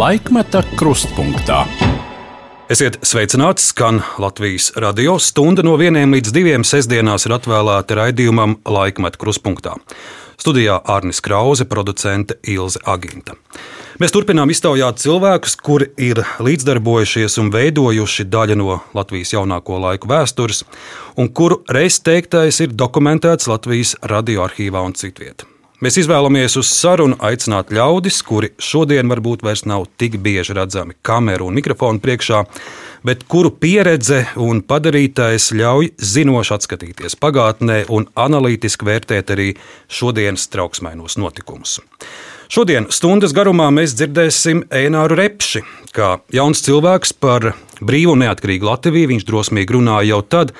Laikmeta 0.00 0.62
krustpunktā. 0.80 1.58
Esiet 2.72 2.94
sveicināti, 3.04 3.60
skan 3.60 3.98
Latvijas 4.22 4.70
radio 4.80 5.18
stunda 5.20 5.60
no 5.66 5.74
vieniem 5.76 6.14
līdz 6.14 6.32
diviem 6.32 6.64
sestdienās 6.64 7.26
ir 7.28 7.34
atvēlēta 7.36 7.98
raidījumam 7.98 8.54
Laikmeta 8.64 9.20
krustpunktā. 9.20 9.74
Studijā 10.40 10.78
Arnis 10.94 11.20
Krause, 11.20 11.66
producente 11.68 12.38
Ilze 12.48 12.80
Aginta. 12.88 13.36
Mēs 14.00 14.16
turpinām 14.16 14.48
iztaujāt 14.54 15.04
cilvēkus, 15.04 15.58
kuri 15.60 15.90
ir 16.00 16.24
līdzdarbojušies 16.48 17.36
un 17.44 17.52
veidojuši 17.52 18.28
daļu 18.32 18.60
no 18.62 18.80
Latvijas 18.96 19.36
jaunāko 19.36 19.82
laiku 19.84 20.08
vēstures, 20.08 20.64
un 21.20 21.28
kuru 21.28 21.60
reiz 21.68 22.00
teiktais 22.00 22.64
ir 22.64 22.72
dokumentēts 22.72 23.52
Latvijas 23.52 23.98
radioarkīvā 24.00 24.80
un 24.80 24.96
citvietā. 24.96 25.59
Mēs 25.80 25.96
izvēlamies 25.96 26.58
uz 26.60 26.68
sarunu 26.76 27.16
aicināt 27.24 27.70
ļaudis, 27.72 28.18
kuri 28.28 28.50
šodien 28.60 29.08
varbūt 29.08 29.40
vairs 29.40 29.62
nav 29.64 29.86
tik 29.96 30.18
bieži 30.20 30.52
redzami 30.58 30.92
kameru 31.00 31.46
un 31.48 31.54
mikrofonu 31.56 32.02
priekšā, 32.04 32.42
bet 33.08 33.22
kuru 33.32 33.48
pieredze 33.56 34.26
un 34.36 34.60
padarītais 34.60 35.46
ļauj 35.56 35.94
zinoši 35.96 36.52
atskatīties 36.58 37.16
pagātnē 37.22 37.78
un 37.96 38.04
analītiski 38.12 38.84
vērtēt 38.90 39.32
arī 39.32 39.46
šodienas 39.88 40.44
trauksmainos 40.52 41.16
notikumus. 41.16 41.78
Šodien 42.52 42.90
stundas 42.92 43.32
garumā 43.32 43.70
mēs 43.72 43.94
dzirdēsim 43.96 44.66
Eināru 44.68 45.16
Repši. 45.16 45.64
Kā 45.96 46.18
jauns 46.34 46.60
cilvēks 46.66 47.14
par 47.24 47.54
brīvu 47.80 48.18
un 48.18 48.26
neatkarīgu 48.26 48.68
Latviju 48.68 49.14
viņš 49.14 49.26
drosmīgi 49.32 49.78
runāja 49.78 50.12
jau 50.12 50.20
tad, 50.36 50.52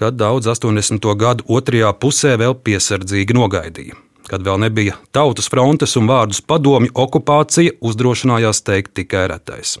kad 0.00 0.16
daudz 0.16 0.48
80. 0.56 1.04
gadu 1.20 1.44
otrajā 1.52 1.92
pusē 2.00 2.32
vēl 2.40 2.56
piesardzīgi 2.64 3.36
nogaidīja. 3.36 4.03
Kad 4.30 4.44
vēl 4.46 4.62
nebija 4.62 4.96
tautas 5.12 5.50
frontes 5.52 5.96
un 6.00 6.08
vārdus 6.08 6.40
padomju 6.40 6.94
okupācija, 6.94 7.76
uzdrošinājās 7.84 8.62
teikt 8.64 8.94
tikai 9.00 9.26
retais. 9.34 9.76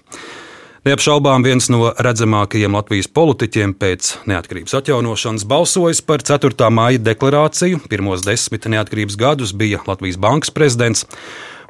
Neapšaubām 0.84 1.40
viens 1.46 1.70
no 1.72 1.94
redzamākajiem 1.96 2.74
Latvijas 2.76 3.08
politiķiem 3.08 3.72
pēc 3.80 4.10
neatkarības 4.28 4.76
atjaunošanas 4.82 5.46
balsojis 5.48 6.02
par 6.04 6.20
4. 6.20 6.68
māja 6.68 7.00
deklarāciju. 7.00 7.80
Pirmos 7.88 8.26
desmit 8.26 8.68
neatkarības 8.68 9.16
gadus 9.16 9.56
bija 9.56 9.80
Latvijas 9.88 10.20
bankas 10.20 10.52
prezidents, 10.52 11.06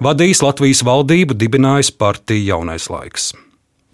vadījis 0.03 0.43
Latvijas 0.43 0.83
valdību, 0.83 1.39
dibinājis 1.39 1.95
partiju 1.95 2.49
jaunais 2.51 2.91
laiks. 2.91 3.31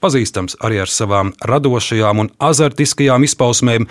Pazīstams 0.01 0.57
arī 0.65 0.81
ar 0.81 0.89
savām 0.89 1.35
radošajām 1.45 2.23
un 2.23 2.31
azartiskajām 2.41 3.27
izpausmēm, 3.27 3.85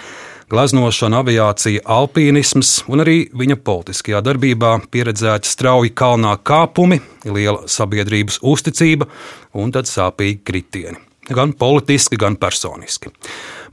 gleznošana, 0.49 1.21
aviācija, 1.21 1.83
alpīnisms 1.85 2.71
un 2.89 3.03
arī 3.03 3.19
viņa 3.37 3.59
politiskajā 3.61 4.23
darbībā 4.25 4.71
pieredzēti 4.89 5.51
strauji 5.51 5.93
kalnā 5.93 6.33
kāpumi, 6.41 6.97
liela 7.29 7.69
sabiedrības 7.69 8.41
uzticība 8.41 9.05
un 9.53 9.75
tad 9.75 9.89
sāpīgi 9.89 10.41
kritieni. 10.49 10.97
Gan 11.29 11.53
politiski, 11.53 12.17
gan 12.17 12.39
personiski. 12.41 13.11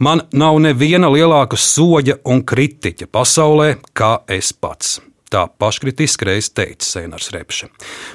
Man 0.05 0.27
nav 0.37 0.61
neviena 0.61 1.09
lielāka 1.09 1.57
soļa 1.57 2.21
un 2.29 2.45
kritiķa 2.45 3.09
pasaulē 3.09 3.79
kā 3.97 4.19
es 4.29 4.53
pats. 4.53 4.99
Tā 5.27 5.49
paškritiski 5.59 6.29
reiz 6.29 6.53
teica 6.55 6.87
Sēnars 6.87 7.33
Repše. 7.35 7.67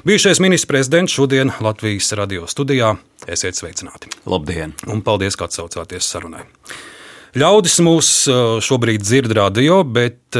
Bijušais 0.08 0.38
ministrs 0.40 0.68
prezidents 0.70 1.12
šodien 1.12 1.52
Latvijas 1.60 2.08
radio 2.16 2.46
studijā. 2.48 2.94
Esiet 3.28 3.58
sveicināti! 3.58 4.08
Labdien! 4.24 4.72
Un 4.88 5.04
paldies, 5.04 5.36
ka 5.36 5.44
atsaucāties 5.44 6.08
sarunai! 6.08 6.46
Ļaudis 7.36 7.76
mūs 7.84 8.08
šobrīd 8.64 9.04
dzird 9.04 9.32
radio, 9.36 9.82
bet, 9.84 10.36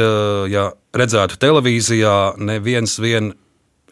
ja 0.49 0.67
redzētu 0.97 1.37
televīzijā, 1.41 2.17
neviens 2.41 2.97
vien, 3.01 3.31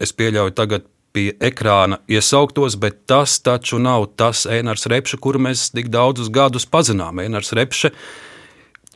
es 0.02 0.14
pieļauju, 0.18 0.58
tagad 0.58 0.90
pie 1.14 1.32
ekrāna 1.38 2.02
iesauktos, 2.10 2.78
bet 2.82 3.04
tas 3.10 3.38
taču 3.46 3.78
nav 3.82 4.10
tas 4.18 4.48
Einars 4.50 4.90
Repše, 4.90 5.22
kuru 5.22 5.42
mēs 5.46 5.70
tik 5.74 5.94
daudzus 5.94 6.34
gadus 6.34 6.66
pazinām. 6.66 7.22
Einars 7.22 7.54
Repše 7.58 7.94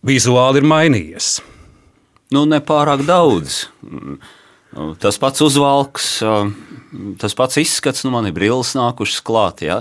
vizuāli 0.06 0.62
ir 0.64 0.74
mainījies. 0.74 1.36
Nu, 2.36 2.44
nepārāk 2.50 3.06
daudz. 3.08 3.64
Tas 5.00 5.16
pats 5.16 5.40
uzvalks, 5.40 6.08
tas 7.22 7.36
pats 7.38 7.56
izskats, 7.62 8.02
nu 8.04 8.10
man 8.12 8.26
ir 8.28 8.34
brilles 8.36 8.74
nākušas 8.76 9.22
klāt. 9.24 9.62
Ja? 9.64 9.78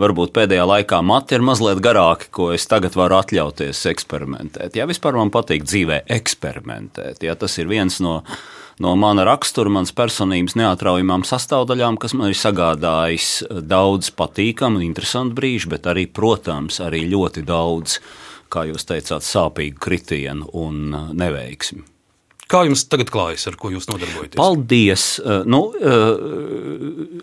Varbūt 0.00 0.32
pēdējā 0.36 0.64
laikā 0.64 1.02
mati 1.04 1.36
ir 1.36 1.44
mazliet 1.44 1.82
garāki, 1.84 2.30
ko 2.32 2.46
es 2.56 2.64
tagad 2.70 2.96
varu 2.96 3.18
atļauties 3.18 3.82
eksperimentēt. 3.90 4.78
Jā, 4.78 4.86
vispār 4.88 5.18
man 5.20 5.32
patīk 5.34 5.66
dzīvē 5.68 6.06
eksperimentēt. 6.16 7.20
Ja? 7.28 7.36
Tas 7.36 7.58
ir 7.60 7.68
viens 7.68 7.98
no, 8.00 8.22
no 8.80 8.94
mana 8.96 9.26
rakstura, 9.28 9.74
manas 9.74 9.92
personības 9.92 10.56
neatraujamām 10.56 11.26
sastāvdaļām, 11.28 12.00
kas 12.00 12.16
man 12.16 12.32
ir 12.32 12.40
sagādājis 12.40 13.34
daudz 13.68 14.14
patīkamu 14.16 14.80
un 14.80 14.86
interesantu 14.88 15.36
brīžu, 15.42 15.74
bet 15.76 15.90
arī, 15.92 16.06
protams, 16.08 16.80
arī 16.88 17.04
ļoti 17.12 17.44
daudz, 17.44 18.00
kā 18.48 18.64
jūs 18.70 18.88
teicāt, 18.88 19.28
sāpīgu 19.28 19.76
kritienu 19.76 20.48
un 20.56 20.88
neveiksmi. 21.12 21.97
Kā 22.48 22.62
jums 22.64 22.86
tagad 22.88 23.10
klājas, 23.12 23.44
ar 23.50 23.58
ko 23.60 23.68
jūs 23.74 23.90
nodarbojaties? 23.90 24.38
Paldies! 24.38 25.08
Nu, 25.48 25.66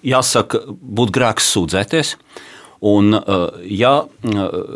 jāsaka, 0.05 0.61
būtu 0.69 1.15
grēks 1.15 1.47
sūdzēties. 1.55 2.11
Un, 2.85 3.15
ja 3.65 3.93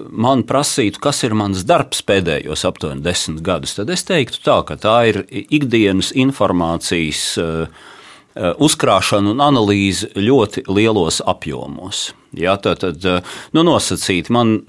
man 0.09 0.41
prasītu, 0.49 1.01
kas 1.03 1.21
ir 1.27 1.35
mans 1.37 1.61
darbs 1.69 2.01
pēdējos 2.07 2.65
aptuveni 2.65 3.05
desmit 3.05 3.43
gadus, 3.45 3.75
tad 3.77 3.91
es 3.93 4.05
teiktu, 4.07 4.41
tā, 4.47 4.57
ka 4.65 4.79
tā 4.81 4.95
ir 5.11 5.21
ikdienas 5.29 6.09
informācijas 6.17 7.25
uzkrāšana 8.39 9.35
un 9.35 9.43
analīze 9.43 10.09
ļoti 10.17 10.65
lielos 10.71 11.21
apjomos. 11.29 12.07
Ja, 12.37 12.53
tad, 12.61 12.83
tad 12.83 13.05
nu, 13.55 13.63
nosacīti, 13.65 14.29
man, 14.33 14.59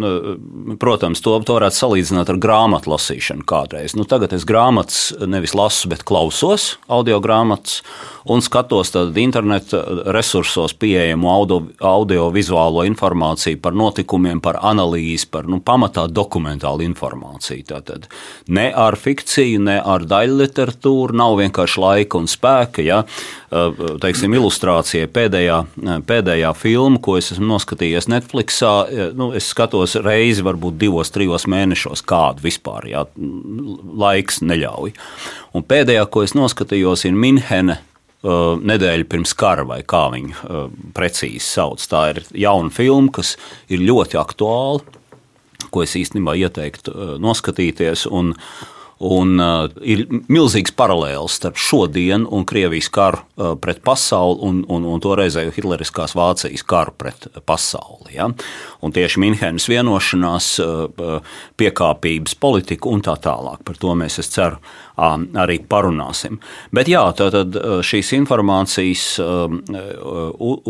protams, 0.81 1.21
to, 1.21 1.35
to 1.45 1.59
varētu 1.59 1.77
salīdzināt 1.77 2.31
ar 2.33 2.39
grāmatu 2.41 2.95
lasīšanu 2.95 3.45
kādreiz. 3.49 3.93
Nu, 3.99 4.07
tagad 4.09 4.33
es 4.33 4.47
grāmatas 4.49 5.11
nevis 5.29 5.53
lasu, 5.53 5.91
bet 5.93 6.07
klausos 6.09 6.79
audio 6.89 7.19
grāmatas 7.21 7.83
un 8.31 8.41
skatos 8.45 8.95
interneta 9.21 9.83
resursos 10.13 10.73
pieejamu 10.81 11.29
audio, 11.29 11.61
audio-vizuālo 11.85 12.87
informāciju 12.89 13.61
par 13.61 13.77
notikumiem, 13.77 14.41
par 14.41 14.57
analīzi, 14.65 15.29
par 15.31 15.49
nu, 15.49 15.61
pamatā 15.61 16.07
dokumentālu 16.09 16.85
informāciju. 16.89 17.67
Tātad 17.75 18.09
ne 18.49 18.71
ar 18.73 18.97
fikciju, 18.97 19.61
ne 19.69 19.77
ar 19.85 20.09
daļu 20.09 20.41
literatūru, 20.41 21.17
nav 21.21 21.37
vienkārši 21.43 21.85
laika 21.85 22.21
un 22.21 22.29
spēka. 22.31 22.85
Ja, 22.85 23.03
teiksim, 23.51 24.33
ilustrācija 24.39 25.09
pēdējā, 25.13 25.61
pēdējā 26.09 26.55
filma, 26.57 27.01
ko 27.03 27.19
es 27.21 27.33
esmu 27.35 27.50
noskatījies 27.51 28.09
Netflixā, 28.11 28.73
nu, 29.19 29.31
es 29.37 29.51
skatos 29.53 29.97
reizi, 30.01 30.45
varbūt 30.47 30.79
divos, 30.81 31.13
trijos 31.15 31.47
mēnešos, 31.51 32.05
kādu 32.09 32.47
vispār 32.47 32.89
jā, 32.93 33.05
laiks 34.05 34.41
neļauj. 34.47 34.95
Un 35.59 35.67
pēdējā, 35.67 36.07
ko 36.11 36.25
es 36.27 36.37
noskatījos, 36.39 37.07
ir 37.09 37.17
Minhene. 37.17 37.81
Uh, 38.21 38.59
nedēļa 38.61 39.07
pirms 39.09 39.31
kara, 39.33 39.63
vai 39.65 39.79
kā 39.89 40.03
viņu 40.13 40.35
uh, 40.45 40.65
precīzi 40.93 41.41
sauc. 41.41 41.81
Tā 41.89 42.03
ir 42.11 42.19
jauna 42.37 42.69
filma, 42.69 43.09
kas 43.17 43.31
ir 43.73 43.81
ļoti 43.81 44.19
aktuāla, 44.21 44.99
ko 45.73 45.87
es 45.87 45.97
īstenībā 45.97 46.35
ieteiktu 46.37 47.17
noskatīties. 47.25 48.05
Un, 48.13 48.35
uh, 48.35 48.80
Un, 49.01 49.39
uh, 49.41 49.65
ir 49.81 50.03
milzīgs 50.29 50.75
paralēls 50.77 51.39
starp 51.39 51.57
šodienu 51.57 52.29
un 52.37 52.45
Krievijas 52.45 52.91
karu 52.93 53.23
uh, 53.23 53.55
pret 53.57 53.81
pasauli 53.81 54.45
un, 54.45 54.59
un, 54.69 54.85
un 54.85 55.01
toreizēju 55.01 55.55
Hitleriskās 55.57 56.13
Vācijas 56.19 56.67
karu 56.69 56.93
pret 57.01 57.25
pasauli. 57.49 58.19
Ja? 58.19 58.29
Un 58.85 58.93
tieši 58.93 59.23
Minhenes 59.25 59.71
vienošanās, 59.73 60.51
uh, 60.61 61.33
piekāpības 61.57 62.37
politika 62.45 62.93
un 62.93 63.01
tā 63.07 63.17
tālāk. 63.25 63.65
Par 63.65 63.81
to 63.81 63.97
mēs, 63.97 64.21
es 64.21 64.29
ceru, 64.37 64.61
arī 65.01 65.63
parunāsim. 65.65 66.37
Bet 66.77 66.93
jā, 66.93 67.07
tad 67.17 67.57
uh, 67.57 67.79
šīs 67.81 68.13
informācijas 68.21 69.15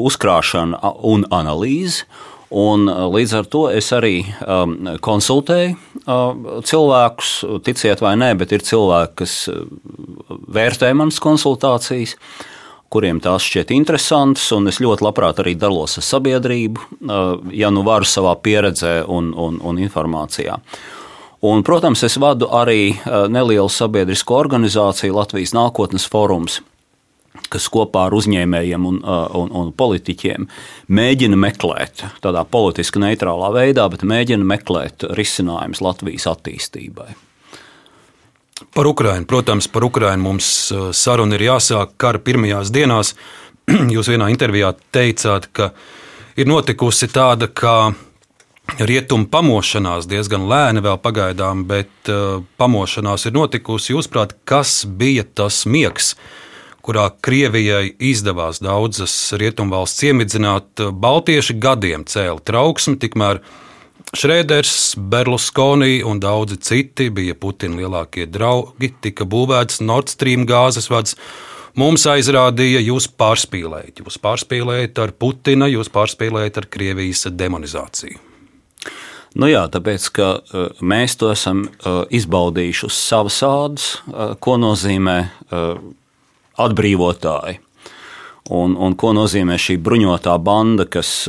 uzkrāšana 0.07 0.95
un 1.11 1.27
analīze 1.35 2.07
Un, 2.51 2.89
uh, 2.91 3.07
līdz 3.07 3.33
ar 3.39 3.47
to 3.47 3.61
es 3.71 3.93
arī 3.95 4.25
um, 4.43 4.73
konsultēju 4.99 5.77
uh, 5.77 6.63
cilvēkus, 6.67 7.35
ticiet 7.63 8.03
vai 8.03 8.17
nē, 8.19 8.33
bet 8.41 8.51
ir 8.57 8.65
cilvēki, 8.67 9.15
kas 9.23 9.35
uh, 9.53 9.61
vērtē 10.51 10.91
manas 10.99 11.23
konsultācijas, 11.23 12.17
kuriem 12.91 13.21
tās 13.23 13.47
šķiet 13.47 13.71
interesantas, 13.71 14.49
un 14.57 14.67
es 14.67 14.81
ļoti 14.83 15.07
labprāt 15.07 15.39
arī 15.45 15.55
dalos 15.55 15.95
ar 16.01 16.07
sabiedrību, 16.09 16.89
uh, 17.07 17.37
ja 17.55 17.71
nu 17.71 17.87
varu 17.87 18.09
savā 18.09 18.35
pieredzē 18.43 19.05
un, 19.07 19.31
un, 19.31 19.63
un 19.63 19.79
informācijā. 19.79 20.59
Un, 21.47 21.63
protams, 21.65 22.03
es 22.05 22.19
vadu 22.21 22.51
arī 22.53 22.99
nelielu 23.33 23.71
sabiedrisko 23.73 24.35
organizāciju 24.43 25.15
Latvijas 25.17 25.55
nākotnes 25.57 26.05
forums 26.05 26.59
kas 27.51 27.69
kopā 27.71 28.09
ar 28.09 28.15
uzņēmējiem 28.19 28.87
un, 28.87 29.01
un, 29.07 29.51
un 29.61 29.73
politiķiem 29.77 30.49
mēģina 30.91 31.39
meklēt, 31.39 32.05
tādā 32.25 32.43
politiski 32.49 33.03
neitrālā 33.03 33.53
veidā, 33.55 33.87
bet 33.93 34.07
mēģina 34.07 34.47
meklēt 34.47 35.07
risinājumus 35.19 35.83
Latvijas 35.85 36.27
attīstībai. 36.31 37.13
Par 38.75 38.87
Ukrajinu, 38.87 39.27
protams, 39.27 39.71
par 39.73 39.87
Ukrajinu 39.87 40.27
mums 40.27 40.51
saruna 40.93 41.39
ir 41.39 41.47
jāsāk 41.47 41.97
kara 42.01 42.21
pirmajās 42.23 42.73
dienās. 42.75 43.15
Jūs 43.95 44.11
vienā 44.13 44.29
intervijā 44.33 44.75
teicāt, 44.93 45.49
ka 45.57 45.71
ir 46.37 46.51
notikusi 46.51 47.09
tāda, 47.11 47.49
ka 47.49 47.93
rietumu 48.79 49.27
pamošanās 49.33 50.07
diezgan 50.11 50.47
lēna 50.51 50.83
vēl 50.85 51.01
pagaidām, 51.03 51.65
bet 51.71 52.11
uh, 52.13 52.43
pamošanās 52.61 53.27
ir 53.27 53.35
notikusi. 53.35 53.95
Jūsuprāt, 53.95 54.37
kas 54.45 54.85
bija 54.85 55.25
tas 55.25 55.65
miegs, 55.67 56.15
kurā 56.91 57.07
Krievijai 57.23 57.93
izdevās 58.03 58.59
daudzas 58.65 59.15
rietumvalsts 59.39 60.03
iemidzināt? 60.09 60.83
Baltieši 60.91 61.55
gadiem 61.63 62.03
cēla 62.11 62.41
trauksmi, 62.43 62.99
tikmēr 62.99 63.39
Šrēders, 64.11 64.97
Berlusconi 64.99 66.01
un 66.03 66.19
daudzi 66.19 66.59
citi 66.67 67.07
bija 67.15 67.37
Putina 67.39 67.79
lielākie 67.79 68.27
draugi, 68.27 68.91
tika 69.07 69.23
būvēts 69.23 69.79
Nord 69.87 70.11
Stream 70.11 70.49
gāzes 70.51 70.91
vads. 70.91 71.15
Mums 71.79 72.09
aizrādīja, 72.11 72.81
jūs 72.83 73.07
pārspīlējat. 73.15 74.03
Jūs 74.03 74.19
pārspīlējat 74.19 74.99
ar 74.99 75.15
Putina, 75.15 75.71
jūs 75.71 75.93
pārspīlējat 75.95 76.59
ar 76.59 76.67
Krievijas 76.75 77.29
demonizāciju. 77.31 78.19
Nu 79.39 79.47
jā, 79.47 79.63
tāpēc, 79.71 80.09
ka 80.11 80.33
uh, 80.43 80.83
mēs 80.83 81.15
to 81.21 81.31
esam 81.31 81.63
uh, 81.69 82.03
izbaudījuši 82.11 82.89
uz 82.89 82.99
savas 82.99 83.39
ādas, 83.47 83.91
uh, 84.11 84.35
ko 84.43 84.59
nozīmē 84.59 85.21
atbrīvotāji. 86.67 87.61
Un, 88.51 88.75
un 88.75 88.97
ko 88.99 89.13
nozīmē 89.15 89.55
šī 89.61 89.77
bruņotā 89.79 90.33
banda, 90.43 90.89
kas 90.91 91.29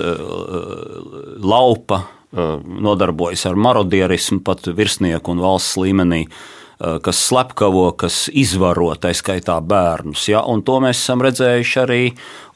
laupa, 1.44 2.00
nodarbojas 2.32 3.44
ar 3.46 3.60
marodierismu 3.60 4.40
pat 4.48 4.72
virsnieku 4.74 5.36
un 5.36 5.44
valsts 5.44 5.78
līmenī, 5.78 6.24
uh, 6.26 6.62
kas 7.02 7.20
slepkavo, 7.28 7.92
kas 7.98 8.26
izvaro 8.34 8.90
tā 9.00 9.12
skaitā 9.14 9.58
bērnus. 9.62 10.26
Ja? 10.32 10.42
Un 10.50 10.64
to 10.66 10.80
mēs 10.82 11.02
esam 11.02 11.22
redzējuši 11.24 11.82
arī 11.84 12.02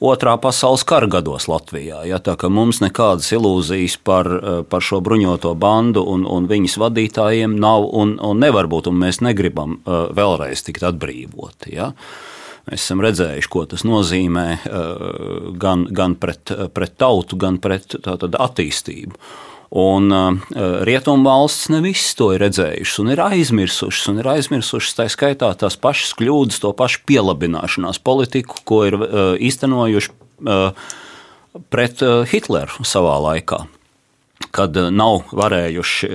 Otrā 0.05 0.35
pasaules 0.41 0.83
kara 0.85 1.07
gados 1.09 1.47
Latvijā. 1.49 2.01
Ja? 2.09 2.19
Tā 2.23 2.35
kā 2.39 2.49
mums 2.51 2.81
nekādas 2.83 3.29
ilūzijas 3.35 3.97
par, 4.03 4.29
par 4.69 4.83
šo 4.83 4.99
bruņoto 5.05 5.53
bandu 5.59 6.03
un, 6.11 6.25
un 6.27 6.49
viņas 6.49 6.77
vadītājiem 6.81 7.55
nav 7.61 7.87
un, 7.93 8.17
un 8.19 8.41
nevar 8.41 8.69
būt, 8.71 8.89
un 8.91 8.99
mēs 9.05 9.21
negribam 9.25 9.79
vēlreiz 9.85 10.65
tikt 10.65 10.85
atbrīvoti. 10.89 11.75
Ja? 11.77 11.91
Mēs 12.65 12.81
esam 12.81 13.01
redzējuši, 13.05 13.49
ko 13.53 13.65
tas 13.69 13.83
nozīmē 13.85 14.45
gan, 15.61 15.85
gan 15.93 16.15
pret, 16.17 16.49
pret 16.73 16.95
tautu, 16.97 17.37
gan 17.37 17.59
pret 17.61 17.93
tātad, 18.01 18.37
attīstību. 18.41 19.19
Un 19.75 20.11
uh, 20.13 20.53
rietumvalstis 20.87 21.71
ne 21.73 21.81
visas 21.83 22.13
to 22.15 22.29
ir 22.35 22.43
redzējušas 22.45 22.99
un 23.01 23.09
ir 23.11 23.21
aizmirsušas, 23.25 24.05
un 24.11 24.21
ir 24.21 24.29
aizmirsušas 24.35 24.95
tā 24.95 25.07
skaitā 25.11 25.49
tās 25.59 25.75
pašas 25.81 26.13
kļūdas, 26.19 26.61
to 26.63 26.71
pašu 26.77 27.01
pielabināšanās 27.09 27.99
politiku, 28.05 28.61
ko 28.63 28.83
ir 28.87 28.97
uh, 29.01 29.07
īstenojuši 29.41 30.13
pret 31.71 32.01
Hitleru 32.29 32.85
savā 32.87 33.15
laikā, 33.23 33.61
kad 34.55 34.75
nav 34.91 35.31
varējuši 35.31 36.09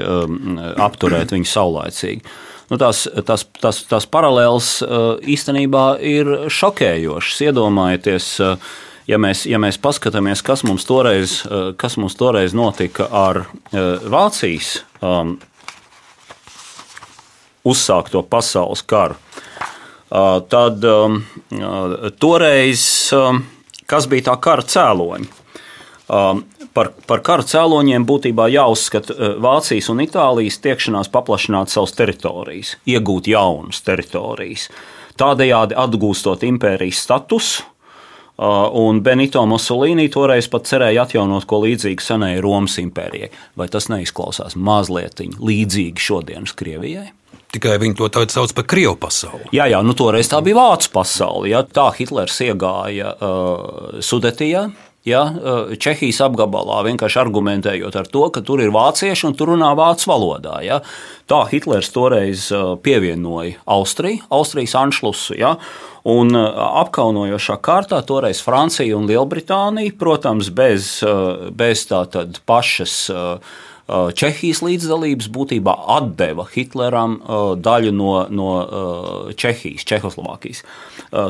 apturēt 0.77 1.33
viņu 1.33 1.49
saulaicīgi. 1.49 2.35
Nu, 2.71 2.79
tās, 2.79 3.09
tās, 3.27 3.47
tās, 3.59 3.83
tās 3.91 4.07
paralēles 4.07 4.77
uh, 4.85 5.17
īstenībā 5.27 5.87
ir 6.07 6.31
šokējošas. 6.55 7.41
Iedomājieties, 7.49 8.31
uh, 8.47 8.71
ja 9.11 9.19
mēs, 9.21 9.45
ja 9.49 9.59
mēs 9.63 9.79
paskatāmies, 9.83 10.43
kas 10.47 10.65
mums 10.67 10.87
toreiz, 10.89 11.41
eh, 11.45 11.71
kas 11.79 11.99
mums 12.01 12.17
toreiz 12.19 12.55
notika 12.57 13.09
ar 13.11 13.45
eh, 13.45 14.07
Vācijas 14.11 14.81
um, 15.03 15.37
uzsākto 17.67 18.23
pasaules 18.25 18.83
karu, 18.89 19.19
tad 20.51 20.85
um, 20.89 21.19
toreiz 22.19 22.83
um, 23.15 23.43
kas 23.87 24.09
bija 24.11 24.31
tā 24.31 24.37
kara 24.43 24.65
cēloņi? 24.67 25.29
Um, 26.11 26.45
par, 26.75 26.91
par 27.07 27.23
kara 27.27 27.47
cēloņiem 27.47 28.07
būtībā 28.09 28.49
jāuzskata 28.51 29.37
Vācijas 29.43 29.91
un 29.93 30.03
Itālijas 30.03 30.59
tiekšanās 30.65 31.11
paplašināt 31.15 31.71
savas 31.71 31.95
teritorijas, 31.95 32.75
iegūt 32.91 33.31
jaunas 33.31 33.83
teritorijas. 33.87 34.69
Tādējādi 35.21 35.77
atgūstot 35.79 36.47
impērijas 36.49 37.05
statusu, 37.07 37.69
Uh, 38.41 38.71
un 38.73 39.03
Benito 39.05 39.43
Mussolini 39.45 40.07
toreiz 40.09 40.47
pat 40.49 40.65
cerēja 40.65 41.03
atjaunot 41.05 41.45
ko 41.45 41.59
līdzīgu 41.61 42.01
senai 42.01 42.39
Romas 42.41 42.79
impērijai. 42.81 43.29
Vai 43.61 43.67
tas 43.69 43.91
neizklausās 43.93 44.57
mazliet 44.57 45.21
līdzīgi 45.21 46.01
šodienas 46.01 46.55
Krievijai? 46.57 47.11
Tikai 47.53 47.75
viņi 47.83 47.99
to 47.99 48.09
tagad 48.09 48.33
sauc 48.33 48.55
par 48.57 48.65
krievu 48.71 48.95
pasauli. 49.03 49.51
Jā, 49.53 49.67
jā, 49.69 49.83
nu 49.85 49.93
toreiz 49.99 50.31
tā 50.33 50.41
bija 50.47 50.57
vācu 50.57 50.89
pasaule. 50.95 51.51
Ja? 51.53 51.61
Tā 51.69 51.91
Hitlers 51.99 52.39
iegāja 52.47 53.13
uh, 53.13 54.01
Sudetijā, 54.01 54.71
ja, 55.05 55.23
eh, 55.33 55.77
Čehijas 55.81 56.21
apgabalā, 56.25 56.83
vienkārši 56.89 57.21
argumentējot 57.23 57.97
ar 57.97 58.09
to, 58.11 58.27
ka 58.35 58.43
tur 58.45 58.61
ir 58.61 58.73
vācieši 58.75 59.29
un 59.31 59.37
tur 59.37 59.55
runā 59.55 59.73
vācu 59.79 60.11
valodā. 60.11 60.61
Ja. 60.65 60.81
Tā 61.31 61.45
Hitlers 61.51 61.91
toreiz 61.95 62.51
eh, 62.53 62.75
pievienoja 62.83 63.57
Austriju, 63.67 64.27
Austrijas 64.31 64.77
anšlusu. 64.77 65.39
Ja. 65.41 65.57
Un 66.05 66.35
eh, 66.37 66.61
apkaunojošā 66.85 67.59
kārtā 67.65 68.03
toreiz 68.07 68.43
Francija 68.45 68.97
un 68.97 69.09
Lielbritānija, 69.09 69.97
protams, 69.99 70.53
bez, 70.53 71.01
bez 71.53 71.89
tādas 71.89 72.41
pašas 72.47 73.11
Čehijas 73.91 74.61
līdzdalības 74.63 75.27
būtībā 75.35 75.73
atdeva 75.97 76.45
Hitleram 76.53 77.17
daļu 77.59 77.91
no, 77.91 78.13
no 78.31 78.51
Čehijas, 79.35 79.83
Čehoslovākijas, 79.83 80.63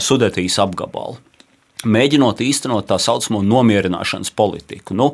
Sudetijas 0.04 0.58
apgabala 0.60 1.16
mēģinot 1.84 2.42
īstenot 2.44 2.88
tā 2.90 2.98
saucamo 3.00 3.40
nomierināšanas 3.46 4.32
politiku. 4.36 4.96
Nu, 4.98 5.08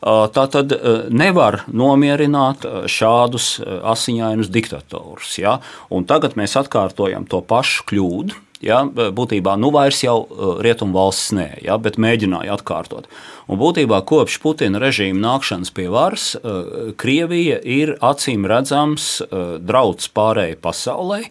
tā 0.00 0.44
tad 0.52 0.74
nevar 1.12 1.62
nomierināt 1.68 2.66
šādus 2.90 3.56
asiņainus 3.64 4.52
diktatorus. 4.52 5.38
Ja? 5.40 5.58
Un 5.88 6.04
tagad 6.08 6.36
mēs 6.40 6.58
atkārtojam 6.60 7.28
to 7.30 7.40
pašu 7.44 7.88
kļūdu. 7.90 8.46
Ja, 8.60 8.82
būtībā 8.84 9.54
nu 9.56 9.70
vairs 9.72 10.02
jau 10.04 10.26
rietumvalsts 10.60 11.30
nē, 11.32 11.46
ja, 11.64 11.78
bet 11.80 11.96
mēģināja 11.96 12.58
atkārtot. 12.58 13.06
Un 13.48 13.56
būtībā 13.56 14.02
kopš 14.04 14.36
Putina 14.42 14.76
režīma 14.82 15.16
nākšanas 15.16 15.72
pie 15.72 15.86
varas, 15.88 16.34
Krievija 17.00 17.56
ir 17.64 17.94
acīm 18.04 18.44
redzams 18.44 19.22
drauds 19.64 20.12
pārējai 20.12 20.60
pasaulē, 20.60 21.22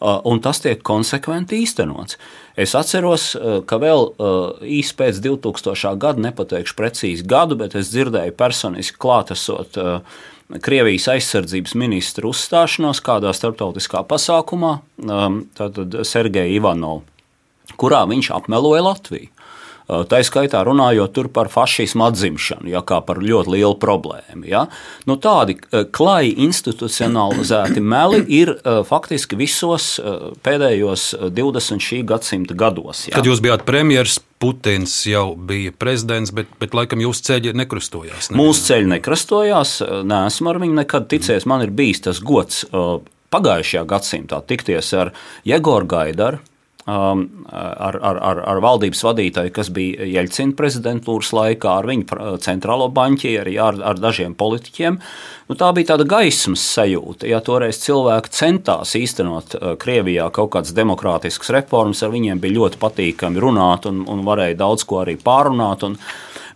un 0.00 0.40
tas 0.40 0.64
tiek 0.64 0.80
konsekventi 0.80 1.60
īstenots. 1.60 2.16
Es 2.58 2.74
atceros, 2.74 3.36
eh, 3.38 3.60
ka 3.70 3.78
vēl 3.78 4.08
eh, 4.10 4.64
īsi 4.80 4.96
pēc 4.98 5.20
2000. 5.22 5.94
gada, 6.02 6.18
nepateikšu 6.26 6.74
precīzi 6.74 7.26
gadu, 7.28 7.54
bet 7.60 7.76
es 7.78 7.92
dzirdēju 7.92 8.34
personiski 8.34 8.98
klātesot 8.98 9.78
eh, 9.78 10.18
Krievijas 10.64 11.04
aizsardzības 11.12 11.74
ministra 11.76 12.24
uzstāšanos 12.24 13.02
kādā 13.04 13.34
starptautiskā 13.36 14.00
pasākumā, 14.08 14.78
tātad 15.58 15.96
Sergeja 16.08 16.48
Ivanovs, 16.48 17.04
kurā 17.76 17.98
viņš 18.08 18.30
apmeloja 18.32 18.86
Latviju. 18.86 19.28
Eh, 19.88 20.02
tā 20.04 20.20
skaitā 20.20 20.60
runājot 20.68 21.16
par 21.32 21.48
fašismu 21.48 22.04
atzimšanu, 22.10 22.68
ja, 22.68 22.82
kā 22.84 23.00
par 23.04 23.22
ļoti 23.24 23.54
lielu 23.54 23.76
problēmu. 23.80 24.44
Ja. 24.44 24.66
Nu, 25.08 25.16
tādi 25.16 25.56
eh, 25.56 25.86
klāji 25.88 26.34
institucionalizēti 26.44 27.80
meli 27.80 28.20
ir 28.36 28.52
eh, 28.58 28.82
faktiski 28.84 29.38
visos 29.40 29.94
pēdējos 30.44 31.14
20 31.32 31.84
šī 31.84 32.02
gadsimta 32.08 32.56
gados. 32.58 33.06
Ja. 33.08 33.16
Kad 33.16 33.30
jūs 33.30 33.40
bijāt 33.44 33.64
premjerministrs, 33.68 34.24
Putins 34.38 34.92
jau 35.08 35.32
bija 35.34 35.72
prezidents, 35.74 36.30
bet, 36.30 36.50
bet 36.60 36.76
laikam 36.76 37.00
jūsu 37.02 37.24
ceļi 37.26 37.56
nekrustojās. 37.58 38.28
Ne? 38.30 38.38
Mūsu 38.38 38.68
ceļi 38.68 38.86
nekrustojās, 38.92 39.72
neesmu 40.06 40.52
ar 40.52 40.60
viņu 40.62 40.76
nekad 40.76 41.08
ticies. 41.10 41.42
Man 41.50 41.64
ir 41.64 41.72
bijis 41.74 42.04
tas 42.04 42.20
gods 42.22 42.60
pagājušajā 43.34 43.82
gadsimtā 43.90 44.38
tikties 44.46 44.92
ar 44.94 45.10
Jegoru 45.48 45.90
Gaidaru 45.90 46.38
ar, 46.88 47.98
ar, 48.00 48.18
ar, 48.30 48.40
ar 48.52 48.60
valdības 48.64 49.02
vadītāju, 49.04 49.52
kas 49.54 49.70
bija 49.74 50.06
Jeļcina 50.08 50.56
prezidentūras 50.56 51.32
laikā, 51.36 51.74
ar 51.80 51.88
viņu 51.88 52.38
centrālo 52.44 52.88
banķieri, 52.94 53.58
ar, 53.60 53.80
ar 53.92 54.00
dažiem 54.00 54.36
politiķiem. 54.38 54.98
Nu, 55.48 55.56
tā 55.56 55.70
bija 55.76 55.94
tāda 55.94 56.06
gaismas 56.08 56.64
sajūta. 56.74 57.28
Ja 57.28 57.40
toreiz 57.44 57.80
cilvēki 57.84 58.32
centās 58.36 58.94
īstenot 58.98 59.56
uh, 59.56 59.74
Krievijā 59.80 60.28
kaut 60.34 60.52
kādas 60.56 60.74
demokrātiskas 60.76 61.52
reformas, 61.56 62.02
ar 62.04 62.12
viņiem 62.12 62.40
bija 62.42 62.58
ļoti 62.58 62.80
patīkami 62.80 63.40
runāt 63.44 63.88
un, 63.88 64.02
un 64.08 64.24
varēja 64.26 64.58
daudz 64.60 64.84
ko 64.88 65.02
arī 65.04 65.16
pārunāt. 65.20 65.86
Un, 65.88 65.96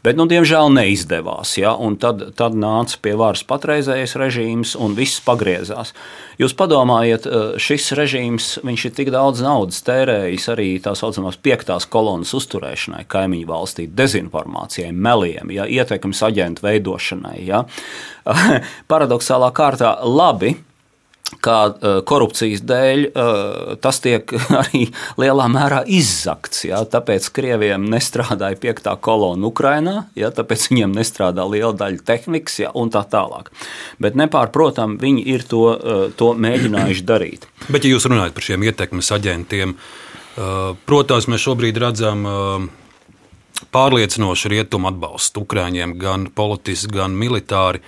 Bet, 0.02 0.16
nu, 0.18 0.25
diemžēl, 0.26 0.66
neizdevās. 0.75 1.52
Ja? 1.61 1.76
Tad, 2.02 2.25
tad 2.38 2.56
nāca 2.59 2.99
pie 3.04 3.12
varas 3.18 3.44
patreizējais 3.47 4.16
režīms 4.18 4.73
un 4.75 4.97
viss 4.99 5.23
pagriezās. 5.23 5.92
Jūs 6.42 6.56
padomājiet, 6.59 7.28
eh, 7.28 7.54
šis 7.62 7.92
režīms 7.94 8.49
ir 8.66 8.97
tik 8.97 9.12
daudz 9.14 9.44
naudas 9.47 9.78
tērējis 9.87 10.49
arī 10.50 10.68
tā 10.82 10.97
saucamās 10.99 11.38
piektās 11.38 11.87
kolonas 11.87 12.35
uzturēšanai, 12.35 13.04
kaimiņu 13.06 13.47
valstī, 13.47 13.87
dezinformācijai, 13.87 14.90
meliem, 14.90 15.54
ja? 15.54 15.68
ietekmes 15.71 16.25
aģentu 16.26 16.66
veidošanai. 16.66 17.38
Ja? 17.47 17.62
Paradoxālā 18.90 19.52
kārtā 19.54 19.94
labi 20.02 20.56
uh, 21.41 22.01
korupcijas 22.07 22.62
dēļ 22.69 23.05
tas 23.83 24.01
tiek 24.05 24.33
arī 24.61 24.85
lielā 25.21 25.47
mērā 25.53 25.83
izzakts. 25.87 26.65
Ja, 26.69 26.83
tāpēc 26.89 27.29
Krievijam 27.35 27.87
nestrādāja 27.91 28.59
piektā 28.61 28.95
kolona 29.01 29.49
Ukrajinā, 29.49 29.97
ja, 30.19 30.33
tāpēc 30.35 30.69
viņiem 30.73 30.95
nestrādā 30.97 31.47
liela 31.49 31.73
daļa 31.79 32.05
tehnikas 32.09 32.61
ja, 32.65 32.73
un 32.79 32.93
tā 32.95 33.05
tālāk. 33.09 33.51
Bet 34.03 34.19
nepārprotami 34.19 35.01
viņi 35.03 35.27
ir 35.35 35.47
to, 35.49 35.65
to 36.19 36.33
mēģinājuši 36.39 37.09
darīt. 37.09 37.49
Bet, 37.73 37.85
ja 37.85 37.95
jūs 37.95 38.07
runājat 38.11 38.37
par 38.37 38.47
šiem 38.47 38.69
ietekmes 38.69 39.11
aģentiem, 39.15 39.75
protams, 40.89 41.29
mēs 41.29 41.45
šobrīd 41.45 41.79
redzam 41.83 42.25
pārliecinošu 43.73 44.51
rietumu 44.53 44.91
atbalstu 44.91 45.45
Ukrāņiem 45.45 45.95
gan 46.01 46.27
politiski, 46.35 46.91
gan 46.97 47.15
militāri. 47.19 47.83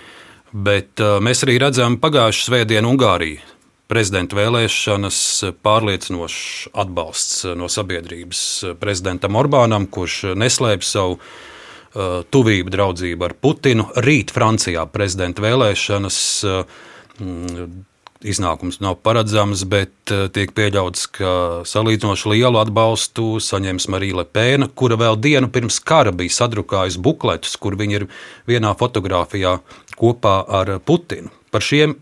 Bet 0.53 1.01
mēs 1.23 1.41
arī 1.43 1.57
redzam 1.59 1.97
pagājušā 1.99 2.49
svētdienu 2.49 2.93
Ungāriju 2.93 3.55
prezidenta 3.91 4.37
vēlēšanas 4.37 5.17
pārliecinošs 5.65 6.69
atbalsts 6.73 7.43
no 7.57 7.69
sabiedrības 7.71 8.41
prezidentam 8.81 9.37
Orbānam, 9.37 9.85
kurš 9.85 10.35
neslēpj 10.37 10.87
savu 10.87 11.17
uh, 11.19 12.21
tuvību, 12.33 12.73
draudzību 12.73 13.27
ar 13.27 13.35
Putinu. 13.41 13.89
Rīt 14.05 14.33
Francijā 14.35 14.87
prezidenta 14.91 15.45
vēlēšanas. 15.45 16.21
Uh, 16.45 17.83
Iznākums 18.25 18.79
nav 18.81 18.95
paredzams, 19.05 19.61
bet 19.69 20.09
uh, 20.09 20.25
tiek 20.33 20.49
pieļauts, 20.55 21.03
ka 21.13 21.31
salīdzinoši 21.67 22.31
lielu 22.31 22.57
atbalstu 22.57 23.35
saņems 23.43 23.85
Marija 23.93 24.17
Lepēna, 24.23 24.71
kura 24.73 24.97
vēl 24.97 25.19
dienu 25.21 25.51
pirms 25.53 25.77
kara 25.83 26.15
bija 26.15 26.33
sadrukājusi 26.33 27.03
bukletus, 27.05 27.53
kur 27.61 27.77
viņa 27.77 27.99
ir 27.99 28.07
vienā 28.49 28.71
fotografijā 28.79 29.59
kopā 29.99 30.37
ar 30.59 30.77
Putinu. 30.85 31.31
Par 31.51 31.63
šiem 31.63 31.95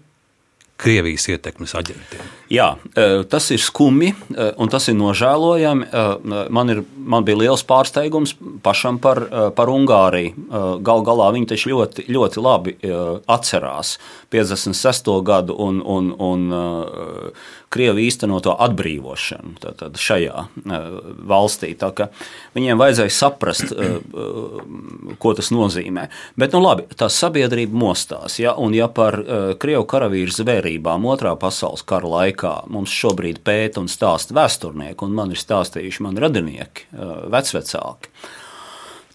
Krievijas 0.83 1.27
ietekmes 1.29 1.75
aģentiem. 1.77 2.31
Jā, 2.53 2.75
e, 2.93 3.23
tas 3.25 3.47
ir 3.49 3.61
skumji 3.61 4.11
e, 4.13 4.47
un 4.61 4.69
tas 4.69 4.85
ir 4.91 4.97
nožēlojami. 4.99 5.87
E, 5.89 6.03
man, 6.53 6.69
ir, 6.69 6.83
man 7.01 7.25
bija 7.25 7.39
liels 7.41 7.63
pārsteigums 7.65 8.35
pašam 8.65 8.99
par, 9.01 9.23
par 9.57 9.71
Ungāriju. 9.73 10.35
Galu 10.85 11.05
galā 11.07 11.31
viņi 11.33 11.49
taču 11.49 11.71
ļoti, 11.73 12.05
ļoti 12.13 12.43
labi 12.43 12.75
atcerās 13.31 13.95
56. 14.33 15.09
gadu 15.25 15.57
un, 15.57 15.81
un, 15.81 16.11
un 16.21 16.45
Krievu 17.73 18.03
īstenoto 18.03 18.53
atbrīvošanu 18.61 19.55
tātad, 19.63 19.97
šajā 19.97 20.45
valstī. 21.29 21.73
Viņiem 22.53 22.81
vajadzēja 22.81 23.13
saprast, 23.15 23.73
ko 25.17 25.33
tas 25.33 25.49
nozīmē. 25.53 26.05
Bet, 26.37 26.53
nu, 26.53 26.61
labi, 26.61 26.85
tā 26.97 27.09
sabiedrība 27.09 27.77
mostās. 27.85 28.37
Ja, 28.41 28.53
un 28.61 28.77
ja 28.77 28.87
par 28.93 29.17
Krievu 29.61 29.87
karavīru 29.89 30.37
zvērībām 30.37 31.09
otrā 31.09 31.33
pasaules 31.39 31.85
kara 31.89 32.13
laikā 32.13 32.42
mums 32.71 32.93
šobrīd 32.93 33.41
pēta 33.45 33.81
un 33.81 33.89
stāsta 33.91 34.35
vēsturnieki, 34.37 35.05
un 35.05 35.15
man 35.17 35.31
ir 35.33 35.39
stāstījuši 35.41 36.03
mani 36.05 36.23
radinieki, 36.23 36.89
vecvecāki, 37.33 38.11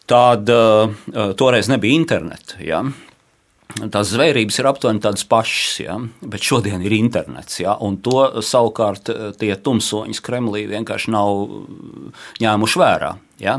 tad 0.08 0.50
toreiz 1.40 1.68
nebija 1.68 1.98
interneta. 1.98 2.58
Ja? 2.64 2.82
Tās 3.92 4.08
zvērības 4.14 4.56
ir 4.62 4.66
aptuveni 4.70 5.02
tādas 5.04 5.26
pašas, 5.28 5.72
ja? 5.84 5.98
bet 6.24 6.46
šodien 6.46 6.80
ir 6.82 6.94
internets. 6.96 7.60
Ja? 7.60 7.76
To 8.06 8.42
savukārt 8.44 9.12
tie 9.38 9.52
tumsoņi 9.60 10.22
Kremlī 10.24 10.64
vienkārši 10.70 11.12
nav 11.12 11.44
ņēmuši 12.40 12.80
vērā. 12.80 13.12
Ja? 13.44 13.58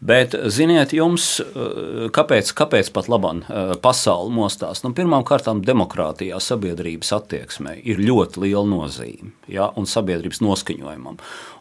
Bet, 0.00 0.34
ziniet, 0.52 0.92
jums, 0.92 1.38
eh, 1.40 2.08
kāpēc, 2.12 2.50
kāpēc 2.56 2.90
pat 2.92 3.08
labam 3.08 3.40
eh, 3.40 3.72
pasauli 3.80 4.34
mostās? 4.34 4.82
Nu, 4.84 4.92
Pirmkārt, 4.96 5.48
demokrātijā, 5.64 6.36
sabiedrības 6.42 7.14
attieksmē 7.16 7.78
ir 7.80 8.02
ļoti 8.04 8.42
liela 8.44 8.66
nozīme 8.68 9.32
ja, 9.48 9.70
un 9.76 9.88
sabiedrības 9.88 10.42
noskaņojumam. 10.44 11.16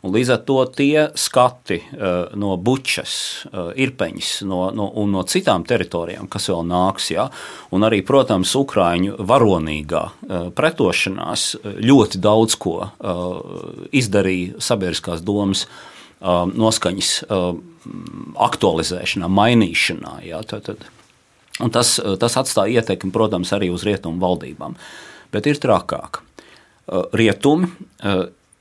Un 0.06 0.14
līdz 0.14 0.34
ar 0.36 0.44
to 0.48 0.58
tie 0.76 1.08
skati 1.16 1.80
eh, 1.80 2.36
no 2.36 2.58
bučas, 2.58 3.16
irpeņas 3.56 4.34
no, 4.50 4.68
no, 4.76 4.90
un 5.00 5.16
no 5.16 5.24
citām 5.24 5.64
teritorijām, 5.68 6.28
kas 6.28 6.50
vēl 6.52 6.68
nāks, 6.68 7.10
ja, 7.16 7.30
un 7.72 7.88
arī, 7.88 8.02
protams, 8.06 8.52
Ukrāņu 8.56 9.18
varonīgā 9.28 10.04
pretošanās 10.56 11.44
ļoti 11.84 12.22
daudz 12.24 12.56
ko 12.60 12.78
izdarīja 13.96 14.62
sabiedriskās 14.64 15.24
domas 15.26 15.66
noskaņas 16.26 17.12
aktualizēšanā, 18.46 19.30
mainīšanā. 19.30 20.18
Jā, 20.26 20.42
tad, 20.50 20.70
tad. 20.70 20.86
Un 21.64 21.72
tas, 21.72 21.96
tas 22.20 22.36
atstāja 22.42 22.82
ietekmi, 22.82 23.14
protams, 23.16 23.54
arī 23.56 23.70
uz 23.72 23.86
rietumu 23.88 24.20
valdībām. 24.24 24.76
Bet 25.32 25.48
ir 25.48 25.62
trakāk. 25.62 26.20
Rietumi 27.16 27.70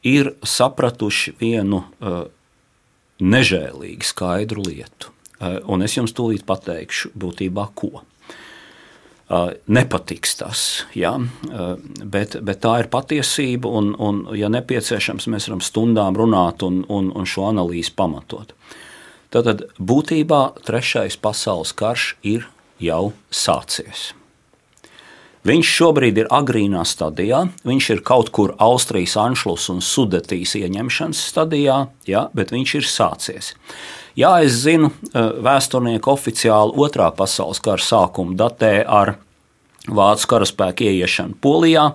ir 0.06 0.30
sapratuši 0.44 1.34
vienu 1.40 1.82
nežēlīgi 3.24 4.06
skaidru 4.06 4.64
lietu. 4.68 5.10
Un 5.70 5.84
es 5.84 5.96
jums 5.96 6.14
tūlīt 6.16 6.46
pateikšu, 6.46 7.12
būtībā 7.18 7.66
ko. 7.76 8.04
Nepatiks 9.66 10.34
tas, 10.36 10.62
ja? 10.92 11.14
bet, 12.04 12.36
bet 12.44 12.60
tā 12.60 12.74
ir 12.82 12.90
patiesība, 12.92 13.70
un, 13.72 13.94
un, 13.96 14.18
ja 14.36 14.50
nepieciešams, 14.52 15.30
mēs 15.32 15.48
varam 15.48 15.62
stundām 15.64 16.18
runāt 16.20 16.64
un, 16.66 16.82
un, 16.92 17.08
un 17.08 17.28
šo 17.28 17.48
analīzi 17.48 17.94
pamatot. 17.96 18.52
Tātad 19.32 19.64
būtībā 19.80 20.42
trešais 20.68 21.16
pasaules 21.16 21.72
karš 21.74 22.12
ir 22.22 22.44
jau 22.78 23.14
sācies. 23.32 24.12
Viņš 25.44 25.70
šobrīd 25.76 26.22
ir 26.22 26.28
agrīnā 26.32 26.84
stadijā, 26.88 27.42
viņš 27.68 27.88
ir 27.92 28.04
kaut 28.06 28.30
kur 28.32 28.54
Austrijas 28.64 29.16
Anšlus 29.20 29.66
un 29.72 29.82
Sudetijas 29.84 30.54
ieņemšanas 30.56 31.20
stadijā, 31.32 31.82
ja, 32.08 32.28
bet 32.32 32.52
viņš 32.54 32.76
ir 32.78 32.88
sācies. 32.88 33.50
Jā, 34.14 34.36
es 34.46 34.60
zinu, 34.62 34.92
eh, 35.10 35.32
vēsturnieki 35.42 36.06
oficiāli 36.06 36.78
otrā 36.78 37.10
pasaules 37.16 37.58
kara 37.60 37.82
sākumu 37.82 38.36
datē 38.38 38.84
ar 38.86 39.16
vācu 39.88 40.28
karaspēku 40.30 40.86
ieiešanu 40.86 41.34
Polijā. 41.42 41.92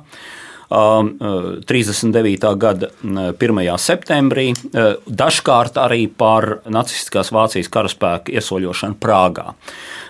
39. 0.69 2.43
Um, 2.43 2.51
uh, 2.51 2.55
gada 2.61 2.89
1. 3.01 3.77
septembrī, 3.81 4.51
uh, 4.53 4.99
dažkārt 5.09 5.79
arī 5.81 6.05
par 6.05 6.59
nacistiskās 6.69 7.31
Vācijas 7.33 7.71
karaspēku 7.73 8.35
iesoļošanu 8.35 8.99
Prāgā. 9.01 9.55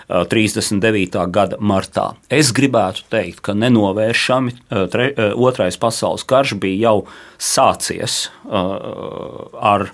39. 0.09 1.15
Uh, 1.15 1.27
gada 1.31 1.55
martā. 1.61 2.15
Es 2.29 2.51
gribētu 2.51 3.05
teikt, 3.09 3.39
ka 3.45 3.53
nenovēršami 3.53 4.57
tre, 4.91 5.13
otrais 5.37 5.77
pasaules 5.77 6.25
karš 6.27 6.57
bija 6.59 6.89
jau 6.89 7.07
sācies 7.37 8.25
ar 8.49 9.91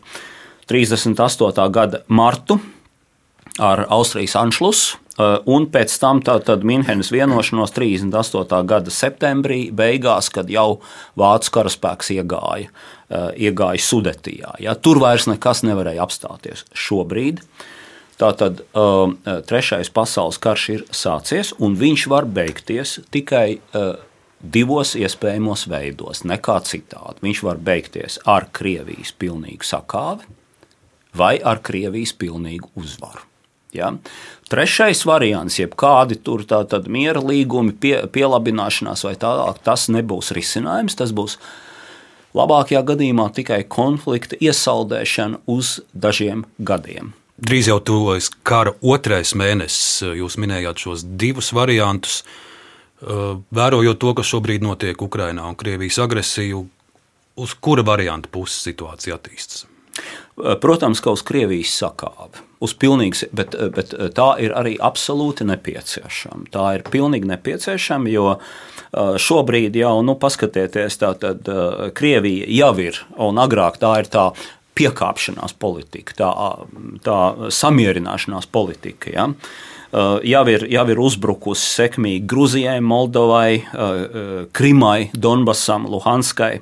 38. 0.66 1.70
gada 1.70 2.02
martu, 2.08 2.60
ar 3.60 3.86
Austrijas 3.90 4.36
Anšlusu. 4.36 4.98
Uh, 5.16 5.38
un 5.48 5.64
pēc 5.72 5.94
tam 5.96 6.20
Minhenes 6.68 7.08
vienošanos 7.08 7.72
38. 7.72 8.66
gada 8.68 8.92
septembrī, 8.92 9.70
beigās, 9.72 10.28
kad 10.28 10.50
jau 10.52 10.82
vācu 11.16 11.54
karaspēks 11.56 12.12
iegāja, 12.18 12.68
uh, 12.68 13.30
iegāja 13.32 13.80
Sudetijā. 13.80 14.58
Ja, 14.60 14.76
tur 14.76 15.00
vairs 15.00 15.30
nekas 15.32 15.64
nevarēja 15.64 16.04
apstāties. 16.04 16.66
Šobrīd 16.76 17.40
tātad 18.20 18.66
uh, 18.76 19.16
trešais 19.48 19.88
pasaules 19.88 20.42
karš 20.44 20.68
ir 20.74 20.86
sācies, 20.92 21.56
un 21.64 21.80
viņš 21.80 22.08
var 22.12 22.28
beigties 22.28 23.00
tikai 23.08 23.62
divos 24.44 24.98
iespējamos 25.00 25.70
veidos, 25.72 26.26
nekā 26.28 26.60
citādi. 26.68 27.24
Viņš 27.24 27.44
var 27.48 27.64
beigties 27.64 28.20
ar 28.28 28.50
Krievijas 28.52 29.16
pilnīgu 29.16 29.64
sakāvi 29.64 30.35
vai 31.18 31.38
ar 31.44 31.62
Krievijas 31.66 32.14
pilnīgu 32.20 32.72
uzvaru. 32.80 33.24
Ja? 33.76 33.92
Trešais 34.52 35.04
variants, 35.08 35.60
jeb 35.60 35.76
kādi 35.80 36.18
tur 36.22 36.46
tātad 36.48 36.88
miera 36.92 37.20
līgumi, 37.24 37.74
pie, 37.76 37.96
pielabināšanās 38.12 39.04
vai 39.08 39.16
tālāk, 39.20 39.60
tas 39.66 39.88
nebūs 39.92 40.32
risinājums. 40.38 40.96
Tas 41.00 41.12
būs 41.16 41.38
labākajā 42.38 42.84
gadījumā 42.88 43.30
tikai 43.36 43.64
konflikta 43.68 44.40
iesaldēšana 44.40 45.44
uz 45.52 45.80
dažiem 45.92 46.46
gadiem. 46.60 47.14
Drīz 47.36 47.68
jau 47.68 47.82
tuvojas 47.84 48.30
kara 48.48 48.72
otrais 48.80 49.34
mēnesis. 49.36 50.06
Jūs 50.16 50.38
minējāt 50.40 50.86
šos 50.86 51.04
divus 51.20 51.52
variantus. 51.56 52.22
Vērojot 53.04 54.00
to, 54.00 54.14
kas 54.16 54.30
šobrīd 54.32 54.64
notiek 54.64 55.02
Ukrajinā 55.04 55.50
un 55.50 55.58
Krievijas 55.60 56.00
agresiju, 56.06 56.64
uz 57.36 57.56
kura 57.60 57.84
varianta 57.84 58.32
puses 58.32 58.64
situācija 58.70 59.18
attīstās? 59.20 59.66
Protams, 60.36 61.00
ka 61.00 61.14
uz 61.16 61.24
Krievijas 61.24 61.72
sakāvi. 61.80 62.42
Uz 62.66 62.74
pilnīgs, 62.80 63.24
bet, 63.36 63.56
bet 63.76 63.94
tā 64.18 64.28
ir 64.44 64.56
arī 64.56 64.74
absolūti 64.84 65.48
nepieciešama. 65.48 66.50
Tā 66.52 66.66
ir 66.76 66.84
pilnīgi 66.92 67.30
nepieciešama, 67.30 68.12
jo 68.12 68.26
šobrīd 68.96 69.78
jau, 69.80 69.94
nu, 70.04 70.18
paskatieties, 70.20 71.00
tā 71.00 71.14
tad 71.22 71.48
Krievija 71.96 72.50
jau 72.52 72.74
ir, 72.84 73.00
un 73.16 73.40
agrāk 73.40 73.80
tā 73.80 73.94
ir 74.02 74.12
tā 74.12 74.26
piekāpšanās 74.76 75.56
politika, 75.56 76.18
tā, 76.20 76.32
tā 77.06 77.20
samierināšanās 77.56 78.52
politika. 78.52 79.14
Ja? 79.16 79.30
jau 80.28 80.46
ir, 80.52 80.68
jau 80.68 80.86
ir 80.92 81.00
uzbrukusi 81.00 81.70
sekmīgi 81.78 82.28
Grūzijai, 82.28 82.80
Moldovai, 82.84 83.62
Krimai, 84.52 85.12
Donbasam, 85.16 85.88
Luhanskai 85.88 86.58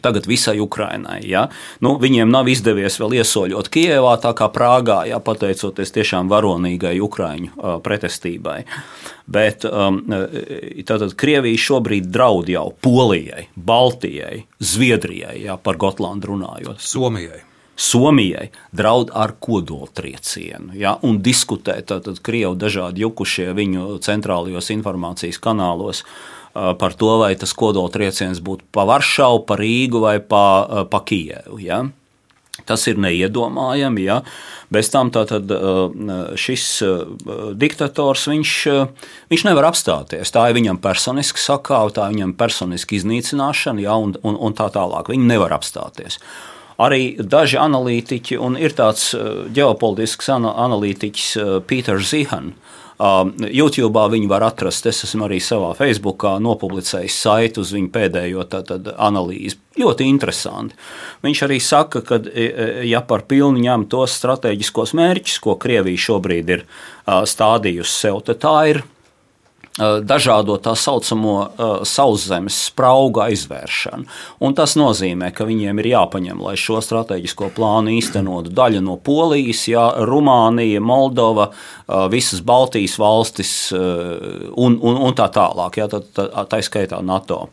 tagad 0.00 0.26
visai 0.26 0.60
Ukrainai. 0.60 1.20
Ja? 1.28 1.48
Nu, 1.84 1.96
viņiem 2.00 2.30
nav 2.30 2.48
izdevies 2.50 2.98
vēl 3.00 3.18
iesoļot 3.20 3.70
Kijevā, 3.74 4.16
tā 4.22 4.34
kā 4.36 4.48
Prāgā, 4.54 5.02
ja, 5.10 5.20
pateicoties 5.24 5.94
tiešām 5.94 6.30
varonīgai 6.32 6.96
Ukrāņu 7.04 7.54
uh, 7.54 7.78
pretestībai. 7.84 8.62
Bet 9.26 9.64
um, 9.64 10.02
tātad 10.84 11.16
Krievija 11.18 11.60
šobrīd 11.60 12.10
draud 12.12 12.50
jau 12.52 12.68
Polijai, 12.84 13.48
Baltijai, 13.56 14.44
Zviedrijai, 14.60 15.40
ja, 15.46 15.56
par 15.56 15.80
Gotlandu 15.80 16.34
runājot. 16.34 16.82
Somijai. 16.84 17.42
Somijai 17.74 18.52
draud 18.70 19.10
ar 19.10 19.32
kodoltriecienu 19.42 20.76
ja, 20.78 20.94
un 21.02 21.18
diskutē 21.22 21.80
tātad 21.82 22.20
Krievu 22.22 22.54
dažādi 22.54 23.02
jukušie 23.02 23.48
viņu 23.56 23.96
centrālajos 24.04 24.70
informācijas 24.76 25.40
kanālos 25.42 26.04
par 26.54 26.94
to, 26.94 27.10
vai 27.18 27.34
tas 27.38 27.52
kodoltrieciens 27.56 28.40
būtu 28.44 28.68
pa 28.74 28.86
Varšavu, 28.86 29.42
pa 29.48 29.58
Rīgu 29.58 30.02
vai 30.04 30.18
pa, 30.22 30.86
pa 30.90 31.00
Kijevu. 31.02 31.58
Ja? 31.62 31.82
Tas 32.64 32.86
ir 32.86 33.00
neiedomājami. 33.02 34.06
Ja? 34.06 34.20
Bez 34.72 34.88
tam 34.94 35.10
tātad, 35.14 35.50
šis 36.38 36.66
diktators 37.58 38.28
viņš, 38.30 38.54
viņš 39.34 39.46
nevar 39.48 39.68
apstāties. 39.72 40.30
Tā 40.34 40.46
ir 40.48 40.58
viņam 40.60 40.78
personiska 40.82 41.42
sakāve, 41.42 41.96
tā 41.98 42.06
ir 42.08 42.16
viņam 42.16 42.36
personiska 42.38 42.96
iznīcināšana 43.00 43.84
ja? 43.84 43.98
un, 43.98 44.14
un, 44.22 44.38
un 44.38 44.56
tā 44.56 44.70
tālāk. 44.74 45.10
Viņi 45.10 45.30
nevar 45.34 45.56
apstāties. 45.58 46.20
Arī 46.82 47.14
daži 47.18 47.58
analītiķi, 47.62 48.38
un 48.42 48.56
ir 48.58 48.72
tāds 48.74 49.12
ģeopolitisks 49.54 50.32
analītiķis 50.34 51.28
Pīters 51.70 52.08
Zihans, 52.10 52.56
YouTube 53.52 54.04
viņu 54.10 54.28
var 54.30 54.46
atrast. 54.46 54.86
Es 54.88 55.04
esmu 55.06 55.26
arī 55.26 55.40
savā 55.42 55.72
Facebookā 55.76 56.36
nopublicējis 56.42 57.18
saiti 57.26 57.60
uz 57.60 57.74
viņu 57.74 57.90
pēdējo 57.94 58.46
tātad, 58.52 58.88
analīzi. 58.96 59.58
Ļoti 59.80 60.06
interesanti. 60.06 60.78
Viņš 61.26 61.44
arī 61.48 61.58
saka, 61.60 62.04
ka, 62.06 62.20
e, 62.30 62.46
e, 62.46 62.66
ja 62.88 63.02
par 63.02 63.26
pilnu 63.28 63.60
ņem 63.64 63.88
tos 63.90 64.14
strateģiskos 64.20 64.94
mērķus, 64.94 65.40
ko 65.42 65.58
Krievija 65.60 66.04
šobrīd 66.06 66.52
ir 66.54 66.64
uh, 66.64 67.24
stādījusi 67.26 67.96
sev, 68.04 68.20
tad 68.28 68.40
tā 68.44 68.54
ir 68.70 68.84
dažādo 69.78 70.54
tā 70.62 70.76
saucamo 70.78 71.34
uh, 71.34 71.72
sauszemes 71.82 72.54
spraugu 72.68 73.24
aizvēršanu. 73.24 74.06
Un 74.46 74.54
tas 74.54 74.76
nozīmē, 74.78 75.32
ka 75.34 75.46
viņiem 75.48 75.82
ir 75.82 75.88
jāpaņem, 75.90 76.38
lai 76.46 76.54
šo 76.60 76.78
strateģisko 76.84 77.50
plānu 77.56 77.96
īstenotu 77.96 78.54
daļa 78.54 78.84
no 78.86 78.94
Polijas, 79.02 79.64
jā, 79.66 79.88
Rumānija, 80.06 80.78
Moldova, 80.78 81.48
uh, 81.50 82.06
visas 82.12 82.44
Baltijas 82.46 82.94
valstis 83.02 83.54
uh, 83.74 84.50
un, 84.54 84.78
un, 84.78 85.00
un 85.08 85.18
tā 85.18 85.26
tālāk, 85.34 85.82
jā, 85.82 85.90
tā, 85.90 86.04
tā, 86.14 86.28
tā 86.50 86.62
skaitā 86.62 87.02
NATO 87.02 87.48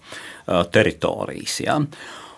teritorijas. 0.74 1.60
Jā. 1.64 1.78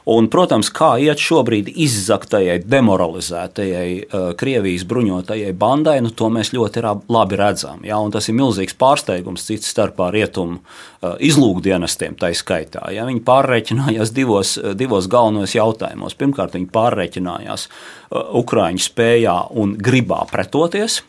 Un, 0.09 0.27
protams, 0.27 0.67
kā 0.73 0.97
iet 0.99 1.21
šobrīd 1.23 1.69
izzaktajai, 1.79 2.57
demoralizētajai 2.67 3.87
uh, 4.03 4.25
Krievijas 4.39 4.83
bruņotajai 4.89 5.53
bandai, 5.55 5.99
nu, 6.03 6.11
to 6.11 6.27
mēs 6.33 6.51
ļoti 6.55 6.83
labi 6.83 7.39
redzam. 7.39 7.79
Ja? 7.87 8.01
Tas 8.11 8.27
ir 8.27 8.35
milzīgs 8.35 8.75
pārsteigums 8.79 9.47
cits 9.47 9.71
starpā 9.71 10.09
rietumu 10.11 10.59
uh, 10.59 11.15
izlūkdienestiem, 11.23 12.17
tā 12.19 12.33
skaitā. 12.35 12.89
Ja? 12.91 13.07
Viņi 13.07 13.23
pārreikinājās 13.23 14.11
divos, 14.15 14.57
divos 14.75 15.07
galvenos 15.11 15.55
jautājumos. 15.55 16.17
Pirmkārt, 16.19 16.59
viņi 16.59 16.67
pārreikinājās 16.75 17.69
uh, 17.69 18.27
Ukrāņu 18.43 18.83
spējā 18.83 19.39
un 19.63 19.77
gribā 19.79 20.25
pretoties 20.31 20.99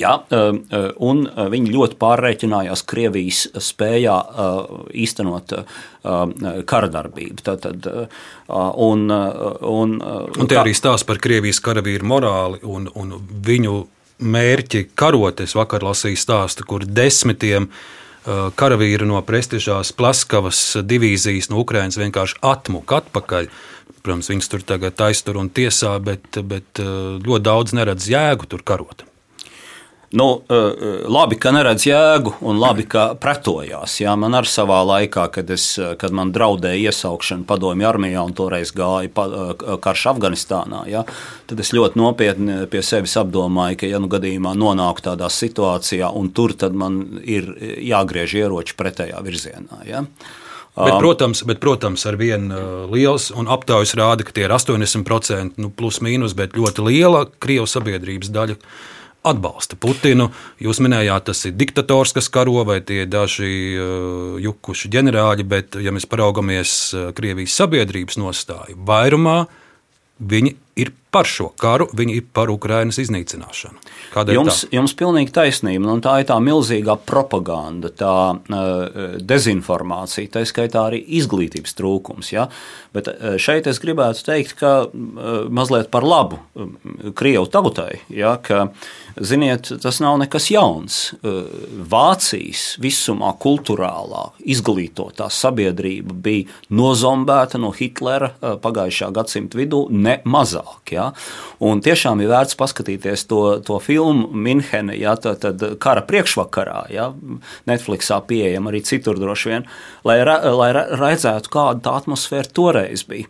Jā, 0.00 0.14
um, 0.32 0.60
uh, 0.72 0.90
un 1.04 1.22
uh, 1.26 1.46
viņi 1.52 1.72
ļoti 1.74 1.96
pārreikinājās 2.00 2.82
Krievijas 2.88 3.44
spējā 3.60 4.16
īstenot 4.96 5.54
karadarbību. 6.00 7.42
Tātad, 7.44 7.86
un, 8.48 9.02
un, 9.12 9.90
un 10.00 10.48
te 10.48 10.56
arī 10.56 10.72
stāsta 10.76 11.04
par 11.10 11.20
Krievijas 11.20 11.60
karavīru 11.60 12.08
morāli 12.08 12.62
un, 12.64 12.86
un 12.96 13.12
viņu 13.44 13.74
mērķi 14.24 14.86
karot. 14.96 15.42
Es 15.44 15.52
vakar 15.58 15.84
lasīju 15.84 16.20
stāstu, 16.22 16.64
kur 16.64 16.86
desmitiem 16.88 17.68
karavīri 18.56 19.08
no 19.08 19.20
prestižās 19.26 19.92
Plaskavas 19.96 20.62
divīzijas 20.80 21.50
no 21.52 21.60
Ukrainas 21.60 22.00
vienkārši 22.00 22.40
atmuka 22.40 23.02
atpakaļ. 23.02 23.52
Protams, 24.00 24.32
viņus 24.32 24.48
tur 24.48 24.64
tagad 24.64 25.04
aiztur 25.04 25.36
un 25.36 25.52
tiesā, 25.52 25.98
bet, 26.00 26.40
bet 26.40 26.80
ļoti 26.80 27.44
daudz 27.44 27.76
neredz 27.76 28.08
jēgu 28.08 28.48
tur 28.48 28.64
karot. 28.64 29.04
Nu, 30.12 30.42
eh, 30.48 30.56
eh, 30.56 30.72
labi, 31.06 31.36
ka 31.38 31.52
neredz 31.54 31.84
jēgu, 31.86 32.32
un 32.42 32.58
labi, 32.58 32.82
ka 32.90 33.12
pretojās. 33.14 33.92
Jā, 34.02 34.16
man 34.18 34.34
arī 34.34 34.50
savā 34.50 34.80
laikā, 34.82 35.28
kad, 35.30 35.50
es, 35.54 35.78
eh, 35.78 35.94
kad 35.94 36.10
man 36.10 36.32
draudēja 36.34 36.90
iesaukšana 36.90 37.46
padomju 37.46 37.86
armijā 37.86 38.24
un 38.26 38.34
toreiz 38.34 38.72
gāja 38.74 39.06
karš 39.78 40.08
Afganistānā, 40.10 40.82
jā, 40.90 41.04
tad 41.46 41.60
es 41.60 41.70
ļoti 41.70 41.94
nopietni 41.94 42.66
pie 42.66 42.82
sevis 42.82 43.14
apdomāju, 43.22 43.78
ka, 43.78 43.86
ja 43.86 44.02
nu 44.02 44.10
gadījumā 44.10 44.56
nonāku 44.58 45.06
tādā 45.06 45.30
situācijā, 45.30 46.10
un 46.12 46.34
tur 46.34 46.58
tad 46.58 46.74
man 46.74 47.22
ir 47.22 47.54
jāgriež 47.78 48.34
ieroči 48.34 48.74
pretējā 48.74 49.22
virzienā. 49.22 49.84
Jā. 49.86 50.04
Bet, 50.74 50.98
protams, 50.98 51.44
bet, 51.46 51.60
protams 51.60 52.06
ar 52.06 52.16
vienu 52.16 52.88
liels 52.90 53.30
un 53.30 53.46
aptaujas 53.46 53.94
rāda, 53.94 54.24
ka 54.24 54.32
tie 54.32 54.48
ir 54.48 54.50
80%, 54.50 55.58
nu, 55.58 55.70
plus 55.70 56.00
mīnus, 56.02 56.34
bet 56.34 56.58
ļoti 56.58 56.82
liela 56.82 57.28
Krievijas 57.38 57.78
sabiedrības 57.78 58.30
daļa 58.34 58.56
atbalsta 59.26 59.76
Putinu. 59.80 60.30
Jūs 60.62 60.80
minējāt, 60.84 61.28
tas 61.30 61.44
ir 61.48 61.56
diktators, 61.58 62.14
kas 62.16 62.30
karo, 62.32 62.62
vai 62.68 62.80
tie 62.84 63.04
daži 63.10 63.50
uh, 63.76 64.38
jukuši 64.40 64.92
ģenerāļi, 64.92 65.48
bet, 65.48 65.80
ja 65.82 65.94
mēs 65.94 66.08
paraugamies 66.10 66.76
uh, 66.94 67.10
Krievijas 67.16 67.58
sabiedrības 67.60 68.20
nostāju, 68.20 68.78
vairumā 68.88 69.42
viņi 70.20 70.56
ir 70.80 70.90
par 71.10 71.26
šo 71.26 71.48
karu, 71.58 71.88
viņi 71.96 72.14
ir 72.20 72.26
par 72.34 72.50
Ukrainas 72.52 73.00
iznīcināšanu. 73.02 73.80
Kādēļ 74.14 74.36
jums, 74.36 74.60
tā? 74.62 74.70
jums 74.76 74.94
pilnīgi 74.98 75.32
taisnība, 75.34 75.88
un 75.90 76.02
tā 76.04 76.20
ir 76.22 76.28
tā 76.28 76.36
milzīgā 76.44 76.94
propaganda, 77.08 77.90
tā 77.90 78.14
uh, 78.36 79.16
dezinformācija, 79.18 80.30
tā 80.36 80.44
skaitā 80.48 80.86
arī 80.90 81.02
izglītības 81.18 81.74
trūkums. 81.78 82.30
Ja? 82.34 82.46
Bet 82.94 83.10
uh, 83.10 83.34
šeit 83.42 83.68
es 83.70 83.82
gribētu 83.82 84.24
teikt, 84.28 84.54
ka 84.60 84.74
uh, 84.86 85.28
mazliet 85.50 85.90
par 85.92 86.06
labu 86.06 86.40
Krievu 87.18 87.48
tautai, 87.50 88.02
ja? 88.14 88.36
ka, 88.38 88.68
ziniet, 89.20 89.70
tas 89.82 90.00
nav 90.00 90.18
nekas 90.20 90.48
jauns. 90.50 90.98
Vācijas 91.90 92.64
visumā 92.82 93.32
kultūrālā 93.40 94.24
izglītotā 94.52 95.28
sabiedrība 95.32 96.16
bija 96.24 96.74
nozombēta 96.74 97.60
no 97.60 97.72
Hitlera 97.76 98.32
pagājušā 98.62 99.10
gadsimta 99.16 99.60
vidū 99.60 99.84
ne 99.90 100.18
mazāk. 100.24 100.94
Ja? 100.96 101.10
Un 101.64 101.82
tiešām 101.84 102.22
ir 102.24 102.32
vērts 102.32 102.58
paskatīties 102.60 103.26
to, 103.30 103.42
to 103.66 103.80
filmu 103.84 104.30
Minhenē, 104.32 104.96
ja? 105.00 105.16
tad, 105.20 105.42
tad 105.44 105.64
kara 105.82 106.04
priekšvakarā, 106.08 106.84
ja? 106.94 107.10
Netflixā 107.70 108.20
pieejama 108.26 108.72
arī 108.72 108.84
citur 108.86 109.20
droši 109.20 109.52
vien, 109.52 109.68
lai, 110.06 110.20
lai 110.24 110.72
redzētu, 110.74 111.52
kāda 111.52 111.84
tā 111.84 111.98
atmosfēra 112.02 112.56
toreiz 112.56 113.04
bija. 113.08 113.28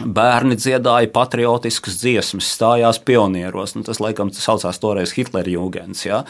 Bērni 0.00 0.56
dziedāja 0.56 1.10
patriotiskas 1.12 1.98
dziesmas, 2.00 2.46
stājās 2.54 2.96
pionieros. 3.04 3.74
Nu, 3.76 3.82
tas, 3.84 3.98
laikam, 4.00 4.30
tas 4.32 4.46
saucās 4.46 4.78
toreiz 4.80 5.12
Hitlerjūgens. 5.12 6.06
Ja? 6.06 6.22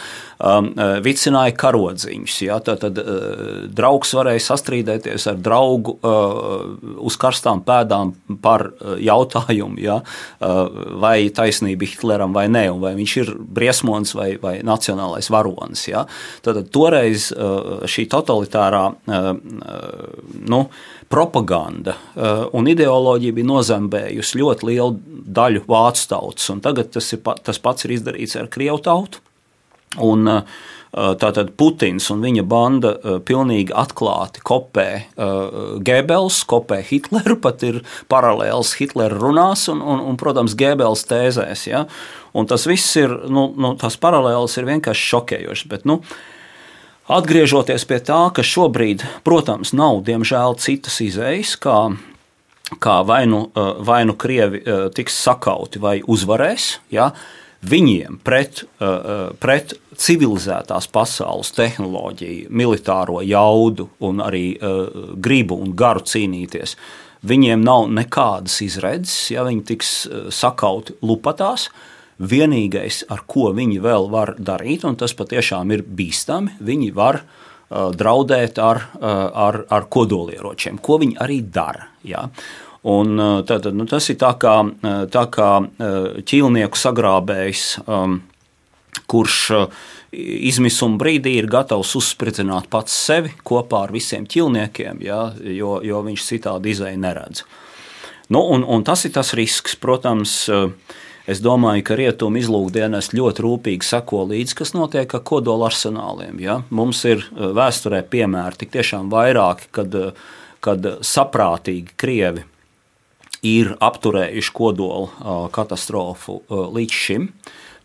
Um, 0.43 0.73
uh, 0.75 0.97
vicināja 1.05 1.55
karodziņus. 1.61 2.39
Ja? 2.43 2.57
Tad, 2.67 2.81
tad 2.83 2.99
uh, 2.99 3.69
draugs 3.71 4.11
varēja 4.19 4.43
sastrīdēties 4.49 5.29
ar 5.31 5.39
draugu 5.39 5.95
uh, 5.95 6.73
uz 7.07 7.15
karstām 7.23 7.63
pēdām 7.63 8.11
par 8.43 8.67
uh, 8.73 8.97
jautājumu, 8.99 9.79
ja? 9.79 10.01
uh, 10.03 10.63
vai 11.05 11.29
taisnība 11.31 11.87
Hitleram 11.87 12.35
vai 12.35 12.49
nē, 12.51 12.65
vai 12.83 12.97
viņš 12.99 13.15
ir 13.23 13.31
briesmonis 13.39 14.17
vai, 14.19 14.33
vai 14.43 14.57
nacionālais 14.67 15.31
varonis. 15.31 15.87
Ja? 15.93 16.03
Tad, 16.43 16.59
tad 16.59 16.73
toreiz 16.75 17.31
uh, 17.31 17.87
šī 17.87 18.09
totalitārā 18.11 18.83
uh, 18.91 19.31
uh, 19.31 20.35
nu, 20.51 20.65
propaganda 21.13 21.95
uh, 21.95 22.47
un 22.57 22.69
ideoloģija 22.73 23.37
bija 23.37 23.49
nozembējusi 23.51 24.41
ļoti 24.41 24.69
lielu 24.71 25.19
daļu 25.37 25.67
vācu 25.69 26.07
tautas, 26.09 26.49
tagad 26.65 26.93
tas, 26.95 27.11
ir, 27.13 27.21
tas 27.45 27.61
pats 27.61 27.85
ir 27.87 27.99
izdarīts 27.99 28.39
ar 28.41 28.49
krievu 28.53 28.81
tautu. 28.85 29.21
Un, 30.01 30.25
uh, 30.29 30.63
Tātad 30.93 31.55
Putins 31.57 32.11
un 32.13 32.19
viņa 32.21 32.43
banda 32.45 32.91
uh, 32.93 33.15
pilnīgi 33.25 33.73
atklāti 33.73 34.43
kopē 34.45 34.89
Gebels, 35.81 36.43
kopē 36.45 36.83
Hitleru, 36.85 37.39
pat 37.41 37.65
ir 37.65 37.79
paralēls 38.13 38.75
Hitlera 38.77 39.17
runās 39.17 39.71
un, 39.73 39.81
un, 39.81 40.03
un 40.11 40.19
protams, 40.21 40.53
Gebels 40.61 41.07
tēzēs. 41.09 41.65
Ja? 41.71 41.87
Un 42.37 42.49
tas 42.51 42.69
viss 42.69 42.93
ir, 43.01 43.15
nu, 43.33 43.47
nu, 43.57 43.73
tas 43.81 43.97
paralēls 44.01 44.59
ir 44.61 44.69
vienkārši 44.69 45.09
šokējošs. 45.15 45.65
Bet, 45.73 45.89
nu, 45.89 46.03
uh, 46.03 46.21
Atgriežoties 47.13 47.83
pie 47.85 47.99
tā, 48.01 48.31
ka 48.33 48.41
šobrīd, 48.41 49.03
protams, 49.21 49.75
nav 49.77 49.99
diemžēl 50.07 50.55
citas 50.57 50.95
izējas, 51.05 51.59
kā, 51.61 51.93
kā 52.81 52.95
vai 53.05 53.27
nu, 53.29 53.51
eh, 53.53 53.69
vai 53.85 53.99
nu 54.09 54.15
krievi 54.17 54.63
eh, 54.65 54.87
tiks 54.97 55.19
sakauti 55.21 55.83
vai 55.83 55.99
uzvarēs. 56.01 56.79
Ja? 56.89 57.11
Viņiem 57.63 58.17
pret, 58.27 58.65
pret 59.39 59.77
civilizētās 59.95 60.89
pasaules 60.91 61.53
tehnoloģiju, 61.55 62.49
militāro 62.51 63.21
jaudu 63.23 63.87
un 64.03 64.19
arī 64.19 64.57
gribu 65.15 65.61
un 65.63 65.71
garu 65.79 66.03
cīnīties, 66.03 66.75
viņiem 67.23 67.63
nav 67.63 67.87
nekādas 67.87 68.59
izredzes, 68.67 69.31
ja 69.31 69.47
viņi 69.47 69.63
tiks 69.69 69.93
sakauti 70.35 70.99
lupatās. 71.07 71.69
Vienīgais, 72.21 73.03
ar 73.11 73.25
ko 73.27 73.51
viņi 73.57 73.81
vēl 73.83 74.11
var 74.13 74.35
darīt, 74.39 74.85
un 74.85 74.99
tas 75.01 75.15
patiešām 75.17 75.73
ir 75.75 75.85
bīstami, 75.87 76.59
viņi 76.61 76.91
var 76.95 77.23
draudēt 77.73 78.59
ar, 78.61 78.83
ar, 79.01 79.63
ar 79.73 79.87
kodolieročiem, 79.89 80.77
ko 80.79 80.99
viņi 81.01 81.17
arī 81.25 81.41
dara. 81.49 81.89
Ja? 82.05 82.27
Un, 82.83 83.17
tātad, 83.49 83.73
nu, 83.79 83.87
tas 83.89 84.11
ir 84.13 84.19
tā 84.21 84.35
kā, 84.43 84.59
tā 85.15 85.25
kā 85.33 85.51
ķīlnieku 86.29 86.79
sagrābējs, 86.79 87.67
um, 87.87 88.19
kurš 89.09 89.39
izmisuma 90.13 90.99
brīdī 91.01 91.37
ir 91.39 91.49
gatavs 91.51 91.95
uzspridzināt 91.97 92.69
pats 92.73 92.95
sevi 93.07 93.33
kopā 93.47 93.87
ar 93.87 93.95
visiem 93.95 94.27
ķīlniekiem, 94.29 95.01
ja, 95.07 95.23
jo, 95.41 95.79
jo 95.85 96.03
viņš 96.05 96.27
citādi 96.29 96.75
izēju 96.75 97.01
neredz. 97.01 97.47
Nu, 98.33 98.43
un, 98.55 98.65
un 98.65 98.85
tas 98.85 99.05
ir 99.07 99.13
tas 99.15 99.33
risks. 99.37 99.75
Protams, 99.81 100.35
es 101.31 101.43
domāju, 101.45 101.85
ka 101.87 101.97
rietumu 101.99 102.41
izlūkdienas 102.41 103.13
ļoti 103.17 103.45
rūpīgi 103.45 103.87
seko 103.87 104.25
līdzi, 104.31 104.57
kas 104.59 104.75
notiek 104.77 105.15
ar 105.15 105.25
kodola 105.27 105.69
arsenāliem. 105.71 106.41
Ja. 106.43 106.61
Mums 106.71 107.05
ir 107.09 107.27
vēsturē 107.33 108.03
piemēri 108.13 108.63
tik 108.63 108.73
tiešām 108.75 109.13
vairāki, 109.13 109.71
kad, 109.75 109.99
kad 110.65 110.91
saprātīgi 111.07 111.95
krievi 112.01 112.47
ir 113.43 113.75
apturējuši 113.83 114.55
kodola 114.55 115.49
katastrofu 115.55 116.43
līdz 116.49 116.99
šim. 117.07 117.31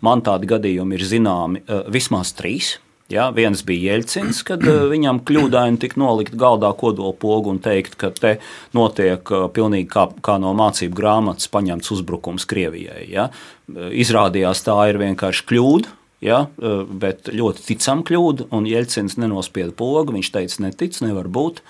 Man 0.06 0.22
tādi 0.22 0.50
gadījumi 0.50 0.98
ir 0.98 1.08
zināmi 1.10 1.64
vismaz 1.94 2.36
trīs. 2.38 2.76
Ja, 3.12 3.30
viens 3.32 3.62
bija 3.64 3.94
Jeļcins, 3.94 4.42
kad 4.48 4.64
viņam 4.94 5.22
kļūdaini 5.28 5.80
tika 5.82 6.00
nolikt 6.02 6.36
galdā 6.40 6.74
kodola 6.78 7.16
pogu 7.16 7.54
un 7.54 7.62
teikt, 7.64 7.96
ka 8.00 8.12
te 8.16 8.38
notiek 8.76 9.32
pilnīgi 9.56 9.90
kā, 9.94 10.10
kā 10.24 10.36
no 10.44 10.52
mācību 10.58 10.98
grāmatas 10.98 11.52
paņemts 11.54 11.94
uzbrukums 11.96 12.48
Krievijai. 12.50 13.06
Ja. 13.12 13.30
Izrādījās 13.68 14.66
tā 14.68 14.76
ir 14.92 15.00
vienkārši 15.02 15.48
kļūda, 15.48 15.94
ja, 16.28 16.46
bet 16.88 17.32
ļoti 17.32 17.66
ticama 17.72 18.06
kļūda, 18.08 18.50
un 18.56 18.68
Jeļcins 18.68 19.18
nenospieda 19.22 19.76
pogu. 19.78 20.16
Viņš 20.16 20.34
teica, 20.34 20.64
netic, 20.68 21.00
nevar 21.04 21.32
būt. 21.32 21.64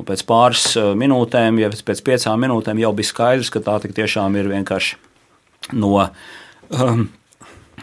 Un 0.00 0.08
pēc 0.08 0.22
pāris 0.24 0.70
eh, 0.80 0.92
minūtēm, 0.96 1.58
ja 1.60 1.68
pēc 1.72 2.00
piecām 2.06 2.40
minūtēm 2.46 2.80
jau 2.80 2.94
bija 2.96 3.10
skaidrs, 3.10 3.52
ka 3.52 3.60
tā 3.64 3.76
tiešām 3.84 4.38
ir 4.40 4.48
vienkārši 4.48 4.96
no 5.76 5.98
um, 6.00 7.10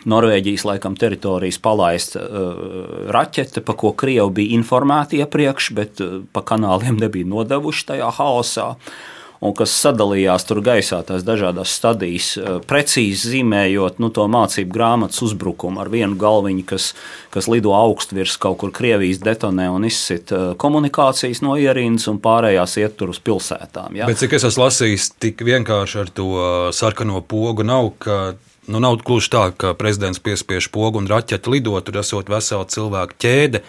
Norvēģijas 0.09 0.65
laikam, 0.67 0.95
teritorijas 0.99 1.59
palaista 1.63 2.23
uh, 2.23 2.65
raķete, 3.11 3.63
par 3.65 3.79
ko 3.79 3.93
Krievi 3.97 4.41
bija 4.41 4.55
informēti 4.59 5.19
iepriekš, 5.23 5.71
bet 5.75 6.03
uh, 6.05 6.19
pa 6.31 6.45
kanāliem 6.45 6.99
nebija 7.01 7.27
nodevuši 7.27 7.87
tajā 7.93 8.11
haosā. 8.19 8.73
Uh, 8.75 9.15
un 9.39 9.53
kas 9.55 9.73
sadalījās 9.81 10.45
tur 10.47 10.61
gaisā, 10.63 10.99
tās 11.07 11.23
dažādas 11.27 11.71
stadijas, 11.77 12.33
eh, 12.37 12.59
precīzi 12.67 13.33
zīmējot 13.33 14.01
nu, 14.03 14.11
to 14.13 14.25
mācību 14.27 14.73
grāmatas 14.75 15.21
uzbrukumu 15.25 15.81
ar 15.83 15.91
vienu 15.91 16.17
galviņu, 16.19 16.65
kas, 16.67 16.91
kas 17.33 17.47
lido 17.51 17.73
augstu 17.75 18.19
virs 18.19 18.35
kaut 18.37 18.59
kur 18.59 18.73
Krievijas 18.75 19.21
detonē 19.23 19.69
un 19.71 19.87
izsit 19.87 20.33
eh, 20.35 20.51
komunikācijas 20.59 21.43
no 21.45 21.55
ierīnas, 21.59 22.09
un 22.11 22.19
pārējās 22.23 22.77
iet 22.83 22.99
tur 22.99 23.13
uz 23.15 23.21
pilsētām. 23.23 23.95
Ja? 23.99 24.09
Bet 24.11 24.19
cik 24.21 24.35
es 24.37 24.47
esmu 24.51 24.67
lasījis, 24.67 25.13
tik 25.19 25.43
vienkārši 25.47 26.03
ar 26.03 26.13
to 26.13 26.29
sarkano 26.75 27.23
pogu 27.23 27.63
nav. 27.63 27.93
Nu, 28.69 28.77
nav 28.83 28.99
gluži 29.05 29.31
tā, 29.33 29.47
ka 29.57 29.73
prezidents 29.77 30.21
piespiež 30.21 30.69
pogu 30.73 31.01
un 31.01 31.07
raķeti 31.09 31.49
lidot, 31.49 31.87
tur 31.87 32.03
esot 32.03 32.29
vesela 32.29 32.67
cilvēku 32.69 33.17
ķēde. 33.17 33.63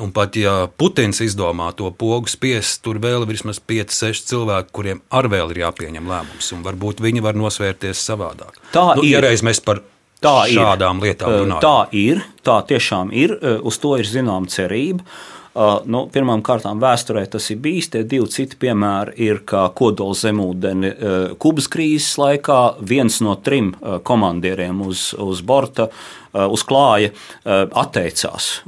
Un 0.00 0.12
pat 0.14 0.36
ja 0.38 0.68
Putins 0.78 1.18
izdomā 1.22 1.72
to 1.76 1.90
pogu 1.98 2.30
spiest, 2.30 2.78
tur 2.84 3.00
vēl 3.02 3.24
ir 3.24 3.30
vismaz 3.30 3.58
5, 3.58 3.94
6 3.94 4.28
cilvēki, 4.30 4.70
kuriem 4.74 5.00
arī 5.18 5.32
vēl 5.34 5.54
ir 5.54 5.62
jāpieņem 5.64 6.10
lēmums, 6.10 6.50
un 6.54 6.62
varbūt 6.66 7.02
viņi 7.02 7.24
var 7.26 7.38
nosvērties 7.38 8.02
savādāk. 8.10 8.60
Tā 8.74 8.92
nu, 8.94 9.06
ir. 9.06 9.16
Ja 9.16 9.24
reiz 9.26 9.42
mēs 9.46 9.62
par 9.66 9.82
tā 10.22 10.36
šādām 10.50 11.02
ir. 11.02 11.10
lietām 11.10 11.34
runājam. 11.34 11.64
Tā 11.64 11.98
ir, 11.98 12.22
tā 12.46 12.60
tiešām 12.70 13.10
ir, 13.16 13.34
uz 13.66 13.78
to 13.82 13.96
ir 14.00 14.08
zināma 14.08 14.50
cerība. 14.50 15.06
Uh, 15.50 15.80
nu, 15.90 16.04
Pirmkārt, 16.14 16.62
vēsturē 16.62 17.24
tas 17.26 17.48
ir 17.50 17.58
bijis. 17.58 17.88
Tie 17.90 18.04
divi 18.06 18.28
citi 18.30 18.54
piemēri 18.60 19.16
ir, 19.26 19.40
kodola 19.74 20.14
zemūdeni 20.14 20.90
uh, 20.92 21.16
Kubas 21.42 21.66
krīzes 21.72 22.12
laikā 22.22 22.58
viens 22.86 23.18
no 23.24 23.34
trim 23.42 23.72
uh, 23.74 23.98
komandieriem 23.98 24.78
uz, 24.86 25.10
uz 25.18 25.42
borta, 25.42 25.90
uz 26.30 26.62
klāja 26.62 27.08
atteicās 27.42 28.60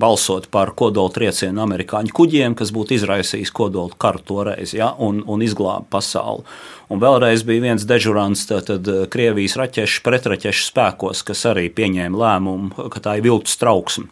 balsot 0.00 0.46
par 0.48 0.70
kodola 0.72 1.12
triecienu 1.12 1.60
amerikāņu 1.60 2.14
kuģiem, 2.16 2.54
kas 2.56 2.72
būtu 2.72 2.96
izraisījis 2.96 3.52
kodola 3.52 3.92
karu 4.00 4.22
toreiz 4.24 4.72
ja, 4.72 4.94
un, 4.96 5.20
un 5.28 5.44
izglāba 5.44 5.84
pasauli. 5.98 6.46
Un 6.88 7.04
vēlreiz 7.04 7.44
bija 7.44 7.66
viens 7.68 7.84
dežurants, 7.84 8.46
tātad 8.48 8.88
Krievijas 9.12 9.58
raķešu 9.60 10.06
pretraķešu 10.08 10.70
spēkos, 10.70 11.20
kas 11.28 11.44
arī 11.52 11.68
pieņēma 11.68 12.24
lēmumu, 12.24 12.88
ka 12.88 13.04
tā 13.04 13.18
ir 13.20 13.28
viltus 13.28 13.60
trauksme. 13.60 14.08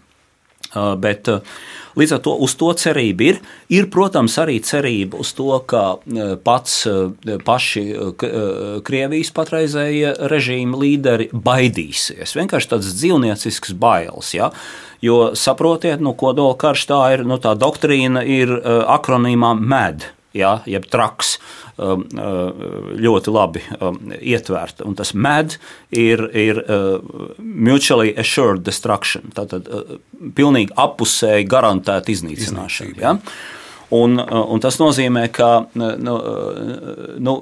Bet 0.75 1.31
Līdz 1.95 2.17
ar 2.17 2.23
to 2.25 2.33
uz 2.43 2.55
to 2.59 2.73
cerība 2.79 3.29
ir. 3.29 3.37
Ir, 3.71 3.87
protams, 3.93 4.35
arī 4.43 4.57
cerība 4.67 5.21
uz 5.23 5.31
to, 5.39 5.51
ka 5.71 5.83
e, 6.03 6.33
pats 6.43 6.81
paši 7.47 7.85
Krievijas 8.87 9.31
patreizējie 9.35 10.15
režīma 10.31 10.81
līderi 10.81 11.29
baidīsies. 11.31 12.35
Vienkārši 12.35 12.73
tāds 12.75 12.91
dzīvniecisks 12.99 13.77
bailes. 13.79 14.33
Ja? 14.35 14.51
Jo 15.05 15.37
saprotiet, 15.39 16.03
nu, 16.03 16.17
kodola 16.19 16.57
karš 16.59 16.89
tā 16.91 17.01
ir, 17.15 17.25
nu, 17.29 17.39
tā 17.39 17.55
doktrīna 17.59 18.25
ir 18.27 18.57
akronīmā 18.99 19.55
MED, 19.61 20.09
ja? 20.35 20.59
jeb 20.69 20.89
traks. 20.91 21.39
Um, 21.75 22.05
uh, 22.15 22.53
ļoti 23.03 23.33
labi 23.35 23.65
um, 23.81 23.97
ietverta. 24.15 24.85
Un 24.87 24.95
tas 24.95 25.11
MED 25.11 25.57
ir, 25.91 26.23
ir 26.31 26.61
uh, 26.63 27.01
mutually 27.39 28.13
assured 28.15 28.63
destruction, 28.63 29.33
tātad 29.35 29.67
uh, 29.67 29.97
pilnīgi 30.39 30.71
apusēji 30.79 31.49
garantēta 31.51 32.15
iznīcināšana. 32.15 32.95
Ja? 33.03 33.17
Un, 33.95 34.17
un 34.19 34.63
tas 34.63 34.79
nozīmē, 34.81 35.27
ka 35.35 35.49
nu, 35.77 36.15
nu, 37.21 37.35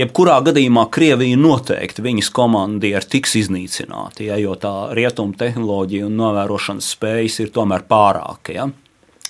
jebkurā 0.00 0.40
gadījumā 0.48 0.86
Krievija 0.92 1.38
noteikti 1.38 2.04
viņas 2.04 2.32
komandieri 2.34 3.08
tiks 3.14 3.36
iznīcināti, 3.40 4.26
ja, 4.28 4.40
jo 4.42 4.56
tā 4.60 4.92
rietuma 4.96 5.38
tehnoloģija 5.38 6.08
un 6.08 6.18
novērošanas 6.18 6.90
spējas 6.96 7.38
ir 7.44 7.52
tomēr 7.54 7.86
pārāka, 7.88 8.56
ja, 8.56 8.66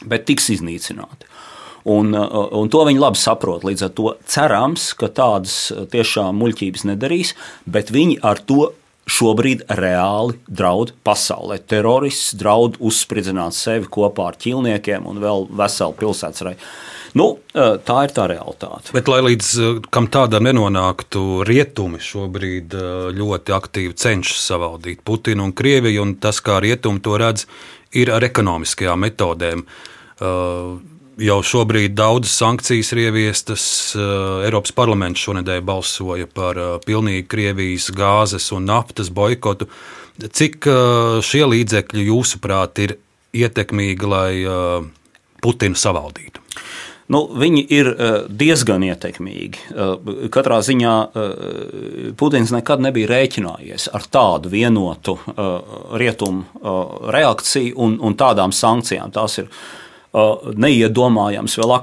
bet 0.09 0.27
tiks 0.31 0.49
iznīcināti. 0.57 1.32
Un, 1.85 2.14
uh, 2.14 2.53
un 2.55 2.71
to 2.71 2.85
viņi 2.87 3.03
labi 3.03 3.18
saprot. 3.18 3.64
Līdz 3.66 3.88
ar 3.88 3.97
to 3.97 4.12
cerams, 4.31 4.92
ka 4.99 5.11
tādas 5.11 5.57
uh, 5.73 5.83
tiešām 5.90 6.38
muļķības 6.38 6.87
nedarīs, 6.92 7.35
bet 7.66 7.90
viņi 7.95 8.21
ar 8.23 8.38
to 8.47 8.71
šobrīd 9.11 9.64
reāli 9.75 10.38
draud 10.47 10.92
pasaulē. 11.03 11.59
Terorists 11.66 12.37
draud 12.38 12.79
uzspridzināt 12.79 13.57
sevi 13.59 13.90
kopā 13.90 14.29
ar 14.31 14.38
ķīlniekiem 14.38 15.09
un 15.11 15.18
vēl 15.23 15.49
veselu 15.59 15.97
pilsētas. 15.99 16.55
Nu, 17.18 17.27
uh, 17.35 17.75
tā 17.83 17.99
ir 18.07 18.14
tā 18.14 18.29
realitāte. 18.31 18.95
Bet, 18.95 19.11
lai 19.11 19.18
līdz 19.27 19.51
kam 19.92 20.07
tādam 20.07 20.47
nenonāktu, 20.47 21.42
rietumi 21.49 21.99
šobrīd 22.01 22.79
ļoti 23.18 23.59
aktīvi 23.59 23.99
cenšas 23.99 24.47
savaldīt 24.53 25.03
Putinu 25.05 25.51
un 25.51 25.53
Krieviju, 25.53 26.07
un 26.07 26.14
tas, 26.23 26.38
kā 26.40 26.62
rietumi 26.62 27.03
to 27.03 27.18
redz, 27.21 27.45
ir 27.99 28.14
ar 28.14 28.25
ekonomiskajām 28.31 29.03
metodēm. 29.03 29.66
Uh, 30.23 30.79
jau 31.20 31.38
šobrīd 31.44 31.96
daudzas 31.96 32.37
sankcijas 32.40 32.92
ir 32.94 33.03
ieviestas. 33.07 33.64
Eh, 33.96 34.46
Eiropas 34.46 34.75
parlaments 34.77 35.22
šonadēļ 35.25 35.64
balsoja 35.66 36.29
par 36.31 36.59
eh, 36.59 36.77
pilnīgu 36.87 37.29
Krievijas 37.31 37.90
gāzes 37.96 38.51
un 38.55 38.68
naftas 38.70 39.12
boikotu. 39.12 39.68
Cik 40.22 40.68
eh, 40.68 41.18
šie 41.25 41.44
līdzekļi, 41.48 42.09
jūsuprāt, 42.09 42.83
ir 42.85 42.96
ietekmīgi, 43.33 44.09
lai 44.09 44.33
Putinu 45.42 45.79
savaldītu? 45.79 46.42
Nu, 47.12 47.25
viņi 47.37 47.62
ir 47.75 47.88
diezgan 48.31 48.85
ietekmīgi. 48.87 49.72
Katrā 50.33 50.61
ziņā 50.64 50.92
Putins 52.16 52.53
nekad 52.55 52.85
nebija 52.85 53.11
rēķinājies 53.11 53.88
ar 53.92 54.07
tādu 54.12 54.53
vienotu 54.53 55.16
rietumu 55.98 56.62
reakciju 57.12 57.75
un, 57.85 57.98
un 58.01 58.16
tādām 58.20 58.55
sankcijām. 58.55 59.12
Tās 59.16 59.40
ir 59.42 59.51
neiedomājams 60.12 61.55
vēl 61.59 61.77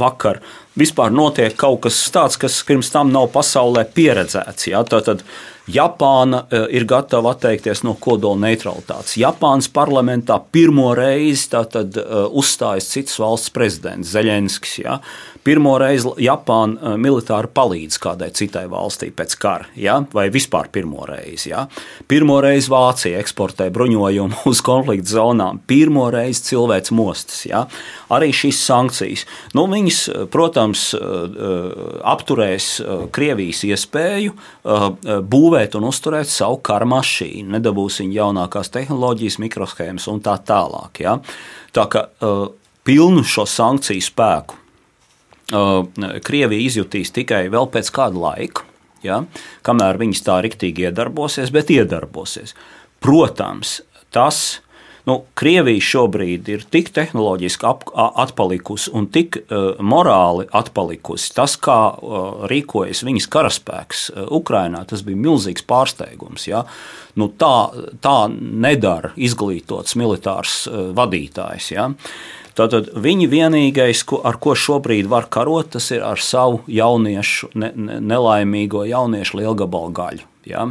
vakar. 0.00 0.40
Vispār 0.78 1.12
notiek 1.12 1.56
kaut 1.58 1.82
kas 1.86 1.96
tāds, 2.12 2.36
kas 2.40 2.58
pirms 2.68 2.92
tam 2.92 3.10
nav 3.12 3.30
pasaulē 3.32 3.86
pieredzēts. 3.94 4.68
Ja? 4.70 4.84
Tātad, 4.84 5.24
Japāna 5.70 6.44
ir 6.74 6.84
gatava 6.88 7.32
atteikties 7.34 7.84
no 7.86 7.94
kodola 8.00 8.48
neutralitātes. 8.48 9.16
Japānas 9.20 9.68
parlamentā 9.72 10.40
pirmo 10.52 10.90
reizi 10.98 11.50
tātad, 11.52 11.98
uzstājas 12.30 12.90
cits 12.90 13.18
valsts 13.22 13.52
prezidents 13.54 14.12
Zeļenskis. 14.12 14.78
Ja? 14.82 14.98
Pirmo 15.40 15.72
reizi 15.80 16.10
Japāna 16.20 16.98
militāri 17.00 17.48
palīdz 17.56 17.96
kādai 18.02 18.28
citai 18.36 18.66
valstī 18.68 19.08
pēc 19.16 19.36
kara, 19.40 19.68
ja? 19.72 19.96
vai 20.12 20.26
vispār 20.32 20.68
pirmo 20.72 21.06
reizi. 21.08 21.48
Ja? 21.54 21.62
Pirmo 22.10 22.36
reizi 22.44 22.68
Vācija 22.72 23.22
eksportē 23.22 23.70
bruņojumu 23.72 24.42
uz 24.50 24.60
konflikta 24.64 25.14
zonām, 25.14 25.62
pirmo 25.70 26.10
reizi 26.12 26.50
cilvēks 26.50 26.92
mostas. 26.92 27.40
Ja? 27.48 27.64
Arī 28.12 28.34
šīs 28.36 28.60
sankcijas, 28.66 29.24
nu, 29.56 29.64
viņas, 29.72 30.02
protams, 30.32 30.90
apturēs 32.12 32.70
Krievijas 33.14 33.64
iespēju 33.70 34.36
būvēt 35.24 35.80
un 35.80 35.88
uzturēt 35.88 36.28
savu 36.28 36.60
kara 36.68 36.88
mašīnu, 36.90 37.48
nedabūs 37.56 38.02
viņa 38.04 38.18
jaunākās 38.20 38.72
tehnoloģijas, 38.76 39.40
mikroshēmas 39.40 40.10
un 40.12 40.20
tā 40.24 40.36
tālāk. 40.44 41.00
Ja? 41.06 41.16
Tā 41.72 41.88
kā 41.88 42.08
pilnu 42.84 43.24
šo 43.24 43.48
sankciju 43.48 44.04
spēku 44.04 44.59
Krievija 45.50 46.66
izjutīs 46.66 47.12
tikai 47.14 47.44
vēl 47.52 47.70
pēc 47.72 47.90
kāda 47.94 48.20
laika, 48.22 48.66
ja? 49.02 49.22
kamēr 49.66 50.00
viņas 50.00 50.24
tā 50.26 50.40
riktīgi 50.46 50.88
iedarbosies, 50.88 51.52
bet 51.54 51.72
iedarbosies. 51.74 52.54
Protams, 53.00 53.80
tas 54.14 54.42
ir 54.56 54.68
Nu, 55.08 55.16
Krievija 55.34 55.82
šobrīd 55.82 56.48
ir 56.52 56.64
tik 56.70 56.90
tehnoloģiski 56.94 57.66
ap, 57.68 57.86
atpalikusi 57.96 58.92
un 58.96 59.08
tik 59.12 59.38
uh, 59.40 59.80
morāli 59.80 60.46
atpalikusi. 60.56 61.32
Tas, 61.36 61.56
kā 61.60 61.78
uh, 61.94 62.44
rīkojas 62.50 63.02
viņas 63.06 63.28
karaspēks 63.32 64.04
uh, 64.12 64.26
Ukrajinā, 64.40 64.84
tas 64.90 65.04
bija 65.06 65.20
milzīgs 65.20 65.64
pārsteigums. 65.68 66.46
Ja? 66.50 66.62
Nu, 67.18 67.30
tā, 67.40 67.54
tā 68.04 68.18
nedara 68.30 69.14
izglītots 69.16 69.96
militārs 69.98 70.62
uh, 70.68 70.90
vadītājs. 70.96 71.72
Ja? 71.74 71.88
Tātad 72.58 72.90
viņi 72.98 73.28
vienīgais, 73.30 74.02
ko, 74.08 74.20
ar 74.26 74.40
ko 74.42 74.56
šobrīd 74.58 75.08
var 75.10 75.28
karot, 75.32 75.72
tas 75.76 75.90
ir 75.94 76.02
ar 76.06 76.20
savu 76.22 76.64
jauniešu, 76.70 77.52
ne, 77.54 77.70
ne, 77.76 78.00
nelaimīgo 78.02 78.82
jauniešu 78.88 79.38
lielgabalu 79.40 79.94
gaļu. 79.96 80.26
Ja? 80.48 80.66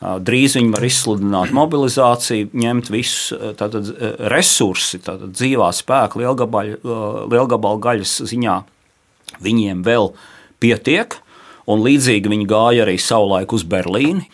Drīz 0.00 0.56
viņi 0.56 0.72
var 0.74 0.86
izsludināt 0.88 1.52
mobilizāciju, 1.54 2.50
ņemt 2.56 2.90
visus 2.92 3.54
tātad, 3.60 3.92
resursi, 4.32 5.00
tātad 5.04 5.34
dzīvā 5.36 5.68
spēka 5.76 6.20
lielgabalu 6.20 7.82
gaļas 7.84 8.16
ziņā. 8.30 8.56
Viņiem 9.44 9.84
vēl 9.86 10.10
pietiek, 10.60 11.14
un 11.70 11.84
līdzīgi 11.84 12.32
viņi 12.32 12.48
gāja 12.50 12.86
arī 12.86 12.96
savulaik 12.98 13.54
uz 13.54 13.66
Berlīni. 13.68 14.26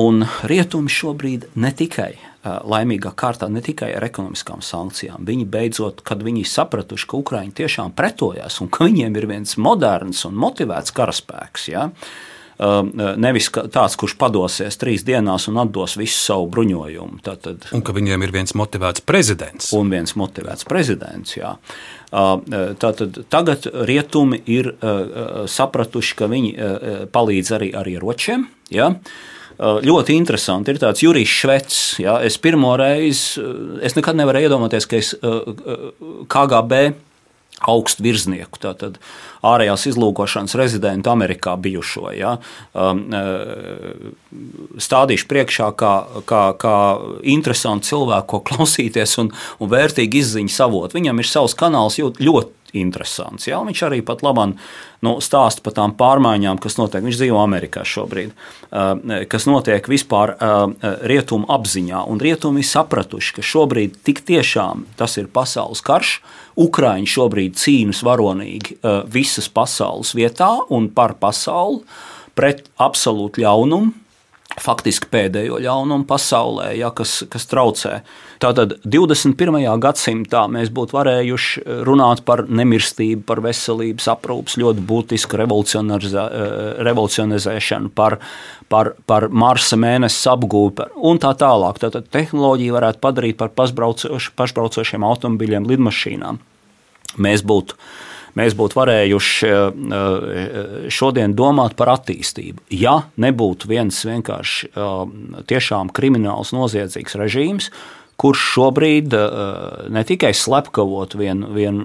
Un 0.00 0.24
rietumi 0.48 0.88
šobrīd 0.88 1.50
ne 1.60 1.70
tikai 1.76 2.14
laimīgā 2.42 3.12
kārtā, 3.18 3.48
ne 3.52 3.62
tikai 3.64 3.92
ar 3.96 4.06
ekonomiskām 4.06 4.64
sankcijām. 4.64 5.22
Viņi 5.28 5.46
beidzot, 5.50 6.02
kad 6.06 6.24
viņi 6.26 6.44
sapratuši, 6.48 7.08
ka 7.10 7.20
Ukraiņi 7.22 7.56
tiešām 7.62 7.94
pretojās 7.98 8.60
un 8.64 8.70
ka 8.72 8.88
viņiem 8.88 9.18
ir 9.20 9.28
viens 9.30 9.56
moderns 9.56 10.24
un 10.28 10.38
motivēts 10.42 10.94
karaspēks. 10.96 11.68
Ja, 11.72 11.88
uh, 11.88 12.28
Um, 12.62 12.92
nevis 13.18 13.48
tāds, 13.50 13.96
kurš 13.98 14.12
padosies 14.20 14.76
trīs 14.78 15.02
dienās 15.06 15.48
un 15.50 15.56
atdos 15.62 15.96
visu 15.98 16.18
savu 16.20 16.46
bruņojumu. 16.52 17.18
Tātad, 17.24 17.64
un 17.74 17.82
ka 17.82 17.94
viņiem 17.96 18.22
ir 18.22 18.34
viens 18.34 18.54
motivēts 18.58 19.02
prezidents. 19.08 19.72
Un 19.74 19.90
viens 19.90 20.12
motivēts 20.20 20.68
prezidents. 20.68 21.34
Jā. 21.38 21.56
Uh, 22.12 22.36
tātad, 22.78 23.22
tagad 23.32 23.66
rietumi 23.88 24.42
ir 24.52 24.68
uh, 24.74 25.42
sapratuši, 25.50 26.16
ka 26.18 26.28
viņi 26.30 26.52
palīdz 27.12 27.54
arī 27.56 27.72
ar 27.78 27.88
ieročiem. 27.88 28.46
Ja? 28.70 28.92
Ļoti 29.62 30.16
interesanti 30.18 30.72
ir 30.74 30.80
tāds 30.82 31.04
Jurijs 31.04 31.30
Švets. 31.30 31.78
Ja? 32.02 32.18
Es 32.24 32.38
pirmo 32.42 32.74
reizi, 32.80 33.42
es 33.84 33.94
nekad 33.98 34.18
nevarēju 34.18 34.50
iedomāties, 34.50 34.88
ka 34.90 34.98
es 34.98 35.14
KGB 36.32 36.82
augstu 37.68 38.02
virsnieku, 38.02 38.58
tātad 38.62 38.96
ārējās 39.46 39.86
izlūkošanas 39.92 40.56
rezidentu 40.58 41.12
Amerikā 41.12 41.54
bijušo. 41.62 42.08
Ja, 42.16 42.36
um, 42.74 43.04
stādīšu 44.82 45.28
priekšā 45.30 45.70
kā, 45.78 45.92
kā, 46.28 46.42
kā 46.58 46.76
interesantu 47.34 47.92
cilvēku, 47.92 48.28
ko 48.32 48.42
klausīties 48.50 49.14
un, 49.22 49.30
un 49.62 49.72
vērtīgi 49.72 50.24
izziņu 50.24 50.54
savot. 50.54 50.96
Viņam 50.96 51.22
ir 51.22 51.30
savs 51.30 51.56
kanāls 51.58 52.00
ļoti 52.00 52.61
interesants. 52.78 53.46
Jā, 53.48 53.60
viņš 53.66 53.82
arī 53.88 54.00
pat 54.06 54.22
labāk 54.24 54.56
nu, 55.04 55.16
stāsta 55.24 55.64
par 55.64 55.76
tām 55.76 55.94
pārmaiņām, 55.98 56.60
kas 56.62 56.78
notiek. 56.78 57.04
Viņš 57.04 57.18
dzīvo 57.20 57.40
Amerikā 57.42 57.84
šobrīd, 57.86 58.32
uh, 58.32 59.24
kas 59.30 59.48
notiek 59.48 59.88
vispār 59.90 60.34
uh, 60.36 60.64
rietumu 61.08 61.48
apziņā. 61.52 62.04
Un 62.08 62.22
rietumi 62.22 62.62
ir 62.62 62.70
sapratuši, 62.70 63.36
ka 63.38 63.46
šobrīd 63.46 64.00
tik 64.06 64.24
tiešām 64.28 64.86
tas 65.00 65.18
ir 65.20 65.30
pasaules 65.32 65.84
karš. 65.84 66.20
Ukraiņi 66.62 67.08
šobrīd 67.08 67.58
cīnās 67.60 68.02
varonīgi 68.06 68.78
uh, 68.78 69.02
visas 69.08 69.48
pasaules 69.52 70.12
vietā 70.16 70.52
un 70.72 70.90
par 70.92 71.16
pasauli 71.20 71.82
pret 72.36 72.66
absolūtu 72.80 73.44
ļaunumu 73.44 74.02
faktiski 74.60 75.06
pēdējo 75.12 75.58
ļaunumu 75.62 76.04
pasaulē, 76.08 76.72
ja, 76.76 76.90
kas, 76.94 77.24
kas 77.32 77.46
traucē. 77.48 78.00
Tātad 78.42 78.74
21. 78.84 79.78
gadsimtā 79.80 80.48
mēs 80.50 80.70
būtu 80.74 80.92
varējuši 80.96 81.60
runāt 81.86 82.24
par 82.26 82.44
nemirstību, 82.48 83.22
par 83.28 83.40
veselības 83.44 84.08
aprūpas 84.12 84.56
ļoti 84.60 84.80
būtisku 84.88 85.36
revolucionizēšanu, 85.40 87.88
par, 87.96 88.12
par, 88.72 88.86
par 89.06 89.28
Marsa 89.30 89.76
mēnesi 89.80 90.28
apgūvi 90.32 90.82
un 91.08 91.14
tā 91.22 91.32
tālāk. 91.38 91.78
Tātad 91.82 92.04
tehnoloģija 92.12 92.76
varētu 92.78 92.98
padarīt 93.02 93.36
par 93.40 93.48
pašbraucošiem 93.56 95.02
automobiļiem, 95.06 95.68
lidmašīnām. 95.72 96.34
Mēs 97.22 97.40
būtu 97.44 97.72
mēs 98.38 98.56
būtu 98.58 98.78
varējuši 98.78 99.48
eh, 99.48 99.62
eh, 99.96 100.68
šodien 100.92 101.36
domāt 101.38 101.76
par 101.78 101.92
attīstību. 101.96 102.66
Ja 102.74 103.02
nebūtu 103.20 103.70
viens 103.70 103.98
vienkārši 104.08 104.72
eh, 104.72 104.92
tiešām 105.52 105.92
krimināls, 105.94 106.54
noziedzīgs 106.56 107.18
režīms, 107.20 107.70
kurš 108.22 108.42
šobrīd 108.54 109.14
ne 109.90 110.02
tikai 110.06 110.30
slepkavot 110.36 111.16
vienu 111.18 111.48
vien 111.56 111.80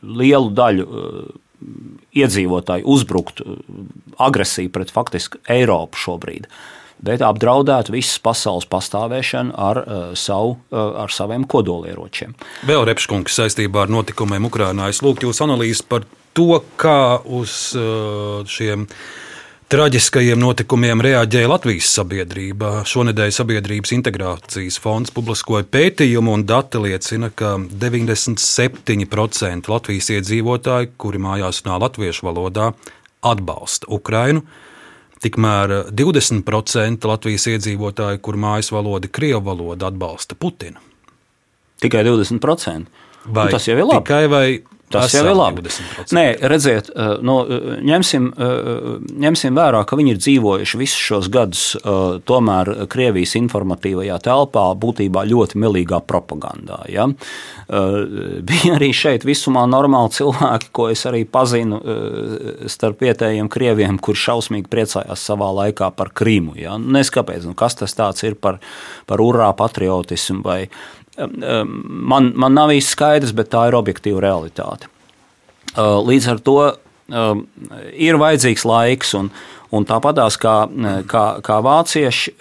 lielu 0.00 0.48
daļu 0.56 0.86
iedzīvotāju, 2.16 2.86
uzbrukt 2.88 3.42
agresiju 4.22 4.72
pret 4.72 4.94
faktiski 4.94 5.42
Eiropu 5.52 6.00
šobrīd, 6.00 6.46
bet 6.46 6.75
apdraudētu 7.04 7.94
visas 7.94 8.18
pasaules 8.22 8.66
pastāvēšanu 8.70 9.54
ar, 9.56 9.82
uh, 9.82 10.14
savu, 10.14 10.56
uh, 10.70 11.02
ar 11.04 11.12
saviem 11.12 11.44
kodolieročiem. 11.44 12.34
Vēl 12.66 12.86
Repškungs 12.88 13.36
saistībā 13.36 13.84
ar 13.84 13.92
notikumiem 13.92 14.48
Ukrajinā. 14.48 14.88
Es 14.90 15.02
lūgtu 15.04 15.28
jūsu 15.28 15.44
analīzi 15.46 15.84
par 15.88 16.06
to, 16.36 16.56
kā 16.80 17.20
uz 17.24 17.76
uh, 17.76 18.42
šiem 18.48 18.86
traģiskajiem 19.72 20.38
notikumiem 20.38 21.00
reaģēja 21.02 21.48
Latvijas 21.50 21.88
sabiedrība. 21.96 22.84
Šonadēļ 22.86 23.30
Sabiedrības 23.34 23.92
integrācijas 23.96 24.78
fonds 24.82 25.10
publiskoja 25.14 25.64
pētījumu, 25.66 26.36
un 26.38 26.44
dati 26.46 26.78
liecina, 26.84 27.32
ka 27.34 27.56
97% 27.58 29.72
Latvijas 29.72 30.10
iedzīvotāji, 30.14 30.92
kuri 31.02 31.18
mājās 31.22 31.64
runā 31.64 31.76
latviešu 31.82 32.28
valodā, 32.28 32.66
atbalsta 33.26 33.90
Ukrainu. 33.90 34.40
Tikmēr 35.24 35.72
20% 35.96 37.08
Latvijas 37.08 37.46
iedzīvotāji, 37.54 38.20
kur 38.24 38.36
mājas 38.40 38.68
valoda 38.74 39.08
ir 39.08 39.14
krievu 39.16 39.42
valoda, 39.48 39.88
atbalsta 39.88 40.36
Putinu. 40.38 40.82
Tikai 41.80 42.04
20%. 42.04 43.04
Vai 43.26 43.48
nu, 43.48 43.54
tas 43.56 43.66
jau 43.66 43.76
ir 43.76 43.86
labi? 43.86 44.04
Tikai 44.04 44.26
vai 44.30 44.46
Tas 44.90 45.14
jau 45.14 45.24
ir 45.26 45.34
labi. 45.34 45.62
20%. 45.66 46.14
Nē, 46.14 46.24
redziet, 46.46 46.90
no, 47.26 47.40
eh, 47.42 47.80
ņemsim, 47.82 48.28
eh, 48.38 48.80
ņemsim 49.24 49.56
vērā, 49.58 49.82
ka 49.86 49.96
viņi 49.98 50.14
ir 50.14 50.20
dzīvojuši 50.22 50.78
visus 50.78 51.02
šos 51.08 51.30
gadus 51.32 51.64
tomēr 52.26 52.86
Krievijas 52.90 53.34
informatīvajā 53.38 54.18
telpā, 54.22 54.64
būtībā 54.78 55.24
ļoti 55.26 55.58
milīgā 55.58 56.00
propagandā. 56.06 56.78
Ja? 56.90 57.06
Bija 57.66 58.76
arī 58.76 58.90
šeit 58.94 59.26
visumā 59.26 59.66
normāli 59.66 60.14
cilvēki, 60.14 60.70
ko 60.72 60.88
es 60.92 61.04
arī 61.08 61.24
pazinu 61.26 61.80
starp 62.70 63.02
vietējiem 63.02 63.50
krieviem, 63.50 63.98
kurš 63.98 64.26
šausmīgi 64.30 64.70
priecājās 64.72 65.24
savā 65.30 65.50
laikā 65.60 65.90
par 65.96 66.12
Krīmu. 66.14 66.56
Ja? 66.60 66.76
Nes 66.78 67.10
kāpēc, 67.10 67.46
nu, 67.46 67.54
kas 67.54 67.74
tas 67.74 68.22
ir 68.22 68.34
par, 68.34 68.60
par 69.06 69.22
urā 69.22 69.50
patriotismu 69.56 70.42
vai 70.46 70.60
man, 71.16 72.32
man 72.36 72.56
nav 72.56 72.72
īsti 72.74 72.96
skaidrs, 72.96 73.34
bet 73.36 73.52
tā 73.54 73.66
ir 73.70 73.78
objektīva 73.78 74.22
realitāte. 74.24 74.90
Līdz 75.76 76.28
ar 76.32 76.42
to 76.44 76.58
ir 77.92 78.18
vajadzīgs 78.20 78.64
laiks, 78.66 79.14
un, 79.18 79.30
un 79.74 79.86
tāpatās 79.88 80.38
kā, 80.40 80.56
kā, 81.10 81.26
kā 81.44 81.60
vācieši 81.64 82.34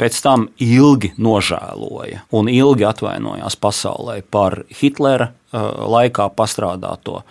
pēc 0.00 0.20
tam 0.24 0.48
ilgi 0.62 1.12
nožēloja 1.20 2.24
un 2.34 2.48
ilgi 2.50 2.86
atvainojās 2.88 3.58
pasaulē 3.60 4.22
par 4.30 4.62
Hitlera 4.80 5.32
laikā 5.52 6.30
pastrādāto. 6.36 7.22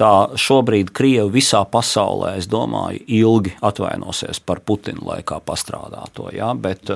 Tā 0.00 0.12
šobrīd 0.40 0.92
Krievija 0.96 1.28
visā 1.30 1.60
pasaulē, 1.68 2.36
es 2.40 2.48
domāju, 2.50 3.02
ilgi 3.06 3.52
atvainosies 3.60 4.40
par 4.40 4.62
Putina 4.64 5.04
laikā 5.12 5.40
pastrādāto. 5.44 6.30
Ja? 6.34 6.54
Bet, 6.54 6.90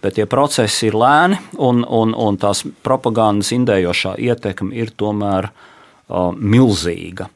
bet 0.00 0.16
tie 0.16 0.26
procesi 0.30 0.88
ir 0.88 0.96
lēni, 0.98 1.40
un, 1.58 1.84
un, 1.84 2.16
un 2.16 2.40
tās 2.40 2.64
propagandas 2.86 3.52
indējošā 3.56 4.16
ietekme 4.30 4.72
ir 4.80 4.94
tomēr 4.96 5.50
uh, 5.50 6.30
milzīga. 6.36 7.28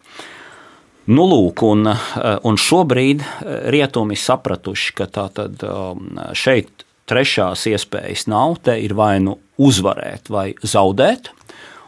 Nu, 1.04 1.26
lūk, 1.28 1.60
un, 1.68 1.84
un 2.48 2.56
šobrīd 2.56 3.20
rietumi 3.68 4.16
sapratuši, 4.16 4.94
ka 4.96 5.06
tātad 5.12 5.60
šeit 6.32 6.86
trešās 7.04 7.66
iespējas 7.68 8.24
nav. 8.32 8.56
Te 8.64 8.78
ir 8.80 8.96
vai 8.96 9.18
nu 9.20 9.36
uzvarēt, 9.60 10.32
vai 10.32 10.54
zaudēt. 10.64 11.28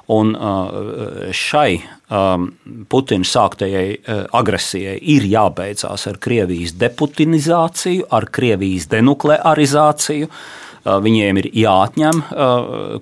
Un 0.06 0.36
uh, 0.38 1.30
šai 1.34 1.80
um, 2.14 2.50
Putina 2.88 3.26
sāktajai 3.26 3.88
uh, 3.96 4.20
agresijai 4.38 5.00
ir 5.02 5.26
jābeidzās 5.26 6.06
ar 6.06 6.20
Krievijas 6.22 6.76
deputinizāciju, 6.78 8.06
ar 8.14 8.28
Krievijas 8.30 8.86
denuklearizāciju. 8.92 10.30
Uh, 10.30 10.62
viņiem 10.86 11.40
ir 11.40 11.48
jāatņem 11.58 12.20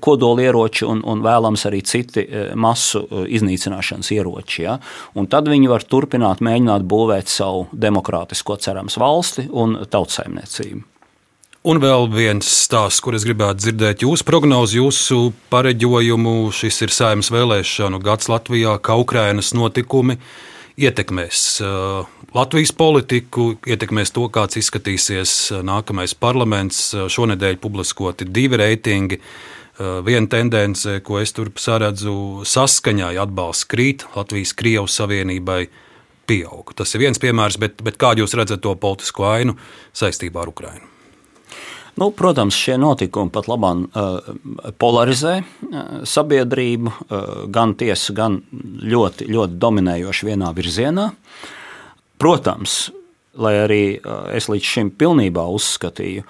kodolieroči 0.01 0.87
un, 0.89 1.03
un 1.05 1.21
vēlams 1.21 1.67
arī 1.69 1.83
citi 1.85 2.25
masu 2.57 3.03
iznīcināšanas 3.29 4.09
ieroči. 4.17 4.63
Ja? 4.65 4.79
Un 5.21 5.29
tad 5.29 5.51
viņi 5.53 5.69
var 5.69 5.85
turpināt 5.85 6.41
mēģināt 6.41 6.89
būvēt 6.89 7.29
savu 7.29 7.67
demokrātisko 7.77 8.57
cerams 8.65 8.97
valsti 8.97 9.51
un 9.53 9.83
tautsēmniecību. 9.85 10.94
Un 11.65 11.79
vēl 11.81 12.11
viens 12.13 12.45
stāsts, 12.45 13.01
kur 13.01 13.15
es 13.17 13.23
gribētu 13.25 13.63
dzirdēt 13.63 14.03
jūsu 14.05 14.27
prognozi, 14.29 14.77
jūsu 14.83 15.31
pareģojumu. 15.49 16.51
Šis 16.53 16.83
ir 16.85 16.93
saimnes 16.93 17.31
vēlēšanu 17.33 18.03
gads 18.05 18.29
Latvijā, 18.29 18.75
kā 18.85 18.99
Ukrainas 19.01 19.55
notikumi 19.57 20.19
ietekmēs 20.77 21.41
uh, 21.65 22.05
Latvijas 22.37 22.75
politiku, 22.77 23.55
ietekmēs 23.65 24.13
to, 24.13 24.27
kāds 24.29 24.61
izskatīsies 24.61 25.35
uh, 25.55 25.65
nākamais 25.65 26.13
parlaments. 26.13 26.85
Uh, 26.93 27.09
šonadēļ 27.09 27.57
publiskoti 27.65 28.29
divi 28.29 28.61
reitingi. 28.61 29.23
Viena 30.07 30.29
tendence, 30.31 31.01
ko 31.03 31.17
es 31.19 31.33
tur 31.35 31.49
saredzu, 31.59 32.45
saskaņā 32.47 33.09
atbalsts 33.25 33.67
krīt 33.67 34.05
Latvijas 34.15 34.53
Krievijas 34.55 35.01
Savienībai 35.01 35.65
pieaug. 36.31 36.77
Tas 36.79 36.95
ir 36.95 37.09
viens 37.09 37.19
piemērs, 37.19 37.59
bet, 37.59 37.83
bet 37.83 37.99
kā 37.99 38.15
jūs 38.21 38.39
redzat 38.39 38.63
to 38.63 38.77
politisko 38.79 39.33
ainu 39.33 39.59
saistībā 39.97 40.45
ar 40.45 40.55
Ukrajinu? 40.55 40.94
Nu, 41.95 42.11
protams, 42.11 42.57
šie 42.59 42.75
notikumi 42.81 43.31
pat 43.31 43.47
labāk 43.47 43.85
uh, 43.87 44.33
polarizē 44.83 45.37
uh, 45.43 45.83
sabiedrību, 46.09 46.91
uh, 46.91 47.29
gan 47.55 47.77
tiesa, 47.79 48.15
gan 48.17 48.41
ļoti, 48.83 49.29
ļoti 49.31 49.59
dominējoši 49.63 50.27
vienā 50.27 50.51
virzienā. 50.57 51.13
Protams, 52.19 52.89
lai 53.39 53.55
arī 53.65 53.85
es 54.35 54.47
līdz 54.51 54.71
šim 54.71 54.91
pilnībā 54.95 55.43
uzskatīju 55.51 56.23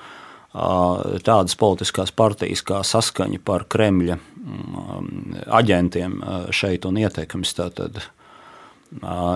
tādas 1.27 1.57
politiskās 1.59 2.13
partijas 2.15 2.63
kā 2.65 2.79
saskaņa 2.87 3.41
par 3.45 3.67
Kremļa 3.69 4.17
um, 4.17 5.09
aģentiem 5.51 6.15
šeit 6.55 6.87
un 6.87 7.01
ietekmes 7.03 7.53
tātad, 7.59 7.99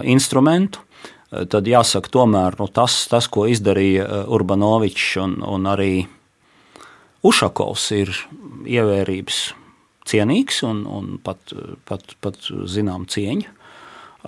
instrumentu, 0.07 0.85
tad 1.29 1.69
jāsaka, 1.69 2.13
tomēr 2.15 2.57
nu, 2.63 2.69
tas, 2.71 3.01
tas, 3.11 3.27
ko 3.27 3.49
izdarīja 3.51 4.23
Urbanovičs 4.31 5.11
un, 5.25 5.35
un 5.43 5.69
arī 5.69 6.07
Ušakovs 7.27 7.91
ir 7.97 8.13
ievērības 8.69 9.39
cienīgs 10.09 10.63
un, 10.67 10.85
un 10.87 11.17
pat, 11.23 11.53
pat, 11.89 12.15
pat 12.23 12.51
zinām 12.71 13.09
cieņu. 13.11 13.55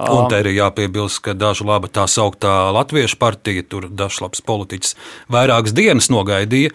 Un 0.00 0.28
te 0.30 0.38
ir 0.40 0.48
jāpiebilst, 0.54 1.18
ka 1.24 1.34
dažu 1.34 1.66
laba 1.68 1.88
tā 1.90 2.06
sauktā 2.08 2.70
Latviešu 2.72 3.18
partija, 3.20 3.64
tur 3.66 3.88
dažs 3.90 4.20
labs 4.22 4.40
politiķis, 4.46 4.94
vairākas 5.34 5.74
dienas 5.76 6.08
nogaidīja, 6.12 6.70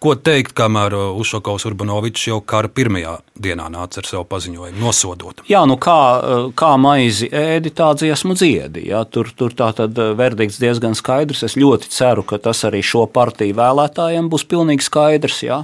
Ko 0.00 0.14
teikt, 0.16 0.54
kamēr 0.56 0.94
uh, 0.96 1.00
Ušakovs 1.20 1.66
Urbanovičs 1.68 2.22
jau 2.30 2.38
kara 2.40 2.70
pirmajā 2.72 3.18
dienā 3.36 3.66
nāca 3.68 4.00
ar 4.00 4.06
savu 4.08 4.24
paziņojumu, 4.30 4.80
nosodot? 4.80 5.42
Jā, 5.44 5.60
nu 5.68 5.76
kā, 5.76 5.96
uh, 6.16 6.46
kā 6.56 6.70
maizi 6.80 7.28
ēdi, 7.28 7.68
tā 7.76 7.90
dziesmu 8.00 8.32
dziedi. 8.32 8.86
Jā. 8.88 9.02
Tur, 9.04 9.28
tur 9.36 9.52
tā 9.52 9.68
tad 9.76 10.00
uh, 10.00 10.14
verdikts 10.16 10.56
diezgan 10.62 10.96
skaidrs. 10.96 11.44
Es 11.44 11.58
ļoti 11.60 11.92
ceru, 11.92 12.24
ka 12.24 12.40
tas 12.40 12.64
arī 12.64 12.80
šo 12.80 13.04
partiju 13.12 13.58
vēlētājiem 13.60 14.32
būs 14.32 14.46
pilnīgi 14.48 14.88
skaidrs. 14.88 15.42
Jā. 15.44 15.60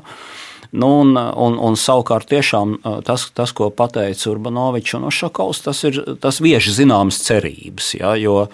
Nu, 0.72 0.88
un, 1.02 1.14
un, 1.16 1.58
un 1.62 1.76
savukārt 1.78 2.28
tiešām 2.30 2.76
tas, 3.06 3.28
tas 3.36 3.52
ko 3.56 3.68
pateica 3.70 4.30
Urbanovičs 4.32 4.96
un 4.98 5.06
Ošakovs, 5.10 5.62
tas 5.66 5.82
ir 5.88 6.00
tas 6.22 6.40
vieši 6.42 6.74
zināmas 6.80 7.20
cerības. 7.26 7.92
Ja, 7.98 8.14
jo, 8.18 8.48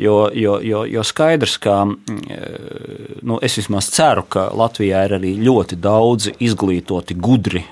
jo, 0.00 0.16
jo, 0.34 0.58
jo, 0.62 0.84
jo 0.86 1.04
skaidrs, 1.06 1.56
ka 1.62 1.78
nu, 1.86 3.38
es 3.42 3.58
vismaz 3.58 3.90
ceru, 3.94 4.26
ka 4.28 4.48
Latvijā 4.56 5.06
ir 5.08 5.16
arī 5.18 5.32
ļoti 5.42 5.78
daudzi 5.82 6.36
izglītoti, 6.46 7.16
gudri, 7.18 7.64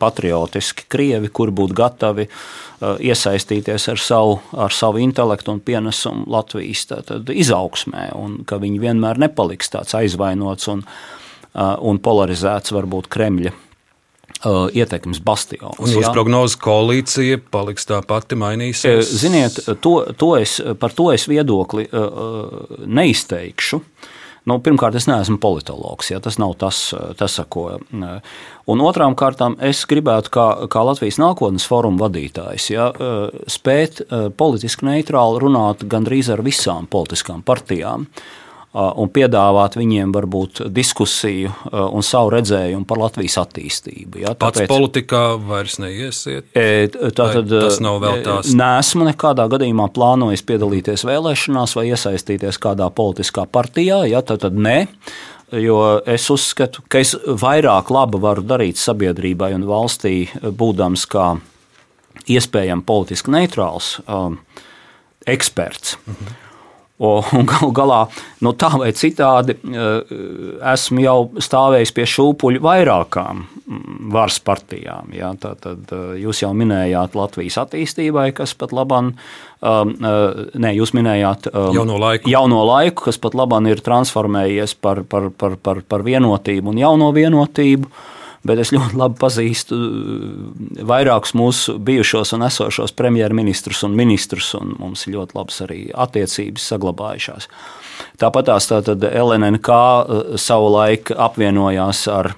patriotiski 0.00 0.88
krievi, 0.90 1.30
kuri 1.32 1.54
būtu 1.60 1.78
gatavi 1.78 2.28
iesaistīties 2.80 3.88
ar 3.92 4.02
savu, 4.02 4.38
ar 4.56 4.74
savu 4.74 5.02
intelektu 5.02 5.54
un 5.54 5.62
pienesumu 5.64 6.26
Latvijas 6.30 6.86
izaugsmē, 7.34 8.10
un 8.18 8.42
ka 8.48 8.60
viņi 8.62 8.82
vienmēr 8.82 9.20
nepaliks 9.26 9.74
tāds 9.74 9.96
aizvainots 9.98 10.70
un 10.70 10.84
un 11.54 12.02
polarizēts 12.02 12.74
varbūt 12.76 13.08
Kremļa 13.12 13.54
ietekmes 14.78 15.18
bastions. 15.24 15.80
Un 15.82 15.90
jūsu 15.90 16.12
prognozes 16.14 16.58
koalīcija 16.62 17.40
paliks 17.50 17.88
tā 17.88 17.98
pati 18.06 18.38
mainīsies? 18.38 19.10
Ziniet, 19.18 19.58
to, 19.82 19.96
to 20.18 20.36
es, 20.38 20.60
par 20.78 20.94
to 20.94 21.10
es 21.14 21.26
viedokli 21.30 21.88
neizteikšu. 22.86 23.82
Nu, 24.48 24.56
pirmkārt, 24.64 24.94
es 24.96 25.04
neesmu 25.04 25.36
politologs, 25.42 26.08
ja 26.08 26.22
tas 26.24 26.38
nav 26.40 26.54
tas, 26.56 26.78
tas 27.20 27.34
ko. 27.52 27.66
Un 27.92 28.84
otrām 28.86 29.16
kārtām, 29.18 29.58
es 29.60 29.82
gribētu, 29.90 30.32
kā, 30.32 30.46
kā 30.72 30.84
Latvijas 30.88 31.18
nākotnes 31.20 31.66
foruma 31.68 32.06
vadītājs, 32.06 32.70
ja, 32.72 32.88
spēt 33.50 34.06
politiski 34.40 34.88
neitrāli 34.88 35.42
runāt 35.44 35.84
gandrīz 35.90 36.30
ar 36.32 36.44
visām 36.46 36.88
politiskām 36.88 37.42
partijām 37.44 38.06
un 38.76 39.08
piedāvāt 39.08 39.78
viņiem 39.78 40.12
varbūt 40.12 40.60
diskusiju 40.74 41.52
un 41.72 42.04
savu 42.04 42.34
redzējumu 42.36 42.84
par 42.88 43.00
Latvijas 43.00 43.38
attīstību. 43.40 44.22
Ja? 44.22 44.34
Tāpēc, 44.34 44.66
Pats 44.66 44.70
politikā 44.70 45.22
vairs 45.40 45.78
neiesiet. 45.80 46.50
Tātad, 47.16 47.48
tas 47.48 47.80
nav 47.84 48.02
vēl 48.04 48.22
tās. 48.26 48.52
Nesmu 48.58 49.08
nekādā 49.08 49.48
gadījumā 49.50 49.88
plānojis 49.96 50.44
piedalīties 50.48 51.06
vēlēšanās 51.08 51.74
vai 51.78 51.88
iesaistīties 51.94 52.60
kādā 52.62 52.90
politiskā 52.92 53.48
partijā, 53.50 54.04
ja? 54.10 54.22
tad 54.22 54.52
nē. 54.52 54.78
Jo 55.56 55.78
es 56.04 56.26
uzskatu, 56.28 56.82
ka 56.92 57.00
es 57.00 57.14
vairāk 57.16 57.88
laba 57.88 58.20
varu 58.20 58.42
darīt 58.44 58.76
sabiedrībai 58.76 59.54
un 59.56 59.64
valstī, 59.64 60.26
būdams 60.44 61.06
kā 61.08 61.30
iespējami 62.28 62.84
politiski 62.84 63.32
neitrāls 63.32 63.94
um, 64.04 64.36
eksperts. 65.24 65.96
Mhm. 66.04 66.36
Un 66.98 67.46
galu 67.46 67.70
galā, 67.70 68.00
no 68.42 68.50
tā 68.58 68.72
vai 68.74 68.88
citādi, 68.96 69.54
eh, 69.54 70.14
esmu 70.72 71.04
jau 71.04 71.18
stāvējis 71.38 71.92
pie 71.94 72.06
šūpuļu 72.10 72.62
vairākām 72.64 73.44
varas 74.10 74.40
partijām. 74.42 75.12
Ja? 75.14 75.30
Tad 75.38 75.62
eh, 75.94 76.18
jūs 76.24 76.42
jau 76.42 76.50
minējāt 76.58 77.14
Latvijas 77.14 77.60
attīstībai, 77.62 78.32
kas 78.34 78.56
pat 78.58 78.74
labam, 78.74 79.14
ne, 79.58 80.68
jūs 80.74 80.92
minējāt 80.94 81.48
jauno 81.50 81.96
laiku. 81.98 82.30
jauno 82.30 82.60
laiku, 82.66 83.08
kas 83.08 83.18
pat 83.18 83.34
labam 83.34 83.66
ir 83.66 83.82
transformējies 83.82 84.76
par, 84.78 85.02
par, 85.02 85.32
par, 85.34 85.56
par, 85.58 85.82
par 85.82 86.06
vienotību 86.06 86.70
un 86.70 86.78
jauno 86.78 87.08
vienotību 87.14 87.90
bet 88.46 88.62
es 88.62 88.72
ļoti 88.74 88.98
labi 88.98 89.18
pazīstu 89.20 89.78
uh, 89.78 90.82
vairākus 90.88 91.34
mūsu 91.38 91.78
bijušos 91.82 92.34
un 92.36 92.46
esošos 92.48 92.94
premjerministrus 92.98 93.84
un 93.88 93.96
ministrus, 93.98 94.52
un 94.58 94.76
mums 94.78 95.06
ir 95.06 95.16
ļoti 95.16 95.38
labas 95.38 95.62
arī 95.66 95.80
attiecības 95.94 96.68
saglabājušās. 96.72 97.48
Tāpat 98.18 98.50
tās 98.50 98.70
LNK 98.70 99.78
uh, 99.78 100.36
savulaik 100.38 101.14
apvienojās 101.16 102.06
ar 102.12 102.34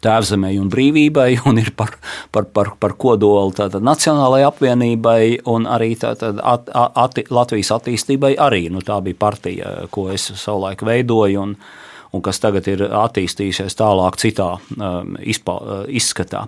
Tēvzemē 0.00 0.54
un 0.56 0.70
brīvībai, 0.72 1.42
un 1.48 1.60
ir 1.60 1.74
par, 1.76 1.92
par, 2.32 2.46
par, 2.54 2.72
par 2.80 2.96
kodolu 3.00 3.52
tātad, 3.56 3.84
Nacionālajai 3.84 4.46
apvienībai 4.48 5.24
un 5.52 5.68
arī 5.68 5.92
tātad, 6.00 6.40
at, 6.40 6.70
at, 6.72 7.20
Latvijas 7.28 7.72
attīstībai. 7.76 8.32
Arī 8.40 8.68
nu, 8.72 8.80
tā 8.84 8.96
bija 9.04 9.18
partija, 9.20 9.74
ko 9.92 10.08
es 10.14 10.30
savulaik 10.40 10.84
veidoju. 10.86 11.44
Un, 11.44 11.54
un 12.12 12.22
kas 12.24 12.40
tagad 12.42 12.66
ir 12.70 12.82
attīstījusies 12.86 13.76
tālāk, 13.78 14.18
citā 14.20 14.48
um, 14.58 15.16
izpā, 15.20 15.56
uh, 15.56 15.82
izskatā. 15.86 16.46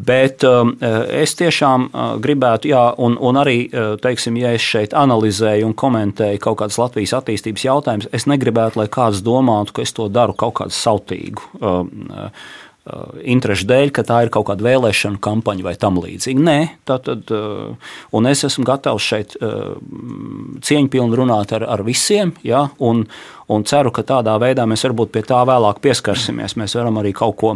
Bet 0.00 0.44
um, 0.48 0.74
uh, 0.76 1.02
es 1.20 1.34
tiešām 1.38 1.88
uh, 1.88 2.14
gribētu, 2.22 2.70
jā, 2.72 2.84
un, 3.00 3.16
un 3.20 3.40
arī, 3.40 3.58
teiksim, 4.02 4.38
ja 4.40 4.54
es 4.56 4.64
šeit 4.64 4.96
analizēju 4.96 5.68
un 5.68 5.76
komentēju 5.78 6.40
kaut 6.44 6.60
kādas 6.62 6.80
Latvijas 6.80 7.14
attīstības 7.20 7.66
jautājumus, 7.66 8.10
es 8.16 8.26
negribētu, 8.30 8.80
lai 8.80 8.88
kāds 8.92 9.22
domātu, 9.24 9.76
ka 9.76 9.86
es 9.86 9.94
to 9.96 10.08
daru 10.12 10.36
kaut 10.36 10.58
kādu 10.60 10.76
sautīgu 10.76 11.48
um, 11.60 12.10
interešu 13.22 13.66
dēļ, 13.68 13.90
ka 13.94 14.04
tā 14.06 14.22
ir 14.24 14.30
kaut 14.32 14.48
kāda 14.48 14.64
vēlēšana 14.64 15.20
kampaņa 15.22 15.66
vai 15.66 15.74
tam 15.80 15.98
līdzīga. 16.00 16.44
Nē, 16.46 16.58
tā 16.88 16.96
tad, 17.04 17.28
un 17.30 18.30
es 18.30 18.44
esmu 18.48 18.64
gatavs 18.66 19.04
šeit 19.04 19.36
cieņpilni 19.36 21.18
runāt 21.20 21.52
ar, 21.56 21.66
ar 21.68 21.84
visiem, 21.86 22.32
ja, 22.46 22.68
un, 22.78 23.04
un 23.52 23.66
ceru, 23.68 23.92
ka 23.94 24.06
tādā 24.06 24.38
veidā 24.40 24.64
mēs 24.68 24.86
varbūt 24.88 25.12
pie 25.12 25.24
tā 25.28 25.42
vēlāk 25.48 25.82
pieskarsimies. 25.84 26.56
Mēs 26.60 26.78
varam 26.78 27.02
arī 27.02 27.12
kaut 27.16 27.36
ko 27.42 27.52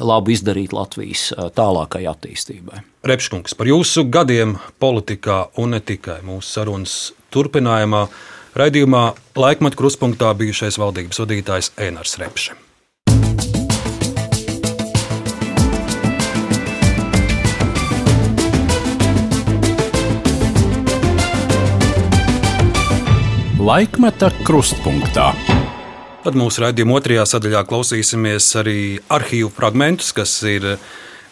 labu 0.00 0.32
izdarīt 0.34 0.74
Latvijas 0.74 1.30
tālākai 1.56 2.02
attīstībai. 2.10 2.82
Repškungs, 3.06 3.54
par 3.58 3.70
jūsu 3.70 4.06
gadiem 4.10 4.56
politikā 4.82 5.44
un 5.62 5.76
ne 5.76 5.82
tikai 5.84 6.20
mūsu 6.26 6.48
sarunas 6.58 6.98
turpinājumā. 7.34 8.06
Raidījumā 8.58 9.06
laikmat 9.38 9.78
kruspunktā 9.78 10.34
bijušais 10.36 10.76
valdības 10.80 11.22
vadītājs 11.22 11.72
Ēnars 11.80 12.18
Repše. 12.20 12.58
Laikmeta 23.62 24.26
krustpunktā. 24.42 25.28
Tad 26.24 26.34
mūsu 26.34 26.64
raidījuma 26.64 26.96
otrajā 26.98 27.22
sadaļā 27.30 27.60
klausīsimies 27.68 28.48
arī 28.58 28.80
arhīvu 29.12 29.52
fragmentus, 29.54 30.08
kas 30.16 30.32
ir 30.50 30.66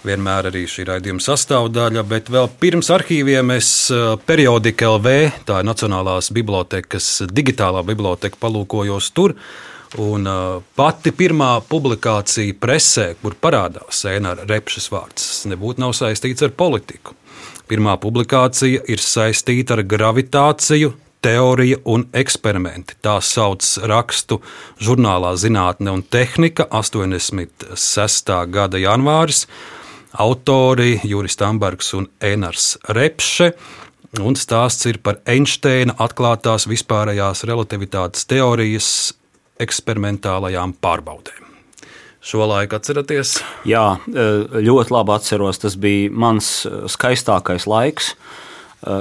vienmēr 0.07 0.47
arī 0.53 0.63
šī 0.71 0.85
raidījuma 0.93 1.25
sastāvdaļa. 1.25 2.05
Bet 2.07 2.31
vēl 2.31 2.47
pirms 2.63 2.93
arhīviem 2.95 3.51
es 3.57 3.73
eh, 3.91 4.13
periodika 4.31 4.93
LV, 4.93 5.17
tā 5.49 5.59
ir 5.59 5.67
Nacionālās 5.67 6.31
bibliotekas 6.37 7.11
digitālā 7.35 7.83
biblioteka, 7.91 8.39
palūkojos 8.39 9.11
tur. 9.17 9.35
Un 9.99 10.31
uh, 10.31 10.63
pati 10.79 11.11
pirmā 11.11 11.57
publikācija 11.67 12.55
presē, 12.63 13.09
kur 13.19 13.35
parādās 13.43 14.05
Sēnara 14.05 14.47
Repšas 14.47 14.87
vārds, 14.95 15.31
nebūtu 15.51 15.83
nav 15.83 15.99
saistīts 15.99 16.47
ar 16.47 16.55
politiku. 16.55 17.19
Pirmā 17.67 17.99
publikācija 17.99 18.87
ir 18.87 19.03
saistīta 19.03 19.75
ar 19.75 19.83
gravitāciju, 19.91 20.95
teorija 21.23 21.77
un 21.85 22.07
eksperimenti. 22.17 22.97
Tā 23.03 23.19
sauc 23.25 23.65
rakstu 23.89 24.41
žurnālā 24.81 25.35
Zinātne 25.37 25.93
un 25.95 26.03
tehnika 26.03 26.67
86. 26.71 28.33
gada 28.51 28.81
janvāris. 28.81 29.47
Autori 30.19 31.01
Juris 31.05 31.37
Tambergs 31.39 31.93
un 31.95 32.09
Enars 32.21 32.79
Repše. 32.89 33.53
Un 34.19 34.35
stāsts 34.35 34.89
ir 34.91 34.99
par 34.99 35.21
Einsteina 35.29 35.95
atklātās 36.03 36.67
vispārējās 36.67 37.45
relativitātes 37.47 38.27
teorijas 38.27 38.89
eksperimentālajām 39.63 40.75
pārbaudēm. 40.83 41.47
Šo 42.21 42.45
laiku 42.51 42.77
atceraties? 42.77 43.39
Jā, 43.65 44.01
ļoti 44.11 44.93
labi 44.93 45.15
atceros. 45.15 45.63
Tas 45.63 45.77
bija 45.81 46.11
mans 46.13 46.51
skaistākais 46.91 47.69
laiks. 47.71 48.11
Eh, 48.13 48.50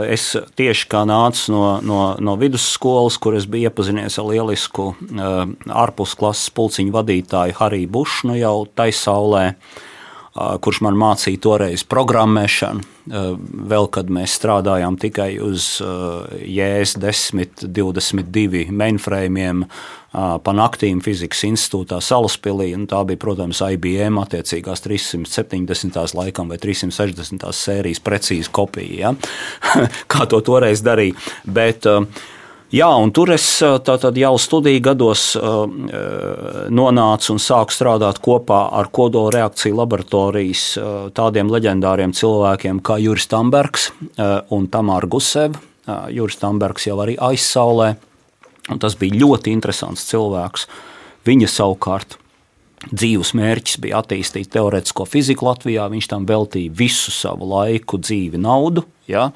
es 0.07 0.32
tieši 0.59 0.88
kā 0.91 1.05
nācu 1.07 1.53
no, 1.53 1.65
no, 1.86 1.99
no 2.19 2.36
vidusskolas, 2.39 3.19
kur 3.21 3.38
es 3.39 3.47
biju 3.49 3.69
iepazinies 3.69 4.19
ar 4.19 4.27
lielisku 4.32 4.89
uh, 4.91 5.43
ārpusklases 5.84 6.51
pulciņu 6.55 6.95
vadītāju 6.95 7.59
Hariju 7.61 7.93
Bušu, 7.93 8.32
nu 8.32 8.39
jau 8.39 8.55
taisaulē, 8.80 9.45
uh, 9.53 9.86
kurš 10.63 10.81
man 10.85 10.97
mācīja 10.99 11.41
toreiz 11.43 11.85
programmēšanu. 11.89 12.85
Uh, 13.09 13.31
vēl 13.69 13.87
kad 13.89 14.11
mēs 14.13 14.35
strādājām 14.37 14.99
tikai 15.01 15.31
uz 15.41 15.79
JS 15.81 16.99
10, 17.01 17.63
22 17.65 18.67
mainframe 18.69 19.65
pa 20.09 20.53
naktīm 20.55 21.03
fizikas 21.05 21.43
institūtā 21.45 21.99
Salaspilī. 22.01 22.71
Tā 22.89 23.03
bija, 23.05 23.21
protams, 23.21 23.61
IBM 23.61 24.17
attiecīgās 24.23 24.81
370. 24.85 25.99
laikam 26.17 26.49
vai 26.49 26.57
360. 26.61 27.45
sērijas 27.53 28.01
precīzi 28.01 28.49
kopija, 28.51 29.11
ja? 29.11 29.13
kā 30.11 30.25
to 30.29 30.41
toreiz 30.45 30.81
darīja. 30.85 31.17
Bet, 31.45 31.85
Jā, 32.70 32.89
un 33.01 33.09
tur 33.09 33.32
es 33.34 33.45
tātad, 33.86 34.17
jau 34.22 34.36
studiju 34.38 34.82
gados 34.86 35.24
nonācu 36.70 37.32
un 37.34 37.41
sāku 37.41 37.74
strādāt 37.74 38.20
kopā 38.22 38.59
ar 38.78 38.91
kodola 38.93 39.32
reakciju 39.34 39.80
laboratorijas 39.80 40.65
tādiem 41.17 41.49
leģendāriem 41.49 42.13
cilvēkiem 42.13 42.84
kā 42.86 42.99
Juris 43.01 43.26
Tambergs 43.32 43.89
un 44.53 44.70
Tamāra 44.70 45.09
Guseva. 45.09 45.57
Juris 46.13 46.38
Tambergs 46.38 46.86
jau 46.86 46.99
arī 47.01 47.17
aizsaulē 47.17 47.95
Un 48.70 48.80
tas 48.82 48.95
bija 48.99 49.17
ļoti 49.17 49.53
interesants 49.53 50.05
cilvēks. 50.09 50.67
Viņa 51.28 51.49
savukārt 51.51 52.17
dzīves 52.93 53.34
mērķis 53.38 53.80
bija 53.84 53.99
attīstīt 54.03 54.51
teorētisko 54.53 55.07
fiziku 55.09 55.49
Latvijā. 55.49 55.89
Viņš 55.91 56.09
tam 56.11 56.28
veltīja 56.30 56.74
visu 56.78 57.13
savu 57.13 57.49
laiku, 57.49 57.99
dzīvi, 58.01 58.39
naudu. 58.41 58.86
Ja? 59.09 59.30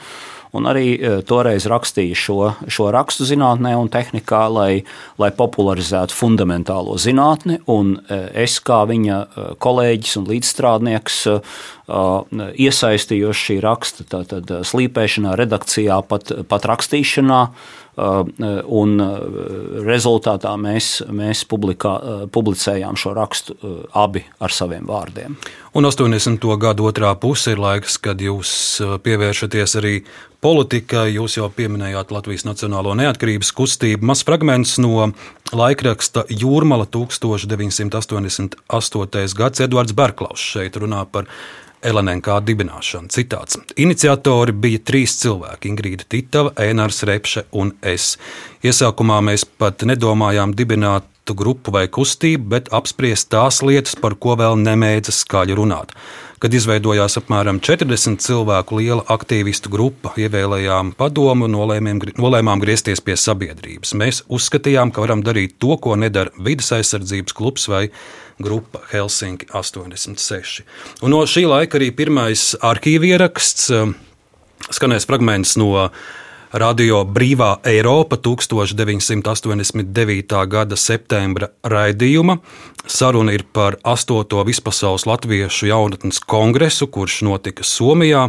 Un 0.53 0.67
arī 0.69 0.93
e, 0.93 1.13
toreiz 1.25 1.65
rakstīja 1.69 2.17
šo, 2.17 2.37
šo 2.69 2.91
rakstu 2.93 3.25
zinātnē 3.25 3.71
un 3.79 3.89
tehnikā, 3.93 4.43
lai, 4.53 4.83
lai 5.17 5.31
popularizētu 5.33 6.13
fundamentālo 6.13 6.93
zinātni. 7.01 7.57
E, 7.57 8.19
es 8.45 8.59
kā 8.61 8.83
viņa 8.89 9.17
e, 9.23 9.47
kolēģis 9.63 10.19
un 10.21 10.29
līdzstrādnieks 10.29 11.23
iesaistījos 12.63 13.39
šī 13.43 13.57
raksta 13.65 14.05
tātad, 14.07 14.51
slīpēšanā, 14.63 15.33
redakcijā, 15.35 15.97
pat, 16.07 16.31
pat 16.47 16.67
rakstīšanā. 16.69 17.39
Uh, 17.93 18.25
un 18.73 18.97
uh, 18.97 19.21
rezultātā 19.85 20.57
mēs, 20.57 21.05
mēs 21.13 21.45
publikā, 21.45 21.93
uh, 21.93 22.25
publicējām 22.33 22.97
šo 22.97 23.13
rakstu 23.13 23.53
abi 23.93 24.25
ar 24.41 24.49
saviem 24.49 24.89
vārdiem. 24.89 25.37
Un 25.77 25.85
80. 25.85 26.41
gada 26.57 26.81
otrā 26.89 27.13
puse 27.21 27.53
ir 27.53 27.61
laiks, 27.61 28.01
kad 28.01 28.17
jūs 28.21 28.81
pievēršaties 29.05 29.75
arī 29.77 30.01
politikai. 30.41 31.13
Jūs 31.19 31.37
jau 31.37 31.49
pieminējāt 31.53 32.09
Latvijas 32.13 32.45
Nacionālo 32.49 32.93
neatkarības 32.97 33.53
kustību. 33.55 34.05
Mazs 34.09 34.25
fragments 34.25 34.79
no 34.81 35.13
laikraksta 35.53 36.25
Jūrmala 36.33 36.89
1988. 36.89 38.57
gads 39.37 39.61
Edvards 39.67 39.93
Berklaus 39.93 40.41
šeit 40.53 40.73
runā 40.81 41.05
par 41.05 41.29
LNK 41.83 42.39
dibināšanu. 42.47 43.11
Citāts. 43.13 43.59
Iniciatori 43.77 44.51
bija 44.51 44.79
trīs 44.79 45.17
cilvēki- 45.21 45.69
Ingrīda 45.71 46.07
Titava, 46.09 46.53
Ēnars 46.55 47.03
Repše 47.03 47.45
un 47.51 47.73
es. 47.81 48.17
Iesākumā 48.63 49.19
mēs 49.21 49.45
pat 49.45 49.83
nedomājām 49.83 50.55
dibināt 50.55 51.03
grupu 51.31 51.71
vai 51.71 51.85
kustību, 51.87 52.49
bet 52.51 52.67
apspriest 52.75 53.29
tās 53.31 53.61
lietas, 53.63 53.95
par 53.95 54.17
ko 54.19 54.35
vēl 54.35 54.59
nemēdza 54.59 55.15
skaļi 55.15 55.55
runāt. 55.55 55.95
Kad 56.43 56.51
izveidojās 56.57 57.15
apmēram 57.21 57.61
40 57.63 58.19
cilvēku 58.19 58.81
liela 58.81 59.05
aktīvistu 59.15 59.71
grupa, 59.71 60.11
ievēlējām 60.19 60.91
padomu 60.99 61.47
un 61.47 61.55
nolēmām 61.55 62.59
griezties 62.59 62.99
pie 62.99 63.15
sabiedrības. 63.15 63.93
Mēs 63.95 64.19
uzskatījām, 64.27 64.91
ka 64.91 65.05
varam 65.05 65.23
darīt 65.23 65.55
to, 65.63 65.77
ko 65.79 65.95
nedara 65.95 66.35
vidas 66.43 66.73
aizsardzības 66.75 67.37
klubs 67.37 67.69
vai 67.71 67.85
grupa 68.43 68.83
Helsinki 68.91 69.47
86. 69.55 70.65
Un 70.99 71.15
no 71.15 71.23
šī 71.23 71.45
laika 71.47 71.79
arī 71.79 71.93
pirmais 71.95 72.49
arhīva 72.59 73.13
ieraksts 73.13 73.71
um, 73.71 73.95
skanēs 74.67 75.07
fragments 75.07 75.55
no 75.59 75.87
Radio 76.53 76.99
Brīvā 77.01 77.63
Eiropa 77.65 78.13
1989. 78.21 80.35
gada 80.45 80.77
septembra 80.77 81.49
raidījuma. 81.65 82.35
Saruna 82.85 83.33
ir 83.33 83.41
par 83.49 83.79
8. 83.81 84.21
vispasaules 84.45 85.07
latviešu 85.09 85.71
jaunatnes 85.71 86.21
kongresu, 86.21 86.85
kurš 86.93 87.23
notika 87.25 87.65
Somijā. 87.65 88.27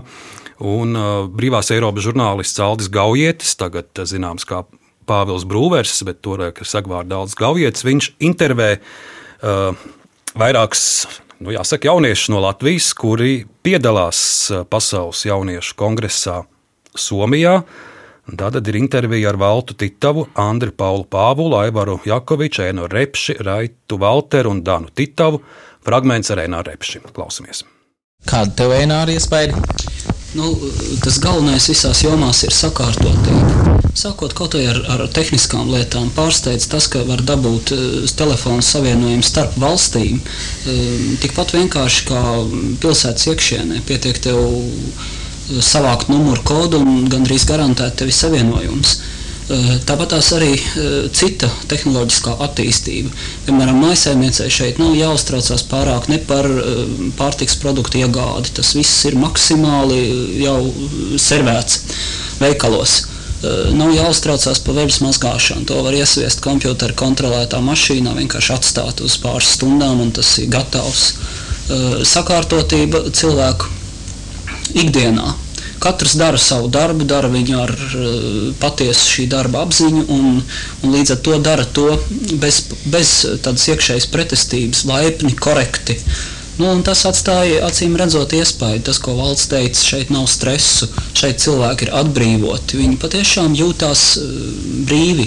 Un 0.56 0.96
uh, 0.96 1.28
Brīvās 1.28 1.68
Eiropas 1.76 2.08
žurnālists 2.08 2.64
Aldis 2.64 2.88
Gaujietis, 2.88 3.52
tagad 3.60 3.92
zināms 3.92 4.48
kā 4.48 4.64
Pāvils 5.04 5.44
Brūvers, 5.44 6.00
bet 6.08 6.24
toreiz 6.24 6.64
sagvārda 6.64 7.20
Aldis 7.20 7.36
Gaujietis, 7.36 7.84
viņš 7.84 8.12
intervē 8.24 8.80
uh, 8.80 9.76
vairākus 10.32 11.04
nu, 11.44 11.52
jāsaka, 11.52 11.92
jauniešus 11.92 12.32
no 12.32 12.40
Latvijas, 12.48 12.88
kuri 12.96 13.42
piedalās 13.60 14.48
uh, 14.48 14.64
Pasaules 14.64 15.28
jauniešu 15.28 15.76
kongresā 15.76 16.46
Somijā. 16.96 17.60
Tātad 18.24 18.64
ir 18.70 18.78
intervija 18.80 19.28
ar 19.28 19.36
Valtu 19.36 19.76
Titavu, 19.76 20.24
Andriu 20.40 20.72
Paulu 20.72 21.04
Pāvulu, 21.04 21.58
Aivaru 21.60 21.98
Jakoviču, 22.08 22.64
Ēnu 22.64 22.88
Repši, 22.88 23.36
Raitu 23.44 23.98
Valteru 24.00 24.54
un 24.54 24.62
Danu 24.64 24.88
Titavu. 24.88 25.42
Fragments 25.84 26.32
ar 26.32 26.40
Ēnu 26.46 26.62
Repši. 26.64 27.04
Klausamies! 27.12 27.66
Kāda 28.24 28.56
tev 28.56 28.72
ēnāra 28.72 29.12
iespēja? 29.12 29.52
Nu, 30.34 30.48
tas 31.04 31.20
galvenais 31.22 31.68
visās 31.70 32.00
jomās 32.02 32.40
ir 32.46 32.54
sakārtotība. 32.56 33.74
Sākot 33.94 34.32
kaut 34.34 34.56
ar, 34.58 34.80
ar 34.90 35.04
tehniskām 35.14 35.68
lietām, 35.70 36.08
pārsteidz 36.16 36.66
tas, 36.72 36.88
ka 36.90 37.04
var 37.06 37.22
dabūt 37.22 37.74
uh, 37.76 37.82
telefonu 38.18 38.64
savienojumu 38.64 39.22
starp 39.22 39.54
valstīm. 39.62 40.16
Uh, 40.18 41.12
tikpat 41.22 41.54
vienkārši 41.54 42.08
kā 42.08 42.22
pilsētas 42.82 43.28
iekšienē 43.30 43.84
pietiek 43.86 44.18
tev 44.24 44.40
savākt 45.60 46.08
numuru 46.08 46.42
kodu 46.46 46.80
un 46.80 47.04
gandrīz 47.10 47.44
garantēt 47.48 48.00
tevi 48.00 48.14
savienojums. 48.14 48.96
Tāpat 49.84 50.14
tās 50.14 50.30
arī 50.32 50.54
cita 51.12 51.50
tehnoloģiskā 51.68 52.32
attīstība. 52.46 53.10
Piemēram, 53.44 53.76
maisaimniecei 53.82 54.48
šeit 54.48 54.80
nav 54.80 54.94
jāuztraucās 54.96 55.66
pārāk 55.68 56.08
ne 56.08 56.16
par 56.30 56.48
pārtiks 57.18 57.58
produktu 57.60 58.00
iegādi. 58.00 58.54
Tas 58.56 58.72
viss 58.72 59.04
ir 59.04 59.18
maksimāli 59.20 60.00
jau 60.40 60.56
servēts 61.20 61.82
veikalos. 62.40 63.02
Nav 63.76 63.92
jāuztraucās 63.92 64.64
par 64.64 64.78
veļas 64.80 65.02
mazgāšanu. 65.04 65.68
To 65.68 65.82
var 65.84 65.92
iesviest 65.92 66.40
kompjutora 66.40 66.96
kontrolētā 66.96 67.60
mašīnā, 67.60 68.16
vienkārši 68.16 68.56
atstāt 68.56 69.04
uz 69.04 69.20
pāris 69.20 69.52
stundām, 69.58 70.00
un 70.00 70.16
tas 70.16 70.38
ir 70.40 70.48
gatavs. 70.56 71.10
Sakārtotība 72.08 73.10
cilvēku 73.12 73.83
ikdienā 74.72 75.34
Katrs 75.84 76.14
dara 76.14 76.38
savu 76.40 76.70
darbu, 76.72 77.04
dara 77.04 77.28
viņu 77.28 77.58
ar 77.60 77.72
uh, 77.76 78.36
patiesu 78.60 79.10
šī 79.10 79.24
darba 79.28 79.64
apziņu, 79.66 80.04
un, 80.14 80.38
un 80.80 80.94
līdz 80.94 81.12
ar 81.12 81.18
to 81.26 81.34
dara 81.44 81.66
to 81.76 81.88
bez, 82.40 82.62
bez 82.88 83.10
tādas 83.44 83.66
iekšējas 83.68 84.06
pretestības, 84.14 84.86
laipni, 84.88 85.34
korekti. 85.36 85.98
Nu, 86.56 86.70
tas 86.86 87.02
atstāja 87.04 87.64
acīm 87.66 87.98
redzot 88.00 88.32
iespēju. 88.32 88.80
Tas, 88.86 89.00
ko 89.02 89.16
valsts 89.18 89.50
teica, 89.50 89.82
šeit 89.82 90.12
nav 90.14 90.28
stresu, 90.30 90.88
šeit 91.18 91.42
cilvēki 91.42 91.88
ir 91.88 91.92
atbrīvoti. 91.98 92.78
Viņi 92.80 92.96
patiešām 93.02 93.58
jūtās 93.58 94.06
uh, 94.22 94.30
brīvi. 94.88 95.26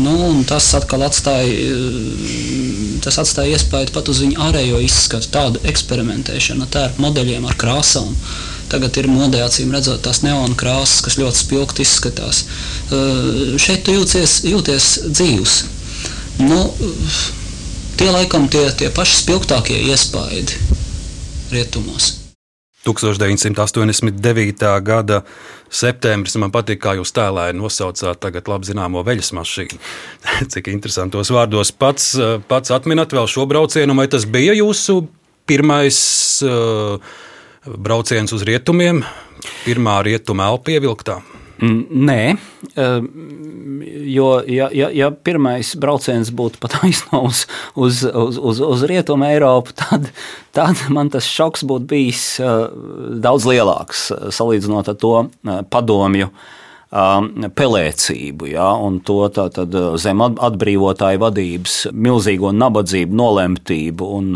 Nu, 0.00 0.14
tas 0.48 0.70
atkal 0.78 1.04
atstāja, 1.10 1.74
uh, 1.74 2.96
tas 3.04 3.20
atstāja 3.20 3.58
iespēju 3.58 3.92
pat 3.98 4.08
uz 4.14 4.22
viņu 4.24 4.40
ārējo 4.48 4.80
izskatu, 4.86 5.28
tādu 5.34 5.60
eksperimentēšanu 5.74 6.64
ar 6.64 6.72
tērpu 6.78 7.04
modeļiem, 7.04 7.50
ar 7.50 7.60
krāsām. 7.60 8.16
Tagad 8.70 9.00
ir 9.00 9.08
modē, 9.10 9.42
acīm 9.42 9.72
redzot, 9.74 10.02
tās 10.04 10.22
neona 10.22 10.54
krāsas, 10.58 11.00
kas 11.02 11.18
ļoti 11.18 11.42
spilgti 11.42 11.82
izskatās. 11.86 12.44
Šeit 13.58 13.82
tu 13.86 13.96
jūties, 13.96 14.36
jūties 14.46 14.88
dzīvs. 15.10 15.56
Nu, 16.46 16.60
tie 17.98 18.08
laikam 18.14 18.46
tie, 18.52 18.68
tie 18.78 18.92
paši 18.94 19.24
spilgtākie 19.24 19.82
iespaidi 19.90 20.56
rietumos. 21.50 22.14
1989. 22.86 24.80
gada 24.80 25.20
septembris. 25.68 26.36
Man 26.40 26.52
patīk, 26.54 26.80
kā 26.80 26.94
jūs 26.96 27.12
tēlēji 27.16 27.58
nosaucāt 27.58 28.20
tagad 28.22 28.48
labi 28.48 28.70
zināmo 28.70 29.02
veļas 29.04 29.34
mašīnu. 29.36 29.80
Cik 30.52 30.70
interesantos 30.72 31.32
vārdos 31.34 31.74
pats, 31.76 32.14
pats 32.48 32.72
atminat 32.72 33.12
vēl 33.12 33.28
šo 33.28 33.44
braucienu, 33.50 33.96
vai 33.98 34.08
tas 34.08 34.24
bija 34.24 34.56
jūsu 34.56 35.02
pirmais 35.50 35.98
uh, 36.46 37.12
brauciens 37.66 38.32
uz 38.32 38.44
rietumiem, 38.46 39.02
pirmā 39.66 40.00
rietuma 40.06 40.48
elpa 40.52 40.70
pievilktā? 40.70 41.20
Mm, 41.60 41.80
nē, 42.08 42.22
jo 44.08 44.28
ja, 44.48 44.70
ja, 44.72 44.86
ja 44.96 45.10
pirmais 45.12 45.74
brauciens 45.76 46.30
būtu 46.32 46.56
pat 46.62 46.78
aizsnauts 46.80 47.42
uz, 47.74 48.00
uz, 48.06 48.38
uz, 48.40 48.62
uz 48.64 48.84
Rietumu 48.88 49.28
Eiropu, 49.28 49.74
tad, 49.76 50.08
tad 50.56 50.80
man 50.88 51.12
tas 51.12 51.28
šoks 51.28 51.66
būtu 51.68 51.90
bijis 51.90 52.22
eh, 52.40 52.64
daudz 53.20 53.44
lielāks 53.50 54.08
salīdzinot 54.32 54.88
ar 54.88 54.96
to 55.04 55.12
eh, 55.26 55.60
padomju 55.68 56.30
ehm, 56.30 57.50
pelēcību, 57.60 58.48
ja, 58.54 58.70
un 58.80 59.02
to 59.04 59.28
zem 60.00 60.24
atbrīvotāju 60.30 61.24
vadības 61.26 61.78
milzīgo 61.92 62.54
nabadzību, 62.56 63.20
nolemtību 63.20 64.10
un, 64.16 64.32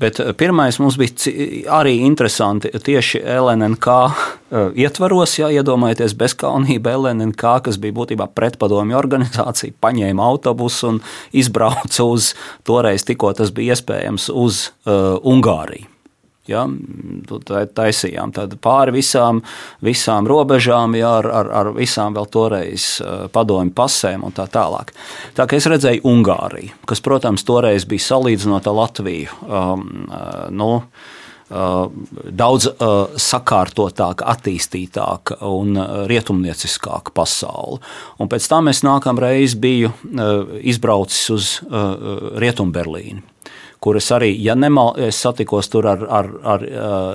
Bet 0.00 0.20
eh, 0.20 0.32
pirmais 0.36 0.78
mums 0.82 0.98
bija 1.00 1.32
arī 1.78 1.96
interesanti 2.04 2.70
tieši 2.70 3.22
LNK 3.24 3.96
eh, 3.96 4.68
ietvaros, 4.84 5.38
ja 5.40 5.50
iedomājieties 5.54 6.16
bezkaunību 6.20 6.94
LNK, 7.00 7.56
kas 7.68 7.80
bija 7.80 7.96
būtībā 7.96 8.28
pretpadomju 8.36 8.98
organizācija, 8.98 9.76
paņēma 9.80 10.30
autobusu 10.30 10.92
un 10.92 11.02
izbrauca 11.32 12.04
uz 12.04 12.34
toreiz 12.66 13.06
tikko 13.08 13.32
tas 13.36 13.52
bija 13.56 13.76
iespējams 13.76 14.30
uz 14.32 14.66
uh, 14.86 15.16
Ungāriju. 15.24 15.95
Ja, 16.46 16.62
taisījām 17.76 18.32
pāri 18.62 18.94
visām, 18.94 19.42
visām 19.84 20.28
robežām, 20.30 20.94
ja, 20.98 21.16
ar, 21.18 21.30
ar, 21.40 21.50
ar 21.60 21.72
visām 21.74 22.14
vēl 22.14 22.30
toreiz 22.30 22.88
padomju 23.34 23.74
pasēm 23.76 24.26
un 24.26 24.34
tā 24.36 24.46
tālāk. 24.52 24.94
Tā 25.34 25.48
kā 25.48 25.58
es 25.58 25.66
redzēju 25.70 26.06
Ungāriju, 26.06 26.74
kas, 26.86 27.02
protams, 27.02 27.46
toreiz 27.46 27.86
bija 27.88 28.06
salīdzinot 28.06 28.70
ar 28.70 28.80
Latviju. 28.82 29.38
Um, 29.46 29.86
nu, 30.54 30.72
Uh, 31.46 31.84
daudz 32.34 32.64
uh, 32.66 33.12
sakārtotāka, 33.22 34.26
attīstītāka 34.32 35.36
un 35.46 35.78
rietumnieciskāka 36.10 37.14
pasaule. 37.14 37.78
Un 38.18 38.26
pēc 38.26 38.48
tam 38.50 38.66
es 38.66 38.82
nākamreiz 38.82 39.54
biju 39.54 39.92
uh, 39.94 40.58
izbraucis 40.66 41.30
uz 41.30 41.52
Rietumberlīnu 42.42 43.22
kuras 43.86 44.08
arī, 44.16 44.32
ja 44.42 44.56
nemal, 44.58 44.96
es 44.98 45.20
satikos 45.22 45.70
tur 45.70 45.86
ar, 45.86 46.02
ar, 46.10 46.30
ar, 46.42 46.64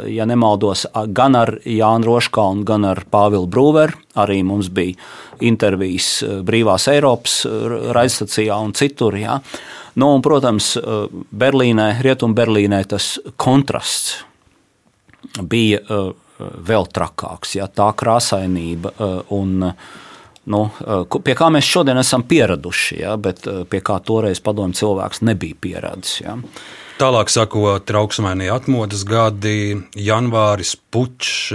ja 0.08 0.24
nemaldos, 0.30 0.86
gan 1.12 1.36
ar 1.36 1.58
Jānu 1.68 2.08
Roškalnu, 2.08 2.64
gan 2.68 2.88
ar 2.88 3.04
Pāvilu 3.12 3.50
Brūveru. 3.52 4.00
Arī 4.22 4.40
mums 4.48 4.70
bija 4.72 4.96
intervijas 5.44 6.22
Brīvās 6.48 6.88
Eiropas 6.92 7.42
raidstacijā 7.96 8.56
un 8.64 8.72
citur. 8.78 9.20
Ja. 9.20 9.42
Nu, 10.00 10.14
un, 10.16 10.24
protams, 10.24 10.74
Berlīnē, 11.44 11.90
Rietumberlīnē 12.06 12.84
tas 12.92 13.14
kontrasts 13.36 14.22
bija 15.42 15.82
vēl 16.40 16.88
trakāks. 16.96 17.58
Ja, 17.60 17.68
tā 17.68 17.92
krāsainība 18.00 18.96
un 19.36 19.74
nu, 20.50 20.64
pie 21.26 21.36
kā 21.38 21.52
mēs 21.54 21.68
šodien 21.70 22.00
esam 22.02 22.24
pieraduši, 22.28 23.02
ja, 23.04 23.18
bet 23.22 23.46
pie 23.70 23.82
kā 23.86 24.00
toreiz 24.06 24.42
padomju 24.44 24.80
cilvēks 24.82 25.22
nebija 25.28 25.60
pieradis. 25.62 26.22
Ja. 26.24 26.38
Tālāk 27.02 27.32
sako 27.34 27.80
trauksmainie 27.86 28.52
atmodas 28.54 29.06
gadi, 29.10 29.78
janvāris, 29.98 30.76
pučs, 30.94 31.54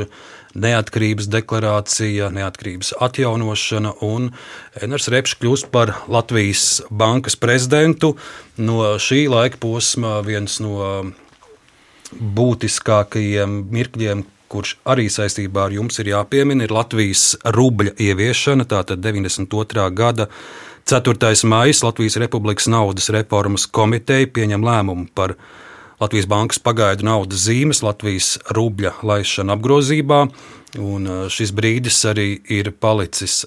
neatkarības 0.56 1.28
deklarācija, 1.30 2.30
neatkarības 2.34 2.94
atjaunošana, 3.04 3.92
un 4.06 4.30
Eners 4.82 5.10
Repšs 5.12 5.36
kļūst 5.42 5.70
par 5.74 5.92
Latvijas 6.10 6.80
bankas 6.90 7.36
prezidentu. 7.38 8.14
No 8.56 8.96
šī 9.02 9.26
laika 9.30 9.60
posma 9.60 10.18
viens 10.26 10.58
no 10.64 11.12
būtiskākajiem 12.16 13.60
mirkļiem, 13.74 14.24
kurš 14.48 14.76
arī 14.86 15.08
saistībā 15.12 15.66
ar 15.66 15.74
jums 15.74 15.98
ir 16.02 16.12
jāpiemina, 16.12 16.66
ir 16.66 16.74
Latvijas 16.74 17.34
rubļa 17.56 17.96
ieviešana, 18.02 18.66
tātad 18.68 19.02
92. 19.04 19.86
gada 19.96 20.28
4. 20.86 21.34
maija 21.50 21.74
Latvijas 21.82 22.16
Republikas 22.22 22.68
naudas 22.70 23.10
reformas 23.10 23.66
komiteja 23.66 24.28
pieņem 24.30 24.62
lēmumu 24.66 25.08
par 25.14 25.34
Latvijas 26.00 26.28
bankas 26.28 26.60
pagaidu 26.60 27.08
naudas 27.08 27.46
zīmes, 27.48 27.82
Latvijas 27.82 28.36
rubļa 28.54 28.98
laišanu 29.02 29.54
apgrozībā, 29.56 30.22
un 30.78 31.08
uh, 31.08 31.26
šis 31.32 31.54
brīdis 31.56 32.02
arī 32.10 32.34
ir 32.52 32.70
palicis 32.70 33.44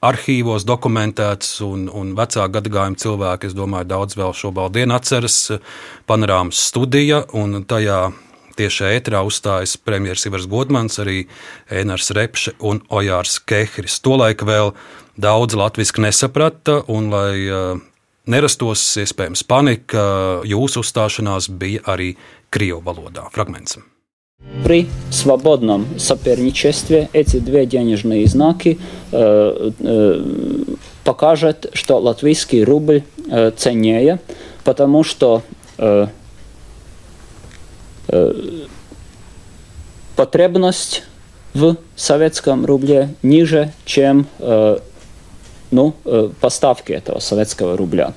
arhīvos 0.00 0.64
dokumentēts, 0.64 1.58
un, 1.66 1.84
un 1.92 2.14
vecāku 2.16 2.54
gadagājumu 2.56 3.00
cilvēki, 3.02 3.50
es 3.50 3.56
domāju, 3.56 3.90
daudz 3.90 4.16
vēl 4.16 4.32
šobrīd 4.36 4.94
atceras 4.96 5.36
panorāmas 6.08 6.62
studija, 6.70 7.24
un 7.36 7.64
tajā 7.68 8.06
Tieši 8.59 8.85
ētrā 8.95 9.19
uzstājas 9.27 9.75
premjerministrs 9.83 10.29
Ivars 10.29 10.45
Godmans, 10.47 10.99
arī 11.03 11.25
Enārs 11.67 12.13
Repše 12.15 12.55
un 12.63 12.79
Ojārs 12.87 13.41
Kehris. 13.43 13.97
Tolaik 13.99 14.45
vēl 14.47 14.71
daudz 15.19 15.57
latviešu 15.59 16.05
nesaprata, 16.05 16.79
un 16.87 17.11
lai 17.11 17.33
uh, 17.51 17.81
nerastos 18.31 18.83
iespējams 19.03 19.43
panika, 19.47 20.05
jūsu 20.47 20.85
uzstāšanās 20.85 21.49
bija 21.51 21.83
arī 21.91 22.13
Krievu 22.53 22.81
valodā. 22.85 23.27
Fragments. 23.35 23.77
При 24.63 24.87
свободном 25.11 25.85
соперничестве 25.97 27.09
эти 27.13 27.39
две 27.39 27.65
денежные 27.65 28.27
знаки 28.27 28.77
э, 29.11 29.71
э, 29.79 30.21
покажут, 31.03 31.67
что 31.73 31.99
латвийский 31.99 32.63
рубль 32.63 33.03
э, 33.29 33.51
ценнее, 33.51 34.19
потому 34.63 35.03
что 35.03 35.41
э, 35.77 36.07
потребность 40.15 41.03
в 41.53 41.77
советском 41.95 42.65
рубле 42.65 43.15
ниже, 43.23 43.73
чем 43.85 44.27
ну, 45.71 45.95
поставки 46.39 46.91
этого 46.91 47.19
советского 47.19 47.77
рубля. 47.77 48.13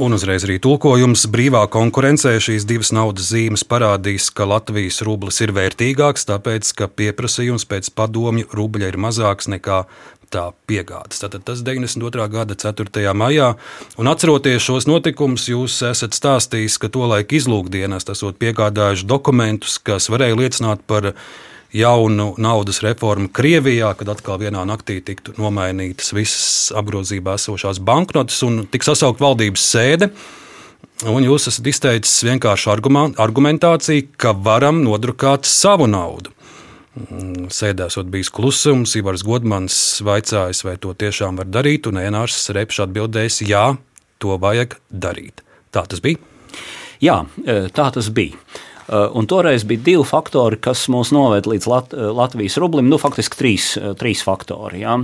Un 0.00 0.16
uzreiz 0.16 0.40
arī 0.46 0.54
tulkojums 0.56 1.26
brīvā 1.28 1.66
konkurencē 1.68 2.30
šīs 2.40 2.64
divas 2.64 2.94
naudas 2.96 3.26
zīmes 3.28 3.60
parādīs, 3.68 4.30
ka 4.32 4.46
Latvijas 4.48 5.02
rublis 5.04 5.42
ir 5.44 5.52
vērtīgāks, 5.52 6.24
tāpēc, 6.30 6.70
ka 6.78 6.88
pieprasījums 6.88 7.68
pēc 7.68 7.90
padomju 7.92 8.48
rubļa 8.56 8.88
ir 8.88 8.96
mazāks 8.96 9.50
nekā 9.52 9.82
tā 10.33 10.49
piegādes. 10.69 11.21
Tātad 11.23 11.45
tas 11.47 11.63
92. 11.65 12.27
gada 12.31 12.55
4. 12.57 13.13
maijā, 13.17 13.53
un 13.97 14.11
atceroties 14.11 14.63
šos 14.63 14.87
notikumus, 14.89 15.47
jūs 15.51 15.79
esat 15.89 16.17
stāstījis, 16.17 16.79
ka 16.81 16.91
tolaik 16.93 17.35
izlūkdienas 17.37 18.07
esot 18.13 18.39
piegādājuši 18.41 19.07
dokumentus, 19.07 19.77
kas 19.79 20.09
varēja 20.13 20.39
liecināt 20.39 20.83
par 20.87 21.13
jaunu 21.75 22.33
naudas 22.39 22.81
reformu 22.85 23.29
Krievijā, 23.33 23.91
kad 23.99 24.09
atkal 24.15 24.39
vienā 24.41 24.63
naktī 24.67 24.99
tiktu 25.03 25.35
nomainītas 25.39 26.13
visas 26.15 26.71
apgrozībā 26.77 27.35
esošās 27.37 27.81
banknotes 27.83 28.39
un 28.47 28.65
tiks 28.71 28.91
sasaukt 28.93 29.23
valdības 29.23 29.71
sēde. 29.75 30.11
Un 31.05 31.21
jūs 31.21 31.45
esat 31.51 31.67
izteicis 31.69 32.23
vienkāršu 32.25 32.71
argumentāciju, 33.21 34.07
ka 34.17 34.33
varam 34.33 34.81
nodrukāt 34.81 35.45
savu 35.45 35.85
naudu. 35.89 36.33
Mm, 36.97 37.49
sēdēsot 37.53 38.07
bijis 38.09 38.31
klusums, 38.33 38.95
Ivars 38.97 39.21
Godmans 39.25 39.75
vaicājis, 40.05 40.63
vai 40.65 40.77
to 40.81 40.95
tiešām 40.97 41.37
var 41.37 41.49
darīt, 41.51 41.89
un 41.89 41.99
Enārs 42.01 42.39
Repšs 42.55 42.81
atbildējis, 42.87 43.43
jā, 43.45 43.65
to 44.17 44.37
vajag 44.41 44.79
darīt. 44.89 45.43
Tā 45.73 45.83
tas 45.89 46.01
bija? 46.01 46.17
Jā, 47.03 47.19
e, 47.45 47.59
tā 47.69 47.91
tas 47.93 48.09
bija. 48.09 48.39
Eh, 48.87 49.09
un 49.13 49.25
toreiz 49.27 49.65
bija 49.67 49.81
divi 49.83 50.03
faktori, 50.07 50.55
kas 50.63 50.85
mūs 50.87 51.09
noveda 51.11 51.51
līdz 51.51 51.65
Lat 51.67 51.91
eh, 51.91 52.05
Latvijas 52.15 52.55
rublim. 52.61 52.87
Nu, 52.87 52.95
faktiski 53.01 53.35
trīs, 53.35 53.65
eh, 53.75 53.91
trīs 53.99 54.21
faktori. 54.23 54.79
Ja? 54.85 54.95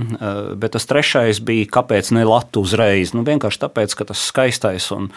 Bet 0.56 0.72
tas 0.72 0.88
trešais 0.88 1.42
bija, 1.44 1.68
kāpēc 1.76 2.08
ne 2.16 2.24
Latvijas 2.24 2.72
uzreiz? 2.72 3.12
Nu, 3.12 3.24
vienkārši 3.26 3.60
tāpēc, 3.66 3.96
ka 3.98 4.06
tas 4.08 4.22
skaistais 4.24 4.86
un, 4.94 5.10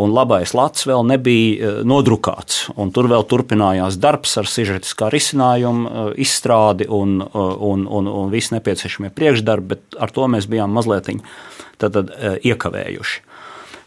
un 0.00 0.14
labais 0.16 0.54
Latvijas 0.56 0.88
vēl 0.88 1.04
nebija 1.10 1.74
nodrukāts. 1.84 2.70
Tur 2.94 3.10
vēl 3.12 3.26
turpinājās 3.28 3.98
darbs 4.00 4.38
ar 4.40 4.48
sižetiskā 4.48 5.10
risinājuma 5.12 6.14
izstrādi 6.20 6.88
un, 6.88 7.18
un, 7.20 7.84
un, 7.84 8.08
un 8.08 8.32
visi 8.32 8.54
nepieciešamie 8.56 9.12
priekšdarbi, 9.16 9.74
bet 9.74 10.00
ar 10.00 10.14
to 10.14 10.28
mēs 10.32 10.48
bijām 10.48 10.72
mazliet 10.72 11.10
tad, 11.76 11.92
tad, 11.92 12.12
iekavējuši. 12.46 13.33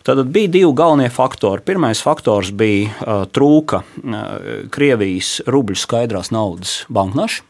Tad 0.07 0.21
bija 0.31 0.47
divi 0.47 0.69
galvenie 0.71 1.09
faktori. 1.11 1.59
Pirmais 1.67 1.99
faktors 1.99 2.53
bija 2.55 2.87
uh, 2.87 3.25
trūka 3.27 3.81
uh, 3.83 4.21
Krievijas 4.71 5.41
rubļu 5.51 5.75
skaidrās 5.75 6.31
naudas 6.31 6.77
banknašu. 6.87 7.43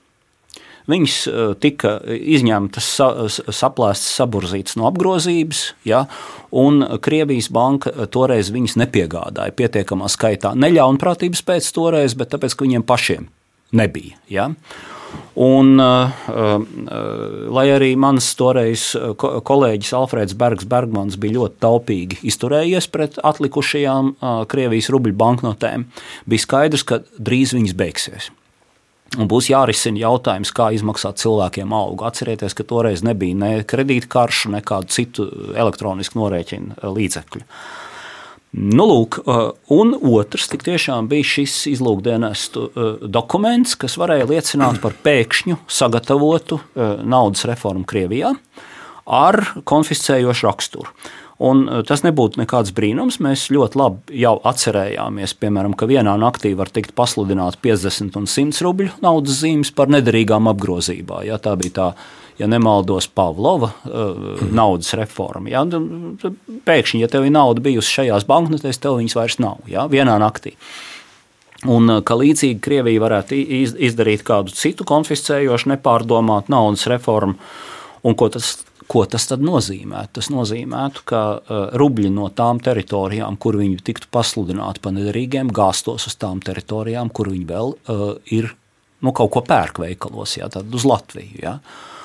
Viņas 0.89 1.19
uh, 1.29 1.51
tika 1.61 1.99
izņemtas, 2.09 2.89
sa, 2.97 3.11
saplēstas, 3.29 4.09
saburzītas 4.17 4.79
no 4.81 4.89
apgrozības, 4.89 5.61
ja, 5.85 6.07
un 6.49 6.81
Krievijas 6.97 7.51
banka 7.53 7.93
toreiz 8.09 8.49
viņas 8.55 8.79
nepiegādāja 8.81 9.53
pietiekamā 9.53 10.09
skaitā. 10.09 10.55
Neļaunprātības 10.57 11.45
pēc 11.45 11.69
toreiz, 11.77 12.17
bet 12.17 12.33
tāpēc, 12.33 12.57
ka 12.57 12.65
viņiem 12.65 12.89
pašiem 12.89 13.29
nebija. 13.77 14.17
Ja. 14.33 14.49
Uh, 14.49 14.96
uh, 15.79 16.63
lai 17.53 17.65
arī 17.69 17.91
mans 17.99 18.25
toreiz 18.39 18.89
kolēģis 19.17 19.93
Alfrēds 19.97 20.37
Bergs 20.37 20.65
Bergmans 20.69 21.19
bija 21.21 21.37
ļoti 21.37 21.61
taupīgi 21.63 22.19
izturējies 22.31 22.89
pret 22.93 23.19
atlikušajām 23.21 24.11
uh, 24.15 24.41
Krievijas 24.49 24.89
rubļu 24.93 25.13
banknotēm, 25.19 25.85
bija 26.25 26.45
skaidrs, 26.45 26.85
ka 26.87 27.01
drīz 27.17 27.53
viņas 27.57 27.77
beigsies. 27.77 28.29
Un 29.15 29.29
būs 29.31 29.47
jārisina 29.47 30.01
jautājums, 30.01 30.51
kā 30.51 30.67
izmaksāt 30.75 31.21
cilvēkiem 31.21 31.71
algu. 31.71 32.03
Atcerieties, 32.09 32.57
ka 32.57 32.65
toreiz 32.67 33.05
nebija 33.07 33.37
ne 33.39 33.51
kredītkaršu, 33.63 34.51
ne 34.51 34.59
kādu 34.65 34.91
citu 34.91 35.29
elektronisku 35.55 36.19
norēķinu 36.19 36.91
līdzekļu. 36.97 37.45
Uh, 37.45 37.86
Nu, 38.57 38.87
lūk, 38.89 39.19
uh, 39.21 39.51
un 39.69 39.91
otrs 39.93 40.47
tiešām 40.49 41.05
bija 41.11 41.25
šis 41.35 41.59
izlūkdienestu 41.75 42.63
uh, 42.65 42.87
dokuments, 43.05 43.75
kas 43.77 43.99
varēja 44.01 44.25
liecināt 44.31 44.79
par 44.81 44.95
pēkšņu 45.05 45.59
sagatavotu 45.69 46.57
uh, 46.57 46.97
naudas 47.05 47.45
reformu 47.45 47.85
Krievijā 47.85 48.33
ar 49.05 49.39
konfiscējošu 49.67 50.49
raksturu. 50.49 50.89
Un 51.37 51.67
tas 51.85 52.01
nebūtu 52.01 52.41
nekāds 52.41 52.71
brīnums. 52.73 53.19
Mēs 53.21 53.43
ļoti 53.53 53.77
labi 53.77 54.21
jau 54.23 54.33
atcerējāmies, 54.49 55.35
piemēram, 55.37 55.75
ka 55.77 55.85
vienā 55.85 56.15
naktī 56.17 56.55
var 56.57 56.71
tikt 56.73 56.95
pasludināts 56.97 57.59
50 57.61 58.17
un 58.17 58.25
100 58.25 58.65
rubļu 58.65 58.95
naudas 59.05 59.43
zīmes 59.43 59.69
par 59.77 59.93
nederīgām 59.93 60.49
apgrozībā. 60.49 61.21
Ja, 61.29 61.37
tā 61.37 61.53
bija 61.61 61.75
tā 61.77 61.87
ja 62.37 62.47
nemaldos, 62.47 63.07
Pavlova 63.07 63.71
uh, 63.85 64.43
naudas 64.53 64.93
reforma. 64.97 65.49
Ja? 65.51 65.63
Pēkšņi, 66.67 67.01
ja 67.01 67.09
tev 67.11 67.25
ir 67.27 67.33
nauda 67.33 67.63
bijusi 67.65 68.01
šajās 68.01 68.27
banknotēs, 68.29 68.81
tev 68.81 68.99
viņas 68.99 69.17
vairs 69.17 69.39
nav 69.43 69.65
ja? 69.71 69.87
vienā 69.91 70.17
naktī. 70.21 70.53
Un 71.65 71.89
uh, 71.89 72.03
ka 72.05 72.17
līdzīgi 72.19 72.61
Krievija 72.63 73.03
varētu 73.03 73.41
izdarīt 73.89 74.25
kādu 74.27 74.53
citu 74.53 74.85
konfiscējošu, 74.87 75.73
nepārdomātu 75.73 76.53
naudas 76.53 76.85
reformu. 76.91 77.39
Un 78.05 78.15
ko 78.15 78.29
tas, 78.31 78.53
ko 78.85 79.03
tas 79.09 79.25
tad 79.27 79.41
nozīmē? 79.41 80.05
Tas 80.13 80.29
nozīmē, 80.33 80.83
ka 81.09 81.23
uh, 81.39 81.63
rubļi 81.81 82.13
no 82.13 82.29
tām 82.29 82.61
teritorijām, 82.63 83.39
kur 83.41 83.57
viņi 83.57 83.81
tiktu 83.89 84.13
pasludināti 84.13 84.85
par 84.85 84.93
nederīgiem, 84.99 85.49
gāstos 85.49 86.05
uz 86.11 86.15
tām 86.21 86.43
teritorijām, 86.45 87.09
kur 87.09 87.33
viņi 87.33 87.49
vēl 87.49 87.73
uh, 87.73 88.07
ir 88.29 88.53
nu, 89.05 89.13
kaut 89.13 89.31
ko 89.33 89.43
pērk 89.45 89.81
veikalos, 89.83 90.37
jā, 90.39 90.47
tad 90.53 90.73
uz 90.73 90.85
Latviju. 90.87 91.41
Jā. 91.43 91.57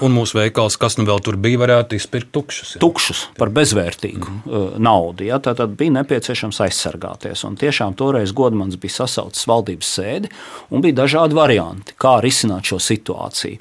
Un 0.02 0.14
mūsu 0.16 0.36
veikals, 0.38 0.76
kas 0.80 0.96
nu 0.98 1.06
vēl 1.06 1.20
tur 1.24 1.36
bija, 1.40 1.60
varētu 1.62 1.96
izpirkt 1.96 2.32
tukšus. 2.34 2.74
Jā. 2.74 2.80
Tukšus 2.82 3.22
par 3.38 3.52
bezvērtīgu 3.54 4.28
mm 4.28 4.40
-hmm. 4.44 4.80
naudu. 4.82 5.24
Jā, 5.24 5.38
tad 5.40 5.62
bija 5.78 5.94
nepieciešams 5.98 6.60
aizsargāties. 6.66 7.44
Un 7.46 7.56
tiešām 7.56 7.94
toreiz 7.94 8.32
Godmans 8.32 8.76
bija 8.76 8.98
sasaucis 8.98 9.46
valdības 9.46 9.94
sēdi 9.98 10.28
un 10.70 10.80
bija 10.80 10.94
dažādi 11.04 11.34
varianti, 11.34 11.94
kā 11.98 12.20
risināt 12.20 12.64
šo 12.64 12.78
situāciju. 12.78 13.58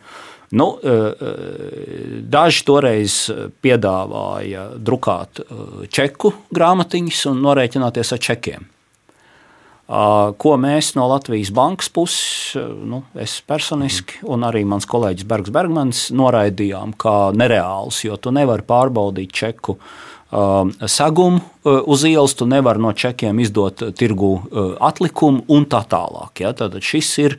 Nu, 0.52 0.78
daži 2.28 2.66
toreiz 2.68 3.32
piedāvāja 3.64 4.66
drukāt 4.76 5.40
čeku 5.90 6.34
grāmatiņas 6.52 7.26
un 7.32 7.42
norēķināties 7.46 8.14
ar 8.14 8.20
čekiem. 8.20 8.68
Ko 9.92 10.54
mēs 10.56 10.94
no 10.96 11.04
Latvijas 11.12 11.50
bankas 11.52 11.90
puses, 11.92 12.54
nu, 12.88 13.02
es 13.20 13.34
personiski 13.44 14.22
un 14.24 14.46
arī 14.48 14.62
mans 14.64 14.86
kolēģis 14.88 15.28
Bergs 15.28 15.52
Bergmans 15.52 16.06
noraidījām 16.16 16.94
kā 16.96 17.16
nereāls, 17.36 17.98
jo 18.06 18.16
tu 18.16 18.32
nevari 18.32 18.64
pārbaudīt 18.64 19.34
čeku 19.36 19.76
segumu 20.32 21.42
uz 21.92 22.06
ielas, 22.08 22.38
tu 22.40 22.48
nevari 22.48 22.80
no 22.80 22.94
čekiem 22.96 23.42
izdot 23.44 23.84
tirgu 24.00 24.30
atlikumu 24.80 25.44
un 25.52 25.68
tā 25.68 25.84
tālāk. 25.92 26.40
Ja? 26.46 26.54
Tad 26.56 26.80
šis 26.80 27.12
ir. 27.26 27.38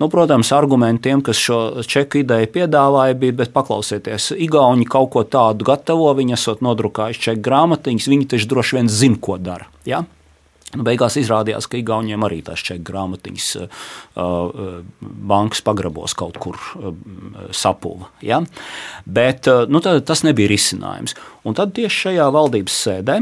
Nu, 0.00 0.06
protams, 0.08 0.48
argumentiem, 0.56 1.20
kas 1.20 1.36
šo 1.36 1.82
čeku 1.84 2.22
ideju 2.22 2.48
piedāvāja, 2.54 3.18
bija, 3.20 3.34
bet 3.42 3.50
paklausieties, 3.52 4.30
Igauni 4.46 4.86
kaut 4.88 5.10
ko 5.12 5.26
tādu 5.28 5.66
gatavo, 5.68 6.06
viņi 6.16 6.38
esot 6.38 6.62
nodrukājuši 6.64 7.26
čeku 7.26 7.44
grāmatiņas, 7.50 8.08
viņi 8.08 8.30
taču 8.30 8.48
droši 8.54 8.78
vien 8.78 8.88
zina, 8.88 9.20
ko 9.20 9.36
dara. 9.36 9.68
Ja? 9.84 10.00
Nu, 10.70 10.84
beigās 10.86 11.16
izrādījās, 11.18 11.66
ka 11.66 11.80
Igauniem 11.80 12.22
arī 12.22 12.40
tās 12.46 12.62
čeku 12.62 12.84
grāmatiņas 12.92 13.48
uh, 13.58 13.80
uh, 14.14 14.76
bankas 15.00 15.64
pagrabos 15.66 16.14
kaut 16.18 16.38
kur 16.42 16.60
uh, 16.78 16.92
sapūva. 17.50 18.12
Ja? 18.22 18.38
Bet 19.04 19.50
nu, 19.70 19.82
tas 19.82 20.22
nebija 20.26 20.52
risinājums. 20.52 21.16
Un 21.42 21.58
tad 21.58 21.74
tieši 21.74 22.04
šajā 22.06 22.28
valdības 22.36 22.78
sēdē. 22.86 23.18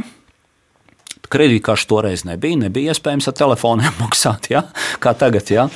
Kredītkaršu 1.28 1.88
toreiz 1.88 2.22
nebija, 2.28 2.56
nebija 2.66 2.92
iespējams 2.92 3.28
ar 3.28 3.36
telefoniem 3.40 3.96
maksāt, 4.04 4.50
ja? 4.52 4.66
kā 5.00 5.14
tagad. 5.16 5.48
Ja? 5.52 5.68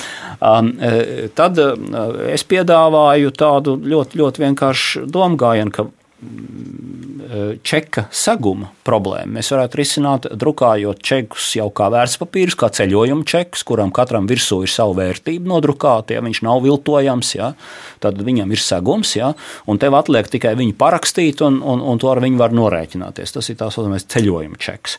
Um, 0.45 0.75
tad 1.39 1.61
es 2.29 2.45
piedāvāju 2.53 3.33
tādu 3.33 3.79
ļoti, 3.81 4.21
ļoti 4.21 4.45
vienkāršu 4.45 5.09
domu 5.09 5.41
gājienu, 5.41 5.73
ka 5.73 5.89
čeka 7.67 8.05
seguma 8.15 8.69
problēmu 8.87 9.37
mēs 9.39 9.51
varētu 9.55 9.79
risināt, 9.79 10.27
drukājot 10.39 11.01
čekus 11.05 11.49
jau 11.57 11.69
kā 11.75 11.89
vērtspapīrus, 11.93 12.57
kā 12.59 12.69
ceļojuma 12.75 13.27
čekus, 13.29 13.65
kuram 13.67 13.93
katram 13.95 14.29
virsū 14.31 14.61
ir 14.67 14.73
sava 14.73 14.95
vērtība 15.01 15.51
nodrukāta. 15.51 16.17
Ja 16.17 16.23
viņš 16.25 16.43
nav 16.47 16.63
viltojams, 16.67 17.35
ja, 17.39 17.53
tad 18.03 18.21
viņam 18.23 18.53
ir 18.55 18.63
segums, 18.63 19.15
ja, 19.19 19.33
un 19.67 19.81
tev 19.83 19.97
atliek 19.99 20.31
tikai 20.31 20.55
viņu 20.59 20.77
parakstīt, 20.79 21.43
un, 21.47 21.61
un, 21.63 21.83
un 21.83 22.03
to 22.03 22.11
ar 22.13 22.23
viņu 22.23 22.41
var 22.41 22.55
norēķināties. 22.57 23.37
Tas 23.39 23.51
ir 23.51 23.61
tā 23.61 23.71
saucamais 23.73 24.07
ceļojuma 24.13 24.61
čeks. 24.63 24.99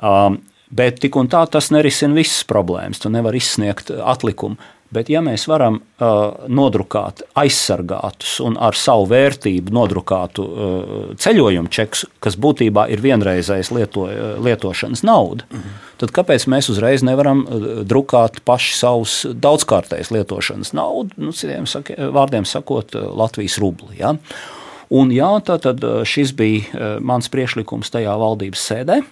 Um, 0.00 0.40
bet 0.70 1.00
tik 1.02 1.18
un 1.20 1.30
tā 1.30 1.44
tas 1.50 1.70
nerisina 1.74 2.16
visas 2.16 2.44
problēmas. 2.48 3.02
Tu 3.02 3.12
nevari 3.12 3.42
izsniegt 3.42 3.92
atlikumu. 3.92 4.58
Bet, 4.90 5.06
ja 5.06 5.20
mēs 5.22 5.44
varam 5.46 5.76
uh, 5.78 6.46
nodrukāt 6.50 7.22
aizsargātus 7.38 8.40
un 8.42 8.56
ar 8.58 8.74
savu 8.74 9.04
vērtību 9.12 9.70
nodrukātu 9.74 10.46
uh, 10.46 10.96
ceļojumu 11.20 11.70
čekus, 11.70 12.02
kas 12.18 12.34
būtībā 12.34 12.88
ir 12.90 13.02
vienreizējs 13.04 13.70
lieto, 13.76 14.08
uh, 14.08 14.32
lietošanas 14.42 15.04
nauda, 15.06 15.46
mm 15.46 15.60
-hmm. 15.60 15.76
tad 16.02 16.14
kāpēc 16.16 16.48
mēs 16.50 16.72
uzreiz 16.74 17.06
nevaram 17.06 17.44
uh, 17.46 17.68
drukāt 17.86 18.42
paši 18.44 18.74
savus 18.78 19.14
daudzkārtējas 19.30 20.10
lietošanas 20.10 20.74
naudu, 20.74 21.14
nu, 21.16 21.30
citiem 21.32 21.70
saka, 21.70 21.94
vārdiem 22.10 22.44
sakot, 22.44 22.94
uh, 22.94 23.14
Latvijas 23.14 23.58
rubli? 23.62 24.00
Ja? 24.02 24.16
Un 24.90 25.14
jā, 25.14 25.30
tad 25.46 25.84
uh, 25.84 26.02
šis 26.02 26.34
bija 26.34 26.98
mans 26.98 27.30
priekšlikums 27.30 27.94
tajā 27.94 28.18
valdības 28.18 28.66
sēdē. 28.72 29.02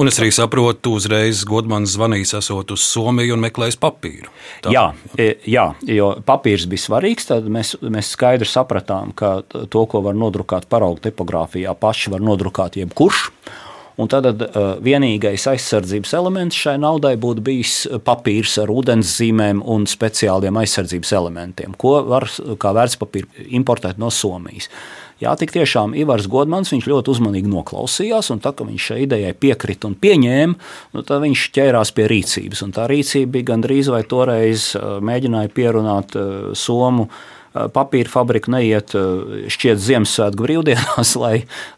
Un 0.00 0.08
es 0.08 0.16
arī 0.20 0.30
saprotu, 0.32 0.94
uzreiz 0.96 1.42
Godmans 1.48 1.92
zvanīs, 1.96 2.32
esot 2.38 2.72
uz 2.72 2.84
Somiju 2.86 3.36
un 3.36 3.42
meklējis 3.44 3.76
papīru. 3.80 4.30
Tā. 4.64 4.72
Jā, 4.72 4.84
e, 5.20 5.34
jā, 5.52 5.66
jo 5.84 6.14
papīrs 6.24 6.64
bija 6.70 6.86
svarīgs. 6.86 7.28
Tad 7.28 7.50
mēs, 7.52 7.74
mēs 7.84 8.14
skaidri 8.16 8.48
sapratām, 8.48 9.12
ka 9.16 9.40
to, 9.44 9.84
ko 9.90 10.00
var 10.06 10.16
nodrukāt 10.16 10.68
paraugu 10.72 11.02
tipogrāfijā, 11.04 11.74
paši 11.76 12.14
var 12.14 12.24
nodrukāt 12.24 12.80
jebkurš. 12.80 13.28
Un 14.00 14.08
tad 14.08 14.24
uh, 14.24 14.56
vienīgais 14.80 15.44
aizsardzības 15.50 16.14
elements 16.16 16.56
šai 16.56 16.78
naudai 16.80 17.12
būtu 17.20 17.44
bijis 17.44 17.74
papīrs 18.06 18.56
ar 18.62 18.72
ūdens 18.72 19.10
zīmēm 19.18 19.60
un 19.68 19.84
speciāliem 19.90 20.56
aizsardzības 20.62 21.12
elementiem, 21.18 21.76
ko 21.76 21.98
var 22.08 22.24
kā 22.32 22.72
vērtspapīru 22.72 23.50
importēt 23.60 24.00
no 24.00 24.08
Somijas. 24.08 24.70
Jā, 25.22 25.36
tik 25.38 25.52
tiešām 25.54 25.92
Ivars 25.94 26.26
Godmans 26.30 26.72
ļoti 26.72 27.12
uzmanīgi 27.12 27.50
noklausījās, 27.50 28.32
un 28.34 28.40
tā 28.42 28.50
kā 28.56 28.66
viņš 28.66 28.86
šai 28.90 29.02
idejai 29.04 29.34
piekrita 29.38 29.86
un 29.86 29.94
pieņēma, 30.02 30.70
nu, 30.96 31.04
tad 31.06 31.22
viņš 31.22 31.44
ķērās 31.54 31.92
pie 31.94 32.08
rīcības. 32.10 32.64
Un 32.66 32.74
tā 32.74 32.88
rīcība 32.90 33.36
bija 33.36 33.52
gandrīz 33.52 33.92
vai 33.92 34.02
toreiz 34.08 34.72
mēģināja 34.78 35.52
pierunāt 35.54 36.18
Somu 36.58 37.06
papīra 37.52 38.10
fabrika 38.10 38.50
neiet 38.50 38.94
šķiet 39.52 39.80
Ziemassvētku 39.84 40.46
brīvdienās, 40.46 41.14
lai, 41.22 41.34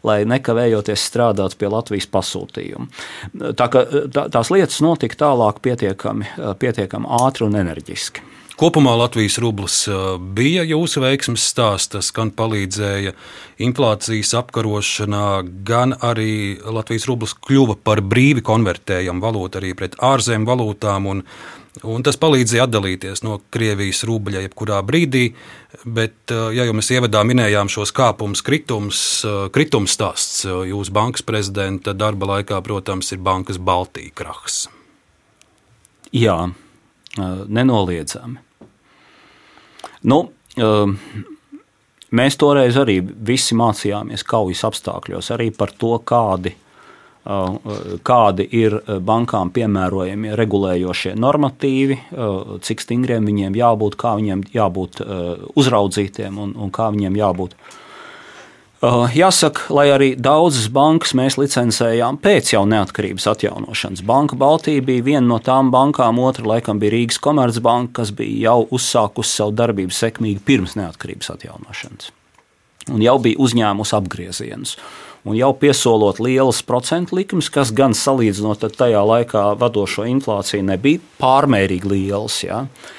lai 0.07 0.21
nekavējoties 0.29 1.07
strādātu 1.11 1.59
pie 1.59 1.69
Latvijas 1.69 2.07
pasūtījuma. 2.11 2.87
Tā, 3.59 3.67
ka, 3.69 3.83
tā, 4.09 4.27
tās 4.33 4.49
lietas 4.55 4.81
notika 4.85 5.19
tālāk 5.27 5.61
pietiekami, 5.65 6.31
pietiekami 6.63 7.11
ātri 7.21 7.45
un 7.45 7.59
enerģiski. 7.61 8.25
Kopumā 8.55 8.93
Latvijas 8.95 9.35
rublis 9.43 9.81
bija 10.37 10.63
jūsu 10.63 11.01
veiksmes 11.03 11.43
stāsts, 11.43 11.91
tas 11.91 12.07
gan 12.15 12.29
palīdzēja 12.31 13.11
inflācijas 13.65 14.31
apkarošanā, 14.39 15.27
gan 15.67 15.91
arī 15.99 16.55
Latvijas 16.63 17.09
rublis 17.09 17.35
kļuva 17.35 17.75
par 17.83 17.99
brīvi 17.99 18.45
konvertējamu 18.47 19.19
valūtu 19.23 19.59
arī 19.59 19.73
pret 19.75 19.99
ārzemju 19.99 20.47
valūtām. 20.53 21.11
Un, 21.11 21.23
Un 21.83 22.05
tas 22.07 22.15
palīdzēja 22.15 22.69
atdalīties 22.69 23.19
no 23.25 23.41
Krievijas 23.51 24.05
rubļa 24.07 24.45
jebkurā 24.45 24.77
brīdī. 24.87 25.25
Bet, 25.83 26.15
eh, 26.31 26.53
ja 26.55 26.63
jau 26.63 26.73
mēs 26.77 26.87
ievadā 26.95 27.19
minējām 27.27 27.67
šos 27.67 27.91
kāpumus, 27.91 28.39
kritums, 28.39 29.25
eh, 29.27 29.49
kritums 29.51 29.91
stāsts 29.91 30.45
jūsu 30.45 30.91
bankas 30.95 31.21
prezidenta 31.21 31.93
darba 31.93 32.25
laikā, 32.25 32.61
protams, 32.63 33.11
ir 33.11 33.17
Bankas 33.17 33.57
Baltija 33.57 34.13
krahs. 34.15 34.67
Jā, 36.13 36.53
nenoliedzami. 37.17 38.41
Nu, 40.05 40.19
mēs 42.15 42.37
toreiz 42.41 42.77
arī 42.77 42.99
visi 43.01 43.57
mācījāmies 43.57 44.25
kaujas 44.27 44.65
apstākļos, 44.69 45.31
arī 45.35 45.49
par 45.55 45.73
to, 45.79 45.95
kādi 46.05 46.53
Uh, 47.25 47.55
kādi 48.05 48.45
ir 48.53 48.75
bankām 49.01 49.49
piemērojami 49.49 50.35
regulējošie 50.37 51.15
normatīvi, 51.17 51.97
cik 52.61 52.83
stingriem 52.83 53.25
viņiem 53.25 53.57
jābūt, 53.57 53.97
kā 53.97 54.11
viņiem 54.19 54.43
jābūt 54.53 55.01
uzraudzītiem 55.57 56.37
un, 56.37 56.53
un 56.53 56.69
kā 56.69 56.91
viņiem 56.93 57.17
jābūt. 57.17 57.55
Jāsaka, 58.83 59.69
lai 59.73 59.85
arī 59.89 60.09
daudzas 60.19 60.67
bankas 60.69 61.15
mēs 61.17 61.39
licencējām 61.39 62.19
pēc 62.21 62.51
jau 62.53 62.65
neatkarības 62.69 63.25
atjaunošanas. 63.31 64.03
Banka 64.05 64.37
Baltija 64.37 64.83
bija 64.85 65.05
viena 65.05 65.25
no 65.25 65.39
tām 65.41 65.71
bankām, 65.73 66.19
otra 66.21 66.45
laikam 66.45 66.81
bija 66.81 66.93
Rīgas 66.93 67.17
Komercbanka, 67.23 68.01
kas 68.01 68.11
bija 68.13 68.51
jau 68.51 68.67
uzsākusi 68.75 69.39
savu 69.39 69.55
darbību 69.57 69.95
sekmīgi 69.95 70.43
pirms 70.45 70.75
neatkarības 70.77 71.33
atjaunošanas. 71.37 72.11
Un 72.93 73.01
jau 73.01 73.15
bija 73.23 73.41
uzņēmusi 73.41 73.95
apgriezienus. 73.97 74.75
Uh, 74.75 75.05
un 75.25 75.37
jau 75.37 75.51
piesolot 75.57 76.19
lielas 76.21 76.61
procentu 76.65 77.17
likmes, 77.17 77.49
kas 77.53 77.73
gan 77.75 77.95
salīdzinot 77.97 78.67
ar 78.67 78.75
tajā 78.77 79.01
laikā 79.09 79.47
vadošo 79.61 80.05
inflāciju 80.09 80.67
nebija 80.69 81.01
pārmērīgi 81.21 81.89
liels. 81.89 82.43
Ja. 82.45 82.65
Uh, 82.65 82.93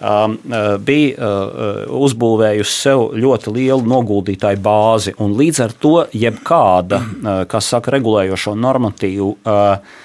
bija 0.00 1.16
uh, 1.18 1.82
uzbūvējusi 2.04 2.74
sev 2.74 3.04
ļoti 3.18 3.52
lielu 3.54 3.84
noguldītāju 3.88 4.62
bāzi, 4.64 5.14
un 5.22 5.36
līdz 5.38 5.60
ar 5.64 5.76
to 5.80 5.94
jebkāda, 6.12 7.00
uh, 7.00 7.44
kas 7.50 7.70
saka, 7.74 7.94
regulējošo 7.94 8.56
normatīvu 8.58 9.30
uh, 9.44 10.00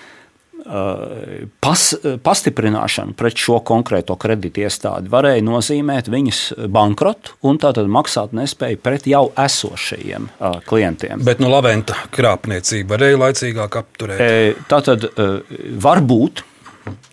pas, 1.60 1.84
pastiprināšana 2.24 3.16
pret 3.18 3.40
šo 3.40 3.60
konkrēto 3.66 4.16
kredītiestādi 4.20 5.10
varēja 5.12 5.44
nozīmēt 5.46 6.10
viņas 6.12 6.42
bankrotu 6.72 7.38
un 7.48 7.60
tātad 7.62 7.90
maksāt 7.90 8.36
nespēju 8.38 8.82
pret 8.84 9.08
jau 9.10 9.30
esošajiem 9.40 10.30
uh, 10.30 10.60
klientiem. 10.70 11.24
Bet 11.26 11.42
no 11.42 11.52
laventa 11.54 11.98
krāpniecība 12.14 12.96
varēja 12.96 13.22
laicīgāk 13.24 13.80
apturēt? 13.82 14.22
E, 14.22 14.54
tātad 14.70 15.10
uh, 15.10 15.40
varbūt. 15.82 16.46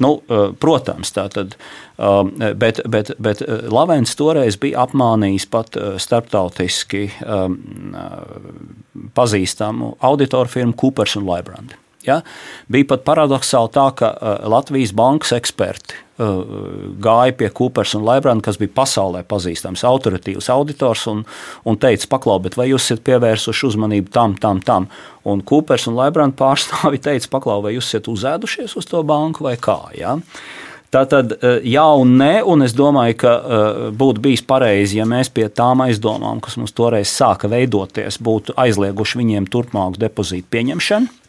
Nu, 0.02 0.12
uh, 0.18 0.50
protams, 0.60 1.12
tā 1.14 1.26
tad, 1.32 1.56
um, 1.96 2.32
bet, 2.58 2.82
bet, 2.88 3.14
bet 3.22 3.42
Lavens 3.72 4.14
toreiz 4.18 4.58
bija 4.60 4.84
apmānījis 4.86 5.48
pat 5.52 5.78
starptautiski 6.02 7.08
um, 7.24 7.58
pazīstamu 9.16 9.96
auditoru 10.04 10.52
firmu 10.52 10.76
Coopers 10.78 11.16
un 11.20 11.28
Librandi. 11.28 11.85
Ja? 12.06 12.20
Bija 12.72 12.92
pat 12.94 13.04
paradoxāli 13.06 13.72
tā, 13.74 13.86
ka 13.98 14.10
uh, 14.14 14.34
Latvijas 14.50 14.92
bankas 14.96 15.34
eksperti 15.36 15.96
uh, 16.22 16.42
gāja 17.02 17.34
pie 17.36 17.50
Coopers 17.54 17.96
un 17.98 18.04
Laibranda, 18.06 18.44
kas 18.46 18.60
bija 18.60 18.74
pasaulē 18.76 19.24
pazīstams 19.28 19.84
autoritīvs 19.86 20.50
auditors, 20.54 21.06
un, 21.10 21.24
un 21.66 21.80
teica, 21.80 22.08
paklau, 22.16 22.38
bet 22.44 22.58
vai 22.58 22.68
jūs 22.70 22.90
esat 22.90 23.02
pievērsuši 23.06 23.66
uzmanību 23.70 24.12
tam, 24.14 24.36
tam, 24.40 24.62
tam? 24.64 24.90
Un 25.26 25.42
Coopers 25.46 25.88
un 25.90 25.98
Laibranda 25.98 26.38
pārstāvi 26.38 27.02
teica, 27.02 27.32
paklau, 27.32 27.60
vai 27.66 27.74
jūs 27.76 27.90
esat 27.90 28.12
uzēdušies 28.12 28.78
uz 28.78 28.88
to 28.90 29.02
banku 29.06 29.48
vai 29.48 29.56
kā? 29.60 29.80
Ja? 29.98 30.16
Tā 30.94 31.02
tad 31.10 31.32
jā 31.66 31.84
un 31.98 32.12
nē, 32.16 32.44
un 32.46 32.62
es 32.64 32.72
domāju, 32.76 33.16
ka 33.20 33.32
uh, 33.36 33.78
būtu 33.90 34.22
bijis 34.22 34.44
pareizi, 34.46 35.00
ja 35.00 35.04
mēs 35.08 35.28
pie 35.34 35.48
tām 35.50 35.82
aizdomām, 35.84 36.38
kas 36.40 36.54
mums 36.60 36.72
toreiz 36.76 37.10
sāka 37.10 37.50
veidoties, 37.50 38.20
būtu 38.22 38.54
aizlieguši 38.56 39.18
viņiem 39.18 39.50
turpmāku 39.50 39.98
depozītu 40.06 40.46
pieņemšanu 40.54 41.25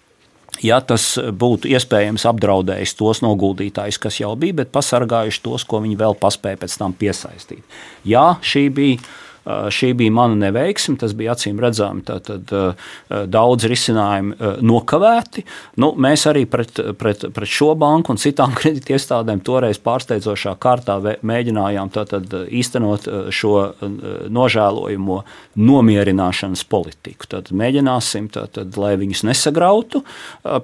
ja 0.66 0.80
tas 0.82 1.05
būtu 1.18 1.70
iespējams 1.72 2.26
apdraudējis 2.30 2.95
tos 2.99 3.22
noguldītājus, 3.26 4.01
kas 4.01 4.20
jau 4.22 4.34
bija, 4.39 4.62
bet 4.64 4.74
pasargājuši 4.76 5.43
tos, 5.45 5.66
ko 5.68 5.82
viņi 5.86 5.99
vēl 5.99 6.18
paspēja 6.22 6.62
pēc 6.64 6.78
tam 6.82 6.95
piesaistīt. 6.97 7.80
Jā, 8.08 8.36
šī 8.41 8.68
bija 8.74 9.01
šī 9.48 9.93
bija 9.98 10.12
mana 10.12 10.36
neveiksme, 10.48 10.98
tas 11.00 11.14
bija 11.18 11.36
acīm 11.36 11.60
redzami. 11.62 12.04
Tad 12.08 12.30
eh, 12.52 12.89
daudz 13.08 13.68
risinājumu 13.70 14.54
nokavēti. 14.66 15.43
Nu, 15.82 15.93
mēs 15.98 16.28
arī 16.30 16.45
pret, 16.50 16.80
pret, 17.00 17.28
pret 17.34 17.52
šo 17.52 17.74
banku 17.80 18.14
un 18.14 18.22
citām 18.22 18.56
kredītiestādēm 18.60 19.41
toreiz 19.45 19.80
pārsteidzošā 19.84 20.56
kārtā 20.62 20.98
mēģinājām 21.26 21.91
tātad, 21.93 22.34
īstenot 22.48 23.08
šo 23.34 23.54
nožēlojamo 24.34 25.22
nomierināšanas 25.58 26.64
politiku. 26.70 27.30
Tad 27.32 27.52
mēģināsim, 27.56 28.30
tātad, 28.34 28.76
lai 28.80 28.95
viņus 29.00 29.24
nesagrautu 29.28 30.04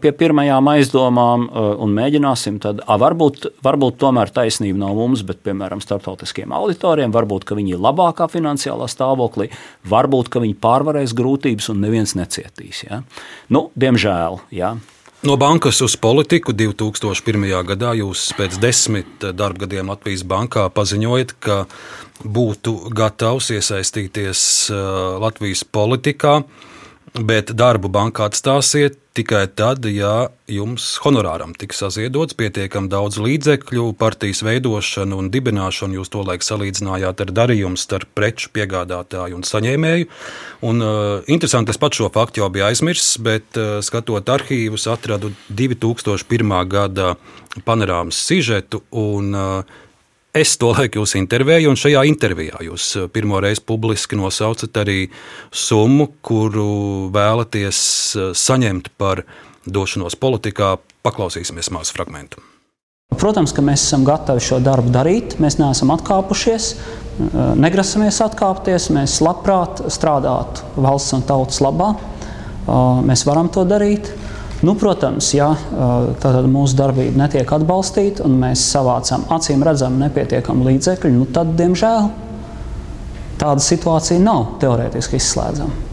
pie 0.04 0.14
pirmajām 0.18 0.70
aizdomām, 0.74 1.48
un 1.54 1.96
mēģināsim, 1.96 2.60
tad, 2.64 2.84
a, 2.86 2.98
varbūt, 3.02 3.50
varbūt 3.66 4.00
tomēr 4.02 4.32
taisnība 4.34 4.84
nav 4.86 4.98
mums, 4.98 5.24
bet 5.28 5.42
piemēram 5.46 5.82
starptautiskiem 5.84 6.54
auditoriem, 6.56 7.14
varbūt 7.14 7.52
viņi 7.54 7.76
ir 7.76 7.84
labākā 7.84 8.28
finansiālā 8.32 8.73
finansiālā 8.74 8.88
stāvoklī, 8.90 9.50
varbūt 9.86 10.32
viņi 10.34 10.58
pārvarēs 10.62 11.14
grūtības 11.14 11.70
un 11.70 11.82
neviens 11.82 12.16
necietīs. 12.16 12.84
Ja? 12.90 13.04
Nu, 13.50 13.72
diemžēl. 13.76 14.42
Ja? 14.52 14.78
No 15.24 15.38
bankas 15.38 15.82
uz 15.82 15.96
politiku 15.96 16.52
2001. 16.52 17.64
gadā 17.66 17.94
jūs 17.96 18.34
pēc 18.36 18.60
desmit 18.60 19.08
darba 19.34 19.66
gadiem 19.66 19.90
Latvijas 19.90 20.24
bankā 20.24 20.68
paziņojat, 20.70 21.36
ka 21.40 21.66
būtu 22.24 22.90
gatavs 22.92 23.52
iesaistīties 23.56 24.70
uh, 24.72 25.20
Latvijas 25.24 25.64
politikā, 25.64 26.42
bet 27.14 27.54
darbu 27.54 27.92
bankā 27.94 28.26
atstāsiet 28.26 28.98
tikai 29.14 29.44
tad, 29.54 29.86
ja 29.86 30.32
jums 30.50 30.96
honorāram 31.04 31.52
tiks 31.54 31.84
saziedots 31.84 32.34
pietiekami 32.38 32.90
daudz 32.90 33.20
līdzekļu, 33.22 33.92
partijas 34.00 34.42
veidošanu 34.46 35.20
un 35.22 35.30
dibināšanu. 35.34 36.00
Jūs 36.00 36.10
to 36.14 36.24
laiku 36.26 36.48
salīdzinājāt 36.48 37.22
ar 37.22 37.34
darījumu 37.38 37.78
starp 37.78 38.10
preču 38.18 38.50
piegādātāju 38.56 39.38
un 39.38 39.46
saņēmēju. 39.46 40.10
Un, 40.66 40.82
uh, 40.82 41.30
interesanti, 41.30 41.76
es 41.76 41.82
pats 41.82 42.02
šo 42.02 42.10
faktu 42.14 42.42
jau 42.42 42.50
biju 42.54 42.66
aizmirsis, 42.72 43.20
bet 43.22 43.62
uh, 43.62 43.78
skatot 43.86 44.34
arhīvus, 44.34 44.90
atradu 44.90 45.36
2001. 45.54 46.58
gada 46.74 47.14
panorāmas 47.68 48.18
sižetu. 48.26 48.82
Un, 48.90 49.34
uh, 49.38 49.82
Es 50.34 50.56
to 50.58 50.72
laiku 50.74 50.98
jūs 50.98 51.12
intervēju, 51.20 51.70
un 51.70 51.78
šajā 51.78 52.00
intervijā 52.10 52.58
jūs 52.66 52.88
eh, 52.98 53.04
pirmo 53.14 53.38
reizi 53.44 53.62
publiski 53.70 54.18
nosaucat 54.18 54.80
arī 54.82 55.04
summu, 55.54 56.08
kuru 56.26 57.12
vēlaties 57.14 57.82
eh, 58.18 58.32
saņemt 58.34 58.90
par 58.98 59.22
došanos 59.70 60.18
politikā. 60.18 60.72
Paklausīsimies 61.06 61.70
māsu 61.76 61.94
fragment. 61.94 62.40
Protams, 63.14 63.54
ka 63.54 63.62
mēs 63.62 63.84
esam 63.86 64.08
gatavi 64.08 64.42
šo 64.42 64.58
darbu 64.64 64.90
darīt. 64.96 65.38
Mēs 65.44 65.60
neesam 65.62 65.94
atkāpušies, 65.94 66.72
eh, 66.74 67.40
negrasamies 67.68 68.18
atkāpties. 68.26 68.90
Mēs 68.98 69.22
labprāt 69.22 69.86
strādātu 69.94 70.66
valsts 70.82 71.14
un 71.14 71.28
tautas 71.30 71.62
labā. 71.62 71.94
Mēs 73.06 73.26
varam 73.28 73.54
to 73.54 73.68
darīt. 73.70 74.10
Nu, 74.64 74.78
protams, 74.80 75.34
ja 75.36 75.50
mūsu 76.48 76.78
darbība 76.80 77.26
netiek 77.26 77.50
atbalstīta 77.52 78.24
un 78.24 78.38
mēs 78.40 78.64
savācam 78.72 79.26
acīm 79.36 79.64
redzami 79.66 80.00
nepietiekamu 80.06 80.70
līdzekļu, 80.70 81.12
nu, 81.18 81.26
tad, 81.36 81.52
diemžēl, 81.60 82.08
tāda 83.42 83.64
situācija 83.64 84.24
nav 84.24 84.54
teorētiski 84.62 85.20
izslēdzama. 85.20 85.90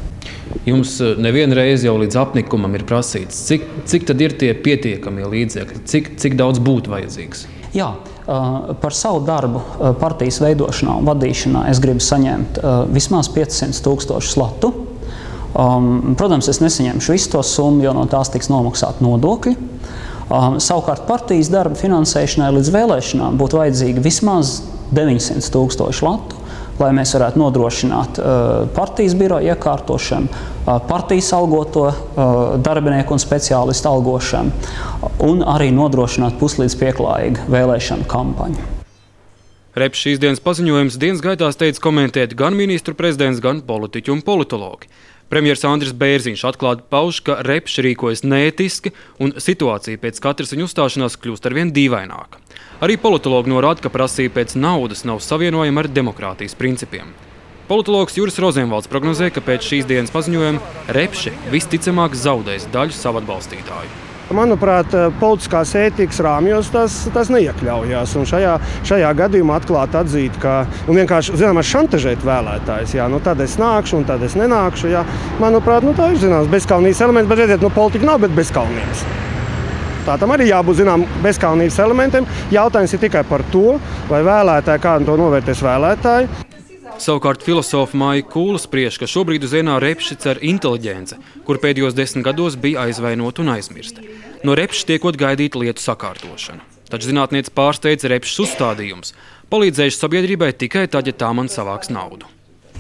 Jums 0.67 0.97
nevienu 1.19 1.55
reizi 1.59 1.87
jau 1.89 1.97
līdz 1.99 2.19
apnikumam 2.23 2.75
ir 2.79 2.85
prasīts, 2.87 3.43
cik, 3.49 3.67
cik 3.91 4.07
tad 4.07 4.23
ir 4.23 4.37
tie 4.39 4.53
pietiekamie 4.55 5.27
līdzekļi, 5.31 5.83
cik, 5.91 6.13
cik 6.23 6.39
daudz 6.39 6.63
būtu 6.63 6.95
vajadzīgs. 6.95 7.45
Jā, 7.75 7.93
par 8.27 8.95
savu 8.95 9.25
darbu 9.27 9.63
partijas 9.99 10.41
veidošanā 10.43 10.97
un 10.99 11.11
vadīšanā 11.11 11.65
es 11.71 11.83
gribu 11.83 12.03
saņemt 12.03 12.63
vismaz 12.95 13.31
500 13.35 13.83
tūkstošu 13.87 14.39
latu. 14.43 14.73
Um, 15.51 16.15
protams, 16.19 16.49
es 16.53 16.61
nesaņemšu 16.63 17.15
visu 17.17 17.33
to 17.33 17.43
summu, 17.47 17.83
jo 17.85 17.95
no 17.97 18.05
tās 18.11 18.31
tiks 18.31 18.51
nomaksāti 18.53 19.03
nodokļi. 19.07 19.57
Um, 20.31 20.61
savukārt 20.63 21.09
partijas 21.09 21.51
darba 21.51 21.79
finansēšanai 21.79 22.53
līdz 22.59 22.75
vēlēšanām 22.75 23.41
būtu 23.41 23.59
vajadzīgi 23.59 24.05
vismaz 24.05 24.61
900 24.95 25.51
tūkstoši 25.55 26.07
latu 26.07 26.41
lai 26.81 26.91
mēs 26.97 27.13
varētu 27.17 27.41
nodrošināt 27.41 28.21
uh, 28.21 28.65
partijas 28.77 29.15
biroja 29.19 29.55
iekārtošanu, 29.55 30.31
uh, 30.31 30.79
partijas 30.89 31.31
algoto 31.37 31.87
uh, 31.91 31.95
darbinieku 32.65 33.17
un 33.17 33.23
speciālistu 33.23 33.91
algošanu 33.91 35.11
un 35.27 35.45
arī 35.45 35.71
nodrošināt 35.77 36.39
puslīdz 36.41 36.77
pieklājīgu 36.81 37.49
vēlēšanu 37.53 38.09
kampaņu. 38.11 38.69
Reps 39.81 40.01
šīs 40.03 40.19
dienas 40.19 40.41
paziņojums 40.43 40.97
dienas 40.99 41.21
gaitā 41.23 41.47
steidz 41.55 41.79
komentēt 41.83 42.35
gan 42.39 42.57
ministru 42.59 42.97
prezidents, 42.99 43.43
gan 43.45 43.61
politiķu 43.67 44.17
un 44.17 44.25
politologi. 44.27 44.91
Premjerministrs 45.31 45.69
Andris 45.71 45.93
Bērziņš 45.95 46.43
atklāti 46.49 46.83
pauž, 46.91 47.21
ka 47.23 47.37
Repš 47.47 47.77
rīkojas 47.87 48.25
neētiski 48.27 48.91
un 49.23 49.37
situācija 49.39 50.01
pēc 50.03 50.19
katras 50.25 50.51
viņa 50.51 50.67
uzstāšanās 50.67 51.17
kļūst 51.23 51.47
arvien 51.47 51.71
dīvaināka. 51.71 52.43
Arī 52.83 52.99
politologi 52.99 53.53
norāda, 53.53 53.85
ka 53.85 53.95
prasība 53.95 54.41
pēc 54.41 54.57
naudas 54.59 55.05
nav 55.07 55.23
savienojama 55.23 55.85
ar 55.85 55.91
demokrātijas 56.01 56.59
principiem. 56.59 57.15
Politologs 57.71 58.19
Juris 58.19 58.43
Rozenvalds 58.43 58.91
prognozē, 58.91 59.31
ka 59.31 59.39
pēc 59.47 59.71
šīs 59.71 59.87
dienas 59.87 60.11
paziņojuma 60.11 60.95
Repši 60.99 61.37
visticamāk 61.55 62.19
zaudēs 62.19 62.67
daļu 62.75 62.99
savu 62.99 63.23
atbalstītāju. 63.23 64.10
Manuprāt, 64.31 64.93
eh, 64.95 65.09
politiskās 65.19 65.73
ētikas 65.75 66.21
rāmjos 66.23 66.69
tas, 66.71 66.97
tas 67.11 67.31
neiekļaujas. 67.35 68.13
Šajā, 68.31 68.53
šajā 68.87 69.09
gadījumā 69.19 69.57
atklāti 69.59 69.99
atzīt, 69.99 70.37
ka 70.43 70.61
nu, 70.87 70.95
vienkārši 70.95 71.35
zināmā 71.41 71.65
šantažēt 71.67 72.23
vēlētājs. 72.27 72.95
Jā, 72.95 73.09
nu, 73.11 73.19
tad 73.25 73.43
es 73.43 73.57
nākšu, 73.59 73.99
un 73.99 74.07
tad 74.07 74.23
es 74.23 74.37
nenākšu. 74.39 74.93
Jā. 74.93 75.03
Manuprāt, 75.43 75.83
nu, 75.83 75.97
tā 75.99 76.13
ir 76.13 76.23
zināms 76.23 76.53
bezkalnības 76.53 77.03
elements, 77.09 77.31
bet 77.33 77.43
redziet, 77.43 77.65
nu, 77.65 77.73
politika 77.75 78.07
nav 78.07 78.23
bez 78.23 78.37
bezkalnības. 78.39 79.03
Tā 80.07 80.15
tam 80.21 80.31
arī 80.37 80.47
jābūt 80.49 80.79
zināmam 80.79 81.19
bezkalnības 81.25 81.81
elementam. 81.83 82.31
Jautājums 82.55 82.95
ir 82.95 83.03
tikai 83.03 83.25
par 83.27 83.43
to, 83.51 83.81
vai 84.09 84.23
vēlētāji 84.27 84.87
kādu 84.87 85.11
to 85.11 85.19
novērtēs 85.21 85.67
vēlētāji. 85.67 86.50
Savukārt 87.01 87.41
filozofa 87.41 87.97
Maija 87.97 88.27
Kūla 88.29 88.59
spriež, 88.61 88.99
ka 89.01 89.07
šobrīd 89.09 89.47
uz 89.47 89.55
vienā 89.57 89.79
repši 89.81 90.19
cer 90.21 90.41
inteliģence, 90.45 91.17
kur 91.47 91.57
pēdējos 91.63 91.97
desmit 91.97 92.27
gados 92.27 92.59
bija 92.61 92.83
aizvainota 92.85 93.41
un 93.41 93.55
aizmirsta. 93.55 94.05
No 94.45 94.53
repša 94.59 94.91
tiekot 94.91 95.17
gaidīta 95.21 95.63
lietu 95.63 95.81
sakārtošana. 95.81 96.61
Taču 96.93 97.09
zinātnieks 97.09 97.55
pārsteidz 97.57 98.05
repšas 98.11 98.43
uzstādījums, 98.45 99.15
palīdzējuši 99.49 99.97
sabiedrībai 99.97 100.51
tikai 100.61 100.85
tad, 100.93 101.09
ja 101.09 101.17
tā 101.17 101.33
man 101.33 101.49
savāks 101.49 101.89
naudu. 101.89 102.29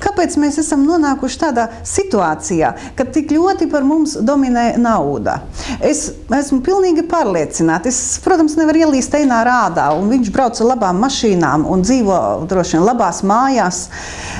Kāpēc 0.00 0.36
mēs 0.40 0.56
esam 0.62 0.86
nonākuši 0.88 1.38
tādā 1.40 1.66
situācijā, 1.86 2.72
ka 2.96 3.04
tik 3.12 3.34
ļoti 3.34 3.68
par 3.70 3.84
mums 3.84 4.16
dominē 4.24 4.72
nauda? 4.80 5.40
Es 5.84 6.06
esmu 6.40 6.60
pilnīgi 6.64 7.04
pārliecināta. 7.10 7.90
Es, 7.90 8.16
protams, 8.24 8.56
nevaru 8.58 8.86
ielīst 8.86 9.14
Einā 9.18 9.42
rādā, 9.46 9.90
un 9.96 10.08
viņš 10.12 10.30
brauc 10.32 10.60
ar 10.60 10.70
labām 10.72 11.02
mašīnām 11.04 11.66
un 11.68 11.84
dzīvo 11.84 12.20
droši 12.48 12.78
vien 12.78 12.86
labās 12.86 13.20
mājās. 13.26 13.82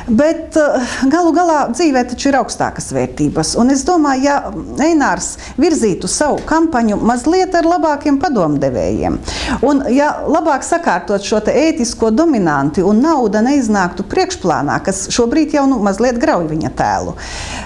Bet 0.08 0.56
eh, 0.56 0.94
galu 1.12 1.34
galā 1.36 1.58
dzīvē 1.74 2.06
taču 2.10 2.30
ir 2.30 2.40
augstākas 2.40 2.90
vērtības. 2.96 3.52
Un 3.60 3.74
es 3.74 3.84
domāju, 3.86 4.24
ja 4.24 4.38
Einārs 4.86 5.34
virzītu 5.60 6.08
savu 6.10 6.40
kampaņu 6.48 6.96
mazliet 7.04 7.54
ar 7.58 7.68
labākiem 7.68 8.16
padomdevējiem, 8.22 9.20
un 9.66 9.84
ja 9.92 10.10
labāk 10.24 10.64
sakārtot 10.66 11.24
šo 11.26 11.42
ētisko 11.50 12.10
dominanti 12.14 12.82
un 12.86 13.00
nauda 13.04 13.42
neiznāktu 13.44 14.04
priekšplānā, 14.10 14.80
kas 14.84 15.06
šobrīd 15.12 15.49
šeit 15.50 15.58
jau 15.58 15.66
nu, 15.66 15.80
mazliet 15.82 16.18
grauj 16.20 16.46
viņa 16.48 16.70
tēlu. 16.76 17.16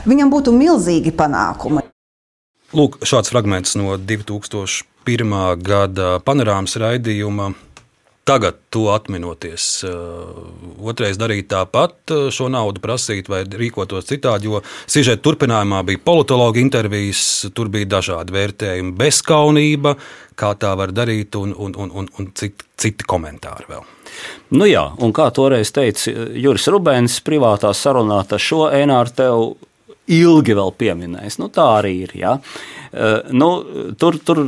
Viņam 0.08 0.30
būtu 0.32 0.52
milzīgi 0.52 1.12
panākumi. 1.12 1.84
Lūk, 2.74 3.04
šāds 3.04 3.30
fragments 3.30 3.76
no 3.76 3.96
2001. 3.96 5.60
gada 5.62 6.18
panorāmas 6.24 6.76
raidījuma. 6.76 7.52
Tagad, 8.24 8.56
to 8.72 8.86
atminoties, 8.88 9.64
uh, 9.84 10.30
otrais 10.88 11.18
darīt 11.20 11.50
tāpat, 11.52 11.96
uh, 12.08 12.28
šo 12.32 12.46
naudu 12.48 12.80
prasīt 12.80 13.28
vai 13.28 13.42
rīkotos 13.44 14.08
citādi, 14.08 14.48
jo 14.48 14.62
sižeta 14.88 15.20
turpinājumā 15.26 15.82
bija 15.84 16.00
politologa 16.04 16.62
intervijas, 16.62 17.20
tur 17.52 17.68
bija 17.72 17.90
dažādi 17.98 18.32
vērtējumi, 18.32 18.94
bezskaunība, 18.96 19.92
kā 20.40 20.54
tā 20.56 20.72
var 20.80 20.94
darīt, 20.96 21.36
un, 21.36 21.52
un, 21.52 21.76
un, 21.76 21.92
un, 22.00 22.08
un 22.16 22.30
citi, 22.32 22.64
citi 22.80 23.04
komentāri 23.08 23.68
vēl. 23.68 23.84
Nu 24.56 24.70
jā, 24.70 24.86
un 25.04 25.12
kā 25.12 25.28
toreiz 25.34 25.74
teica 25.76 26.16
Juris 26.32 26.70
Rubēns 26.72 27.20
privātā 27.26 27.74
sarunā, 27.76 28.22
tas 28.28 28.40
šo 28.40 28.70
Enāru 28.72 29.16
tev 29.20 29.46
ilgi 30.10 30.56
vēl 30.56 30.72
pieminēs. 30.78 31.38
Nu, 31.40 31.48
tā 31.52 31.64
arī 31.78 31.94
ir. 32.04 32.12
Ja. 32.18 32.34
Uh, 32.94 33.30
nu, 33.34 33.48
tur, 33.98 34.18
tur 34.22 34.42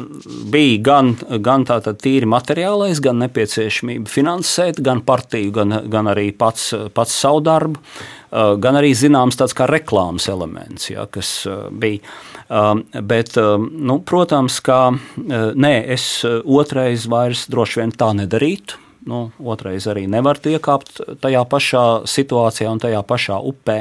bija 0.52 0.82
gan, 0.84 1.14
gan 1.42 1.66
tīri 1.66 2.28
materiālais, 2.30 3.00
gan 3.02 3.20
nepieciešamība 3.24 4.10
finansēt, 4.10 4.82
gan 4.84 5.02
partiju, 5.06 5.54
gan, 5.56 5.80
gan 5.92 6.12
arī 6.12 6.28
pats, 6.36 6.70
pats 6.94 7.16
savu 7.24 7.42
darbu, 7.46 7.80
uh, 7.80 8.54
gan 8.62 8.78
arī 8.78 8.92
zināms 8.94 9.40
tāds 9.40 9.56
kā 9.56 9.68
reklāmas 9.70 10.28
elements, 10.32 10.90
ja, 10.92 11.08
kas 11.10 11.38
uh, 11.48 11.68
bija. 11.72 12.04
Bet, 12.46 13.34
nu, 13.34 13.96
protams, 14.06 14.60
ka 14.62 14.92
nē, 15.18 15.72
es 15.90 16.04
otrais 16.22 17.08
vairs 17.10 17.48
droši 17.50 17.80
vien 17.80 17.90
tā 17.90 18.12
nedarītu 18.14 18.78
nu, 19.06 19.30
otrais 19.38 19.86
arī 19.90 20.04
nevar 20.10 20.38
iekāpt 20.42 21.00
tajā 21.22 21.42
pašā 21.50 21.84
situācijā 22.10 22.70
un 22.70 22.82
tajā 22.82 23.02
pašā 23.06 23.38
upē. 23.50 23.78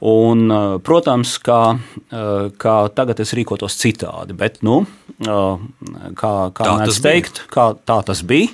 Un, 0.00 0.50
eh, 0.50 0.78
protams, 0.78 1.38
ka, 1.38 1.78
eh, 2.10 2.48
ka 2.56 2.88
tagad 2.88 3.20
es 3.20 3.34
rīkotos 3.36 3.76
citādi, 3.76 4.32
bet, 4.32 4.62
nu, 4.64 4.86
eh, 5.20 5.58
kā, 6.16 6.32
kā 6.56 6.72
mēdz 6.80 7.02
teikt, 7.04 7.44
kā 7.52 7.74
tā 7.84 8.00
tas 8.04 8.22
bija. 8.22 8.48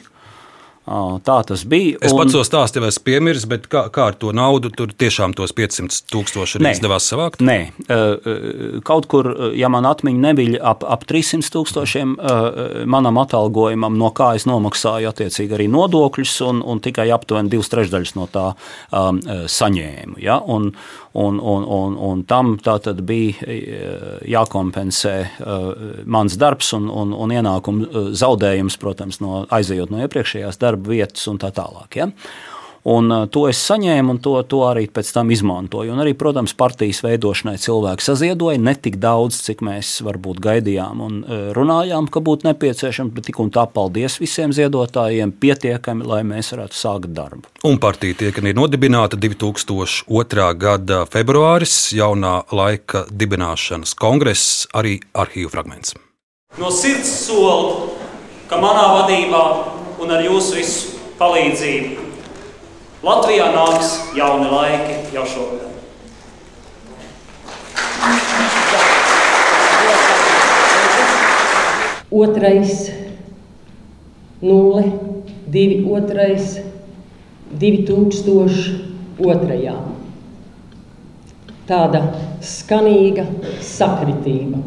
Tā 0.87 1.43
tas 1.43 1.65
bija. 1.67 1.99
Es 1.99 2.13
un... 2.13 2.21
pats 2.21 2.31
to 2.31 2.41
stāstu 2.47 2.79
jau 2.79 2.87
esmu 2.87 3.03
piemirsis, 3.03 3.49
bet 3.51 3.65
kā, 3.67 3.89
kā 3.91 4.05
ar 4.13 4.15
to 4.15 4.31
naudu 4.31 4.71
tur 4.71 4.93
tiešām 4.95 5.33
tos 5.35 5.51
500 5.51 6.05
tūkstoši 6.13 6.61
arī 6.61 6.71
izdevās 6.77 7.09
savākt? 7.11 7.43
Nē, 7.43 7.57
kaut 8.87 9.09
kur, 9.11 9.27
ja 9.59 9.67
man 9.67 9.83
atmiņa 9.91 10.23
nebija 10.29 10.61
ap, 10.63 10.87
ap 10.87 11.03
300 11.11 11.51
tūkstošiem 11.57 12.13
manam 12.87 13.19
atalgojumam, 13.19 13.99
no 13.99 14.13
kā 14.15 14.37
es 14.39 14.47
nomaksāju 14.47 15.11
attiecīgi 15.11 15.59
arī 15.59 15.67
nodokļus, 15.75 16.37
un, 16.47 16.63
un 16.63 16.79
tikai 16.79 17.09
aptuveni 17.11 17.51
divas 17.51 17.73
trešdaļas 17.75 18.15
no 18.15 18.29
tā 18.31 18.53
um, 18.95 19.19
saņēmu. 19.59 20.23
Ja? 20.23 20.39
Un, 20.39 20.71
Un, 21.17 21.39
un, 21.41 21.63
un, 21.65 21.95
un 21.97 22.23
tam 22.29 22.57
bija 23.09 23.55
jākompensē 24.29 25.15
mans 26.05 26.37
darbs 26.37 26.75
un, 26.77 26.91
un, 26.93 27.15
un 27.17 27.33
ienākumu 27.33 28.11
zaudējums, 28.13 28.77
protams, 28.83 29.23
no 29.25 29.47
aizejot 29.49 29.95
no 29.95 30.03
iepriekšējās 30.05 30.61
darba 30.61 30.93
vietas 30.93 31.25
un 31.33 31.41
tā 31.41 31.49
tālāk. 31.57 31.97
Ja? 32.03 32.11
Un 32.87 33.11
to 33.35 33.49
es 33.51 33.59
saņēmu, 33.67 34.15
un 34.15 34.19
to, 34.23 34.37
to 34.47 34.61
arī 34.69 34.85
pēc 34.87 35.09
tam 35.17 35.33
izmantoju. 35.35 35.91
Un 35.91 36.03
arī, 36.05 36.13
protams, 36.19 36.53
partijas 36.55 37.01
veidošanai 37.03 37.57
cilvēki 37.59 38.07
saziedoja 38.07 38.61
ne 38.63 38.77
tik 38.79 39.01
daudz, 39.03 39.41
cik 39.43 39.65
mēs 39.67 39.91
varbūt 40.07 40.39
gaidījām 40.45 41.03
un 41.03 41.17
runājām, 41.57 42.07
ka 42.07 42.23
būtu 42.23 42.47
nepieciešams, 42.47 43.11
bet 43.17 43.27
tik 43.27 43.41
un 43.43 43.51
tā 43.55 43.67
paldies 43.67 44.21
visiem 44.23 44.55
ziedotājiem 44.55 45.35
pietiekami, 45.35 46.07
lai 46.07 46.23
mēs 46.31 46.53
varētu 46.55 46.79
sākt 46.79 47.11
darbu. 47.17 47.51
Un 47.67 47.81
partija 47.83 48.21
tiek 48.23 48.39
nodibināta 48.55 49.19
2002. 49.19 50.49
gada 50.55 51.03
februāris, 51.11 51.75
jaunā 51.97 52.39
laika 52.55 53.07
dibināšanas 53.11 53.99
kongress, 53.99 54.67
arī 54.79 55.01
arhīvu 55.11 55.51
fragments. 55.51 55.99
No 56.63 56.71
sirds 56.71 57.11
solu, 57.27 57.97
ka 58.47 58.63
manā 58.63 58.87
vadībā 59.01 59.45
un 59.99 60.15
ar 60.15 60.23
jūsu 60.23 60.61
visu 60.63 61.01
palīdzību 61.19 62.06
Latvijā 63.07 63.45
nāks 63.55 63.91
jauni 64.19 64.49
laiki 64.51 64.95
jau 65.15 65.23
šogad. 65.31 65.75
Otrais, 72.11 72.73
nulle, 74.43 74.83
divi, 75.47 75.79
otrais, 75.87 76.57
divi 77.63 77.85
tūkstoši 77.87 78.75
otrajā. 79.23 79.79
Tāda 81.71 82.03
skanīga 82.43 83.29
sakritība. 83.63 84.67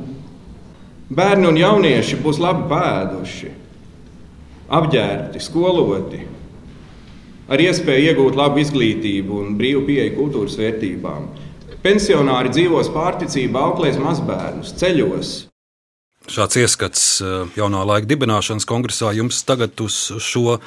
Bērni 1.12 1.52
un 1.52 1.60
jaunieši 1.60 2.24
būs 2.24 2.40
labi 2.40 2.70
pēduši, 2.72 3.56
apģērbti, 4.80 5.44
skoloti, 5.44 6.26
ar 7.50 7.62
iespēju 7.64 8.12
iegūt 8.14 8.38
labu 8.38 8.62
izglītību 8.64 9.44
un 9.44 9.54
brīvu 9.60 9.86
pieeju 9.90 10.16
kultūras 10.18 10.58
vērtībām. 10.60 11.28
Pensionāri 11.84 12.52
dzīvos 12.54 12.90
pārticībā, 12.94 13.62
auklēs 13.70 14.00
mazbērnus, 14.02 14.74
ceļos. 14.80 15.36
Šāds 16.30 16.60
ieskats 16.62 17.04
eh, 17.24 17.54
jaunā 17.58 17.86
laika 17.88 18.10
dibināšanas 18.10 18.68
kongresā 18.70 19.14
jums 19.18 19.40
tagad 19.48 19.80
uz 19.82 19.96
šo 20.22 20.60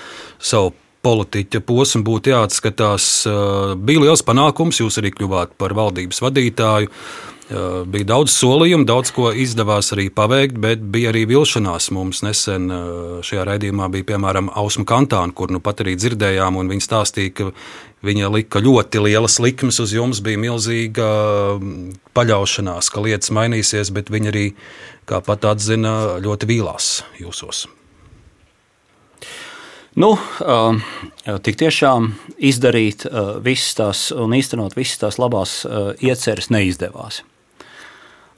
savu 0.42 0.72
politiķa 1.02 1.60
posmu 1.66 2.02
būtu 2.06 2.32
jāatskatās. 2.32 3.10
Eh, 3.28 3.74
bija 3.76 4.06
liels 4.06 4.24
panākums, 4.26 4.80
jūs 4.82 4.98
arī 5.02 5.12
kļuvāt 5.14 5.54
par 5.60 5.76
valdības 5.78 6.22
vadītāju. 6.24 6.90
Eh, 7.50 7.84
bija 7.90 8.06
daudz 8.06 8.30
solījumu, 8.36 8.86
daudz 8.86 9.10
ko 9.12 9.32
izdevās 9.34 9.90
arī 9.96 10.06
paveikt, 10.14 10.60
bet 10.62 10.82
bija 10.94 11.10
arī 11.10 11.24
vilšanās. 11.26 11.90
Mums 11.92 12.22
nesen 12.22 12.70
eh, 12.70 12.84
šajā 13.26 13.46
raidījumā 13.48 13.88
bija 13.92 14.12
piemēram 14.12 14.50
Ausma 14.54 14.86
Kantāna, 14.86 15.34
kur 15.34 15.50
nu 15.50 15.58
pat 15.60 15.82
arī 15.82 15.96
dzirdējām, 15.98 16.60
un 16.60 16.70
viņa 16.70 16.86
stāstīja, 16.86 17.32
ka 17.34 17.48
viņa 18.06 18.30
lika 18.36 18.62
ļoti 18.62 19.02
lielas 19.02 19.40
likmes 19.42 19.80
uz 19.82 19.94
jums, 19.94 20.22
bija 20.22 20.38
milzīga 20.38 21.08
mm, 21.56 21.98
paļaušanās, 22.14 22.92
ka 22.94 23.02
lietas 23.02 23.34
mainīsies, 23.34 23.90
bet 23.90 24.12
viņa 24.14 24.30
arī, 24.30 24.46
kā 25.10 25.18
pat 25.26 25.50
atzina, 25.50 26.22
ļoti 26.22 26.48
vīlās 26.48 26.92
jūsos. 27.18 27.66
Nu, 29.98 30.14
uh, 30.14 30.94
tik 31.44 31.58
tiešām 31.60 32.06
izdarīt 32.40 33.04
uh, 33.10 33.34
visas 33.44 33.76
tās 33.76 34.06
un 34.14 34.32
īstenot 34.38 34.78
visas 34.78 35.02
tās 35.02 35.20
labās 35.20 35.58
ieceres 36.00 36.48
neizdevās. 36.54 37.20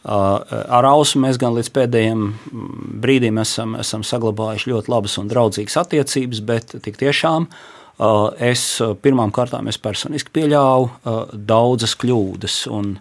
Ar 0.05 0.85
Ausu 0.85 1.21
mēs 1.23 1.39
gan 1.41 1.55
līdz 1.57 1.71
pēdējiem 1.73 2.25
brīdim 3.01 3.39
esam, 3.41 3.73
esam 3.81 4.05
saglabājuši 4.05 4.71
ļoti 4.75 4.93
labas 4.93 5.17
un 5.21 5.31
draudzīgas 5.31 5.79
attiecības, 5.81 6.43
bet 6.45 6.75
tik 6.85 6.99
tiešām 7.01 7.49
es 8.45 8.67
pirmām 9.01 9.33
kārtām 9.33 9.71
es 9.73 9.81
personiski 9.81 10.35
pieļāvu 10.35 11.33
daudzas 11.33 11.97
kļūdas. 11.97 12.59
Un, 12.75 12.99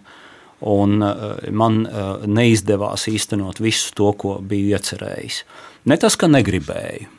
un 0.64 0.96
man 1.52 1.80
neizdevās 2.24 3.08
īstenot 3.12 3.60
visu 3.60 3.92
to, 3.98 4.12
ko 4.16 4.38
biju 4.40 4.72
iecerējis. 4.72 5.42
Ne 5.90 6.00
tas, 6.00 6.16
ka 6.16 6.30
negribēju, 6.30 7.10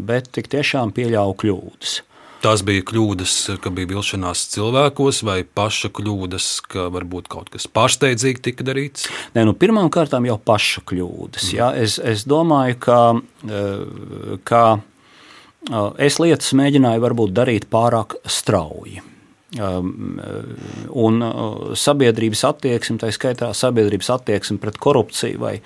bet 0.00 0.32
tik 0.32 0.48
tiešām 0.48 0.94
pieļāvu 0.96 1.36
kļūdas. 1.44 1.98
Tās 2.40 2.62
bija 2.64 2.80
kļūdas, 2.88 3.34
ka 3.60 3.68
bija 3.74 3.90
vilšanās 3.90 4.46
cilvēkos, 4.54 5.18
vai 5.28 5.42
paša 5.44 5.90
kļūdas, 5.92 6.46
ka 6.72 6.86
varbūt 6.92 7.28
kaut 7.28 7.50
kas 7.52 7.68
pārsteidzīgi 7.68 8.40
tika 8.46 8.64
darīts? 8.64 9.10
Nē, 9.34 9.44
nu, 9.44 9.52
Pirmkārt, 9.60 10.16
jau 10.24 10.38
paša 10.40 10.80
kļūdas. 10.88 11.50
Mm. 11.50 11.58
Ja? 11.58 11.68
Es, 11.76 11.98
es 12.00 12.24
domāju, 12.24 12.78
ka, 12.80 13.00
eh, 13.44 14.40
ka 14.48 14.62
eh, 14.78 16.06
es 16.08 16.16
lietas 16.22 16.54
mēģināju 16.56 17.04
varbūt 17.04 17.36
darīt 17.36 17.68
pārāk 17.72 18.16
strauji. 18.24 19.02
Um, 19.58 20.20
un 20.94 21.16
uh, 21.26 21.70
sabiedrības 21.74 22.44
attieksme, 22.46 23.00
tā 23.02 23.08
skaitā 23.10 23.48
sabiedrības 23.50 24.12
attieksme 24.14 24.60
pret 24.62 24.76
korupciju 24.78 25.40
vai, 25.42 25.56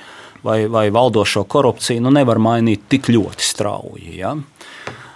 vai, 0.41 0.62
vai 0.72 0.87
valdošo 0.89 1.43
korupciju, 1.53 2.01
nu 2.01 2.14
nevar 2.16 2.41
mainīt 2.41 2.87
tik 2.89 3.11
ļoti 3.12 3.45
strauji. 3.45 4.14
Ja? 4.22 4.33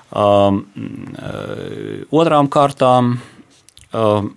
Um, 0.09 0.63
uh, 1.21 2.01
otrām 2.17 2.47
kārtām, 2.49 3.11
um, 3.93 4.31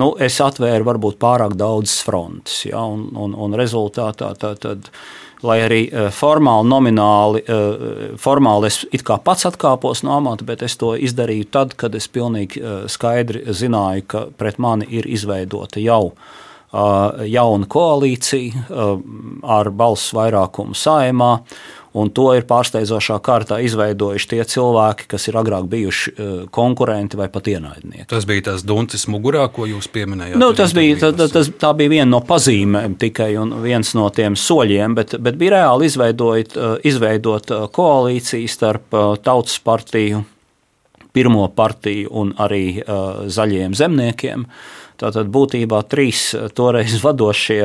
nu, 0.00 0.06
es 0.24 0.38
atvēru 0.40 0.86
varbūt 0.88 1.18
pārāk 1.20 1.52
daudzas 1.60 1.98
frontes, 2.06 2.62
ja, 2.70 2.80
un, 2.80 3.10
un, 3.12 3.34
un 3.36 3.56
rezultātā 3.60 4.30
tā, 4.40 4.54
tad, 4.56 4.88
lai 5.44 5.58
arī 5.66 5.82
uh, 5.90 6.08
formāli, 6.08 6.70
nomināli, 6.72 7.44
uh, 7.44 8.16
formāli 8.16 8.72
es 8.72 9.04
pats 9.04 9.44
atkāpos 9.50 10.00
no 10.06 10.16
amata, 10.16 10.48
bet 10.48 10.64
es 10.64 10.78
to 10.80 10.94
izdarīju 10.96 11.50
tad, 11.52 11.76
kad 11.76 11.92
es 11.94 12.08
pilnīgi 12.08 12.64
skaidri 12.88 13.44
zināju, 13.52 14.08
ka 14.08 14.26
pret 14.32 14.56
mani 14.56 14.88
ir 14.88 15.04
izveidota 15.04 15.82
jau 15.84 16.14
jauna 16.74 17.68
koalīcija 17.70 18.64
ar 19.46 19.68
balsu 19.70 20.16
vairākumu 20.16 20.74
saimā. 20.74 21.28
Un 21.94 22.08
to 22.10 22.24
ir 22.34 22.42
pārsteidzošā 22.42 23.20
kārtā 23.22 23.60
izveidojuši 23.62 24.28
tie 24.32 24.40
cilvēki, 24.50 25.06
kas 25.12 25.28
ir 25.30 25.36
agrāk 25.38 25.68
bijuši 25.70 26.12
uh, 26.14 26.32
konkurenti 26.50 27.18
vai 27.20 27.28
pat 27.30 27.46
ienaidnieki. 27.52 28.08
Tas 28.10 28.26
bija 28.26 28.48
tas 28.48 28.64
duncis 28.66 29.06
mugurā, 29.06 29.44
ko 29.54 29.68
jūs 29.70 29.86
pieminējāt. 29.94 30.40
Nu, 30.42 30.50
tas 30.58 30.74
bija, 30.74 30.96
tā, 31.04 31.28
tas, 31.30 31.52
tā 31.54 31.70
bija 31.78 31.92
viena 31.92 32.08
no 32.16 32.20
pazīmēm 32.26 32.96
tikai 32.98 33.36
un 33.38 33.54
viens 33.62 33.94
no 33.94 34.08
tiem 34.10 34.34
soļiem, 34.34 34.96
bet, 34.98 35.14
bet 35.22 35.38
bija 35.38 35.60
reāli 35.60 35.86
izveidot, 35.86 36.58
uh, 36.58 36.74
izveidot 36.82 37.54
uh, 37.54 37.68
koalīciju 37.70 38.50
starp 38.50 38.98
Tautas 39.22 39.60
partiju, 39.62 40.24
Pirmo 41.14 41.44
partiju 41.54 42.10
un 42.10 42.32
arī 42.42 42.80
zaļiem 43.30 43.76
zemniekiem. 43.78 44.48
Tātad 44.98 45.28
būtībā 45.30 45.78
trīs 45.86 46.24
toreiz 46.58 46.96
vadošie 47.02 47.60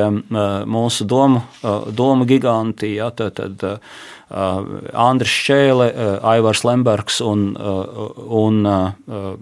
mūsu 0.70 1.06
domu, 1.10 1.42
domu 1.90 2.28
giganti. 2.30 2.92
Ja, 3.00 3.10
tad, 3.10 3.40
tad, 3.40 3.66
Uh, 3.70 4.19
Andris 4.30 5.32
Šēle, 5.46 5.90
uh, 5.90 6.14
Aivars 6.32 6.62
Lembergs 6.66 7.20
un, 7.24 7.50
uh, 7.58 8.08
un 8.30 8.62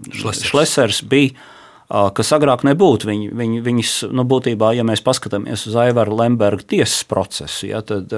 Šlesers. 0.08 0.44
Šlesers 0.48 1.04
bija 1.08 1.54
kas 1.88 2.34
agrāk 2.36 2.66
nebūtu. 2.68 3.08
Viņi, 3.08 3.30
viņi, 3.32 3.62
viņas, 3.64 3.92
nu, 4.12 4.24
būtībā, 4.28 4.74
ja 4.76 4.84
mēs 4.84 5.00
paskatāmies 5.04 5.62
uz 5.70 5.76
Aivara 5.80 6.12
Lemberga 6.12 6.66
tiesas 6.68 7.00
procesu, 7.08 7.70
ja, 7.70 7.80
tad 7.80 8.12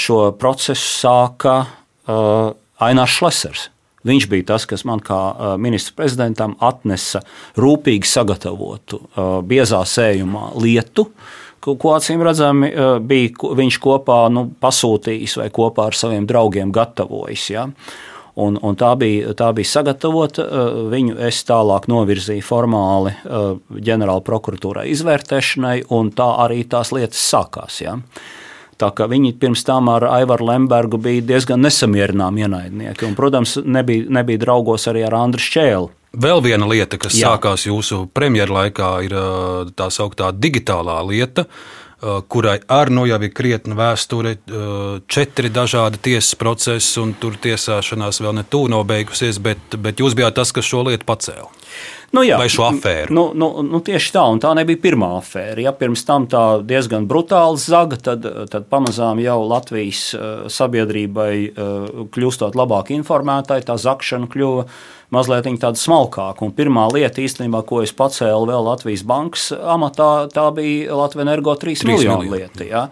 šo 0.00 0.20
procesu 0.40 0.86
sāka 1.02 1.58
Ainārs 2.08 3.18
Šlesers. 3.18 3.66
Viņš 4.08 4.28
bija 4.32 4.48
tas, 4.54 4.64
kas 4.64 4.86
man 4.88 5.04
kā 5.04 5.20
ministra 5.60 6.00
prezidentam 6.00 6.56
atnesa 6.64 7.20
rūpīgi 7.60 8.08
sagatavotu 8.08 9.02
biezā 9.44 9.84
sējumā 9.92 10.48
lietu, 10.64 11.10
uh, 11.12 11.41
ko 11.62 11.94
acīm 11.96 12.22
redzami 12.24 12.70
eh, 12.70 12.94
bija 12.98 13.52
viņš 13.58 13.78
kopā 13.82 14.24
nu, 14.34 14.48
pasūtījis 14.62 15.38
vai 15.40 15.50
kopā 15.54 15.90
ar 15.90 15.98
saviem 15.98 16.26
draugiem 16.28 16.72
gatavojis. 16.74 17.46
Ja? 17.54 17.68
Un, 18.42 18.56
un 18.64 18.76
tā, 18.80 18.94
bija, 18.96 19.34
tā 19.38 19.50
bija 19.56 19.70
sagatavota. 19.70 20.44
Eh, 20.46 20.76
viņu 20.92 21.18
es 21.28 21.42
tālāk 21.48 21.88
novirzīju 21.92 22.44
formāli 22.46 23.14
eh, 23.14 23.48
ģenerāla 23.90 24.24
prokuratūrai 24.26 24.88
izvērtēšanai, 24.94 25.76
un 25.94 26.12
tā 26.16 26.28
arī 26.46 26.62
tās 26.68 26.94
lietas 26.96 27.22
sākās. 27.32 27.82
Ja? 27.84 27.98
Tā 28.82 28.88
kā 28.96 29.06
viņi 29.06 29.36
pirms 29.38 29.62
tam 29.68 29.92
ar 29.92 30.08
Aivaru 30.10 30.48
Lembergu 30.48 30.98
bija 30.98 31.22
diezgan 31.34 31.62
nesamierināmi 31.62 32.42
ienaidnieki. 32.42 33.06
Un, 33.06 33.14
protams, 33.18 33.60
nebija, 33.62 34.08
nebija 34.10 34.42
draugos 34.42 34.88
arī 34.90 35.04
ar 35.06 35.20
Andriu 35.20 35.52
Čēlu. 35.54 35.92
Vēl 36.12 36.42
viena 36.44 36.66
lieta, 36.68 36.98
kas 37.00 37.16
Jā. 37.16 37.32
sākās 37.32 37.64
jūsu 37.64 38.04
premjerlaikā, 38.12 38.90
ir 39.06 39.14
tā 39.78 39.88
sauktā 39.88 40.28
digitālā 40.36 40.98
lieta, 41.08 41.46
kurai 42.28 42.58
arī 42.68 42.92
nu 42.92 43.06
jau 43.06 43.18
ir 43.22 43.32
krietna 43.32 43.76
vēsture, 43.78 44.34
četri 45.08 45.48
dažādi 45.54 46.02
tiesas 46.02 46.34
procesi, 46.36 46.98
un 47.00 47.14
tur 47.16 47.38
tiesāšanās 47.40 48.20
vēl 48.20 48.36
ne 48.40 48.44
tuvu 48.44 48.68
nav 48.74 48.84
beigusies, 48.90 49.40
bet, 49.40 49.78
bet 49.78 50.02
jūs 50.02 50.16
bijāt 50.18 50.36
tas, 50.36 50.52
kas 50.52 50.68
šo 50.68 50.84
lietu 50.90 51.08
pacēla. 51.08 51.48
Nu, 52.12 52.20
jā, 52.26 52.36
vai 52.36 52.50
šo 52.52 52.66
afēru? 52.66 53.14
Nu, 53.16 53.22
nu, 53.32 53.48
nu, 53.64 53.78
tieši 53.80 54.10
tā, 54.12 54.26
un 54.28 54.40
tā 54.42 54.50
nebija 54.58 54.82
pirmā 54.82 55.14
afēra. 55.16 55.62
Ja 55.64 55.72
pirms 55.72 56.02
tam 56.04 56.26
tā 56.28 56.60
diezgan 56.60 57.06
brutāli 57.08 57.56
zaga, 57.62 57.96
tad, 57.96 58.26
tad 58.52 58.66
pamazām 58.68 59.22
jau 59.22 59.38
Latvijas 59.48 60.10
sabiedrībai 60.52 61.32
kļūstot 62.12 62.58
labāk 62.58 62.92
informētai, 62.98 63.62
tā 63.64 63.78
zakšana 63.80 64.28
kļuva 64.28 64.66
mazliet 65.12 65.48
tāda 65.62 65.78
smalkāka. 65.78 66.44
Un 66.46 66.54
pirmā 66.56 66.88
lieta, 66.92 67.22
īstenībā, 67.22 67.64
ko 67.68 67.82
es 67.84 67.94
pacēlu 67.96 68.48
vēl 68.50 68.68
Latvijas 68.68 69.06
bankas 69.06 69.50
amatā, 69.52 70.12
tā 70.32 70.48
bija 70.56 70.96
Latvijas 70.98 71.28
energo 71.28 71.56
3, 71.56 71.82
3 71.84 71.92
miljonu 71.92 72.32
lieta. 72.36 72.64
Ja? 72.68 72.86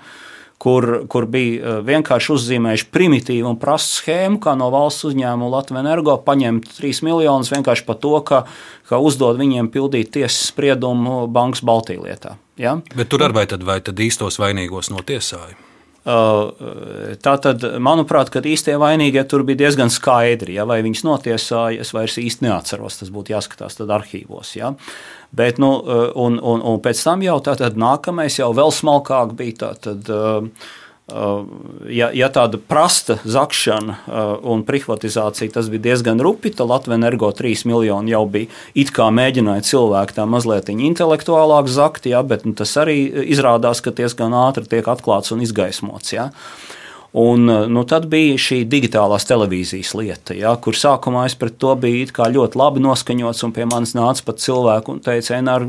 kur, 0.61 1.07
kur 1.09 1.25
bija 1.31 1.61
eh, 1.61 1.79
vienkārši 1.89 2.35
uzzīmējuši 2.35 2.89
primitīvu 2.93 3.49
un 3.49 3.57
prastu 3.61 4.03
schēmu, 4.03 4.41
kā 4.45 4.53
no 4.61 4.69
valsts 4.73 5.07
uzņēmuma 5.09 5.49
Latvijas 5.55 5.87
energo 5.87 6.19
paņemt 6.27 6.69
3 6.77 7.01
miljonus 7.09 7.53
vienkārši 7.55 7.87
par 7.89 7.97
to, 8.03 8.13
ka, 8.29 8.43
ka 8.91 9.01
uzdod 9.01 9.41
viņiem 9.41 9.73
pildīt 9.73 10.13
tiesas 10.19 10.51
spriedumu 10.51 11.25
bankas 11.33 11.65
Baltijas 11.65 12.05
lietā. 12.05 12.37
Ja? 12.61 12.77
Bet 12.93 13.09
tur 13.09 13.25
arī 13.25 13.41
vai 13.41 13.49
tad, 13.49 13.65
vai 13.65 13.81
tad 13.85 14.05
īstos 14.05 14.37
vainīgos 14.43 14.93
notiesāja? 14.93 15.57
Tā 17.21 17.35
tad, 17.45 17.65
manuprāt, 17.83 18.33
īstie 18.51 18.75
vainīgie 18.81 19.23
tur 19.29 19.45
bija 19.47 19.65
diezgan 19.67 19.93
skaidri. 19.93 20.57
Ja, 20.59 20.67
vai 20.69 20.81
viņas 20.87 21.07
notiesāja, 21.07 21.85
es 21.85 21.95
vairs 21.97 22.19
īsti 22.21 22.49
neatceros. 22.49 23.01
Tas 23.03 23.15
būtu 23.15 23.35
jāskatās 23.35 23.81
arhīvos. 23.81 24.55
Ja. 24.59 24.75
Bet, 25.37 25.61
nu, 25.63 25.73
un, 26.19 26.41
un, 26.43 26.63
un 26.67 26.83
pēc 26.83 27.03
tam 27.07 27.23
jau 27.23 27.39
tātad 27.47 27.79
nākamais, 27.79 28.41
jau 28.41 28.51
vēl 28.57 28.75
smalkāk 28.75 29.37
bija 29.39 29.61
tātad, 29.69 30.09
uh, 30.11 30.49
Uh, 30.51 30.67
ja, 31.91 32.11
ja 32.15 32.29
tāda 32.33 32.59
prasta 32.59 33.19
zakšana 33.25 33.97
uh, 34.07 34.33
un 34.53 34.65
privatizācija 34.67 35.53
tas 35.55 35.71
bija 35.73 35.91
diezgan 35.91 36.21
rupi, 36.23 36.53
tad 36.55 36.71
Latvijas 36.71 37.01
energo 37.01 37.31
3 37.37 37.67
miljoni 37.71 38.15
jau 38.15 38.25
bija 38.31 38.51
it 38.75 38.93
kā 38.97 39.11
mēģināja 39.15 39.67
cilvēku 39.71 40.17
tā 40.17 40.27
mazliet 40.31 40.71
intelektuālāk 40.71 41.71
zakt, 41.71 42.07
ja, 42.11 42.23
bet 42.23 42.47
nu, 42.47 42.55
tas 42.57 42.75
arī 42.81 43.03
izrādās, 43.33 43.83
ka 43.85 43.95
diezgan 43.95 44.35
ātri 44.37 44.69
tiek 44.71 44.87
atklāts 44.91 45.35
un 45.35 45.43
izgaismots. 45.45 46.15
Ja. 46.15 46.31
Un, 47.13 47.43
nu, 47.67 47.83
tad 47.91 48.05
bija 48.07 48.37
šī 48.39 48.61
digitālās 48.71 49.25
televīzijas 49.27 49.97
lieta, 49.99 50.35
ja, 50.39 50.53
kur 50.63 50.77
sākumā 50.79 51.25
es 51.27 51.35
pret 51.35 51.57
to 51.59 51.73
biju 51.75 52.07
ļoti 52.07 52.59
labi 52.59 52.83
noskaņots. 52.85 53.43
Pie 53.57 53.67
manis 53.67 53.97
nāca 53.99 54.23
pat 54.29 54.39
cilvēki 54.39 54.93
un 54.93 55.01
teica, 55.03 55.35
Enār, 55.41 55.67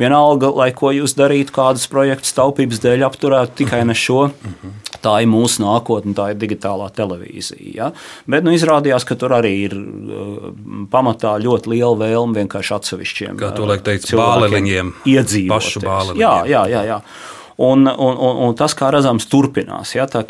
vienalga, 0.00 0.50
lai 0.50 0.72
ko 0.74 0.90
jūs 0.90 1.14
darītu, 1.14 1.54
kādas 1.54 1.86
projekts 1.90 2.34
taupības 2.34 2.82
dēļ 2.82 3.06
apturētu, 3.06 3.54
tikai 3.62 3.84
ne 3.86 3.94
šo. 3.94 4.24
Tā 5.04 5.14
ir 5.22 5.30
mūsu 5.30 5.62
nākotne, 5.62 6.16
tā 6.16 6.32
ir 6.32 6.40
digitālā 6.42 6.88
televīzija. 6.96 7.70
Ja. 7.74 7.90
Bet 8.26 8.42
nu, 8.42 8.50
izrādījās, 8.56 9.06
ka 9.06 9.14
tur 9.20 9.36
arī 9.36 9.52
ir 9.68 9.76
uh, 9.78 10.50
pamatā 10.90 11.36
ļoti 11.44 11.70
liela 11.70 11.94
vēlme 12.00 12.40
vienkārši 12.40 12.74
atsevišķiem. 12.80 13.38
Kā 13.38 13.52
to 13.54 13.68
liek 13.70 13.86
teikt, 13.86 14.10
bāliņiem, 14.18 14.94
iedzīvot. 15.06 15.54
Pašu 15.54 15.84
bāliņiem. 15.86 16.24
Jā, 16.24 16.34
jā, 16.50 16.66
jā. 16.72 16.84
jā. 16.94 17.00
Un, 17.56 17.86
un, 17.86 18.16
un, 18.18 18.38
un 18.48 18.54
tas, 18.58 18.74
kā 18.74 18.88
redzams, 18.90 19.28
turpinās. 19.30 19.94
Ja, 19.94 20.08
tā, 20.10 20.24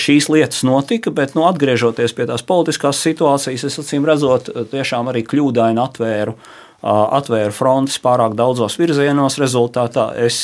šīs 0.00 0.26
lietas 0.32 0.64
notika, 0.66 1.12
bet 1.14 1.36
nu, 1.38 1.44
atgriežoties 1.46 2.14
pie 2.16 2.26
tās 2.26 2.42
politiskās 2.46 3.02
situācijas, 3.04 3.68
es 3.68 3.78
acīm 3.78 4.08
redzot, 4.08 4.50
tiešām 4.72 5.12
arī 5.12 5.22
kļūdaini 5.30 5.82
atvēru. 5.82 6.34
Atvēru 6.80 7.52
frontes 7.52 7.98
pārāk 8.00 8.32
daudzos 8.38 8.78
virzienos, 8.80 9.36
rezultātā 9.38 10.06
es 10.24 10.40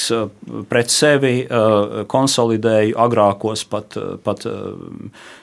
pret 0.69 0.93
sevi 0.93 1.47
konsolidēju 2.13 2.99
agrākos 3.01 3.65
pat, 3.73 3.97
pat 4.23 4.45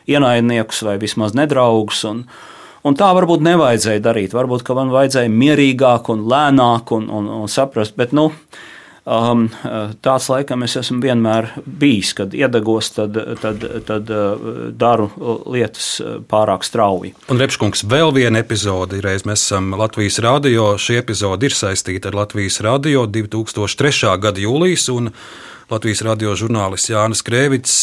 ienaidniekus 0.05 0.83
vai 0.85 0.99
vismaz 1.01 1.33
nedraugus. 1.35 2.05
Un 2.83 2.99
tā 2.99 3.09
varbūt 3.17 3.41
nevajadzēja 3.41 4.03
darīt. 4.05 4.35
Varbūt 4.37 4.69
man 4.77 4.93
vajadzēja 4.93 5.31
mierīgāk 5.33 6.13
un 6.13 6.27
lēnāk 6.29 6.93
un, 6.93 7.09
un, 7.09 7.31
un 7.41 7.49
saprast. 7.49 7.97
Bet, 7.97 8.13
nu, 8.13 8.27
uh, 8.29 8.61
Um, 9.03 9.49
tāds 9.99 10.29
laikam 10.31 10.63
es 10.63 10.77
esmu 10.79 11.01
vienmēr 11.03 11.49
bijis, 11.67 12.13
kad 12.15 12.35
iedegos, 12.37 12.93
tad, 12.95 13.17
tad, 13.41 13.65
tad 13.83 14.11
uh, 14.15 14.45
daru 14.79 15.09
lietas 15.51 15.97
pārāk 16.31 16.63
strauji. 16.63 17.11
Un 17.27 17.41
Repškungs, 17.41 17.83
vēl 17.91 18.13
viena 18.15 18.39
epizode. 18.39 19.01
Reiz 19.03 19.25
mēs 19.27 19.43
esam 19.43 19.73
Latvijas 19.75 20.21
radio. 20.23 20.73
Šī 20.79 21.01
epizode 21.01 21.49
ir 21.49 21.57
saistīta 21.57 22.13
ar 22.13 22.21
Latvijas 22.23 22.61
radio 22.63 23.03
2003. 23.03 24.15
gada 24.23 24.39
jūlijas. 24.39 24.87
Latvijas 25.71 26.03
radio 26.07 26.37
žurnālists 26.39 26.91
Jānis 26.91 27.23
Krēvits 27.27 27.75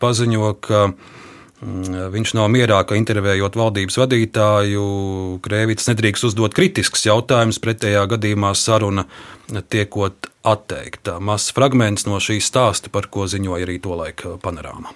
paziņo, 0.00 0.50
ka 0.64 0.82
viņš 1.62 2.34
nav 2.36 2.50
mierā, 2.52 2.82
ka 2.84 2.98
intervējot 2.98 3.56
valdības 3.56 3.96
vadītāju, 4.02 4.84
Krēvits 5.44 5.88
nedrīkst 5.88 6.28
uzdot 6.28 6.56
kritisks 6.56 7.06
jautājums, 7.08 7.60
pretējā 7.62 8.04
gadījumā 8.12 8.52
saruna 8.54 9.06
tiekot 9.72 10.28
atteikta. 10.44 11.16
Mazs 11.20 11.54
fragments 11.56 12.06
no 12.06 12.20
šīs 12.20 12.50
stāsta, 12.52 12.92
par 12.92 13.08
ko 13.08 13.24
ziņoja 13.30 13.64
arī 13.66 13.80
tolaik 13.80 14.26
panorāma. 14.44 14.92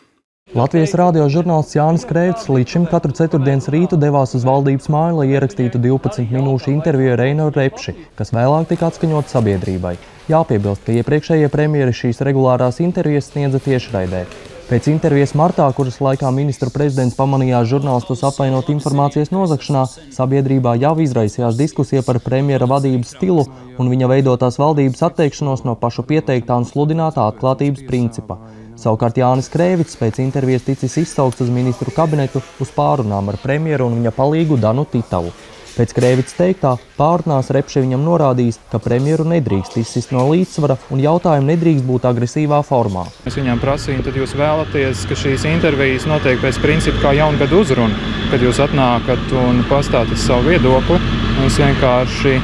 Latvijas 0.51 0.97
rādio 0.99 1.29
žurnālists 1.31 1.77
Jānis 1.77 2.05
Kreivs 2.09 2.49
līdz 2.51 2.73
šim 2.75 2.87
katru 2.91 3.15
ceturtdienas 3.15 3.69
rītu 3.71 3.95
devās 4.03 4.35
uz 4.35 4.43
valdības 4.43 4.91
māju, 4.91 5.21
lai 5.21 5.29
ierakstītu 5.31 5.79
12 5.79 6.27
minūšu 6.35 6.73
interviju 6.75 7.13
ar 7.15 7.23
Reinu 7.23 7.47
Repši, 7.55 7.95
kas 8.19 8.35
vēlāk 8.35 8.67
tika 8.73 8.91
atskaņot 8.91 9.31
sabiedrībai. 9.31 9.95
Jāpiebilst, 10.27 10.83
ka 10.89 10.99
iepriekšējie 10.99 11.55
premjeri 11.55 11.95
šīs 11.95 12.25
regulārās 12.27 12.83
intervijas 12.83 13.31
sniedza 13.31 13.63
tiešraidē. 13.63 14.27
Pēc 14.71 14.87
intervijas 14.87 15.33
martā, 15.35 15.64
kuras 15.75 15.97
laikā 15.99 16.29
ministru 16.31 16.71
prezidents 16.71 17.16
pamanījās 17.18 17.66
žurnālistus 17.73 18.21
apvainot 18.29 18.68
informācijas 18.71 19.33
nozagšanā, 19.35 19.81
sabiedrībā 20.14 20.77
jau 20.79 20.93
izraisījās 21.03 21.59
diskusija 21.59 22.05
par 22.07 22.21
premjera 22.23 22.68
vadības 22.71 23.16
stilu 23.16 23.49
un 23.83 23.91
viņa 23.91 24.12
veidotās 24.12 24.61
valdības 24.62 25.03
atteikšanos 25.09 25.66
no 25.66 25.75
pašu 25.75 26.07
pieteiktā 26.07 26.61
un 26.62 26.68
sludinātā 26.71 27.27
atklātības 27.33 27.83
principa. 27.91 28.39
Savukārt 28.79 29.18
Jānis 29.18 29.51
Krēvits 29.51 29.99
pēc 29.99 30.23
intervijas 30.23 30.68
ticis 30.68 31.01
izsaukts 31.03 31.43
uz 31.43 31.51
ministru 31.51 31.91
kabinetu 31.91 32.39
uz 32.62 32.71
pārunām 32.71 33.35
ar 33.35 33.43
premjeru 33.43 33.91
un 33.91 33.99
viņa 33.99 34.14
palīgu 34.14 34.62
Danu 34.62 34.87
Titavu. 34.87 35.35
Pēc 35.77 35.93
Krēvits 35.97 36.35
teiktā, 36.35 36.73
pārnās 36.97 37.51
Repše 37.55 37.83
viņam 37.85 38.03
norādījis, 38.05 38.59
ka 38.73 38.81
premjeru 38.83 39.25
nedrīkst 39.31 39.79
izsist 39.81 40.14
no 40.14 40.25
līdzsvara 40.31 40.77
un 40.91 41.03
jautājumi 41.03 41.53
nedrīkst 41.53 41.87
būt 41.87 42.09
agresīvā 42.11 42.59
formā. 42.66 43.07
Es 43.29 43.39
viņam 43.39 43.62
prasīju, 43.62 44.03
tad 44.07 44.18
jūs 44.18 44.35
vēlaties, 44.39 45.05
ka 45.11 45.18
šīs 45.23 45.47
intervijas 45.51 46.09
notiek 46.11 46.43
pēc 46.43 46.59
principa 46.64 47.05
kā 47.07 47.14
jaungada 47.21 47.61
uzruna, 47.61 48.16
kad 48.33 48.43
jūs 48.45 48.62
atnākat 48.66 49.37
un 49.45 49.62
pastāstat 49.71 50.18
savu 50.21 50.51
viedokli. 50.51 50.99
Es 51.47 51.57
vienkārši 51.62 52.35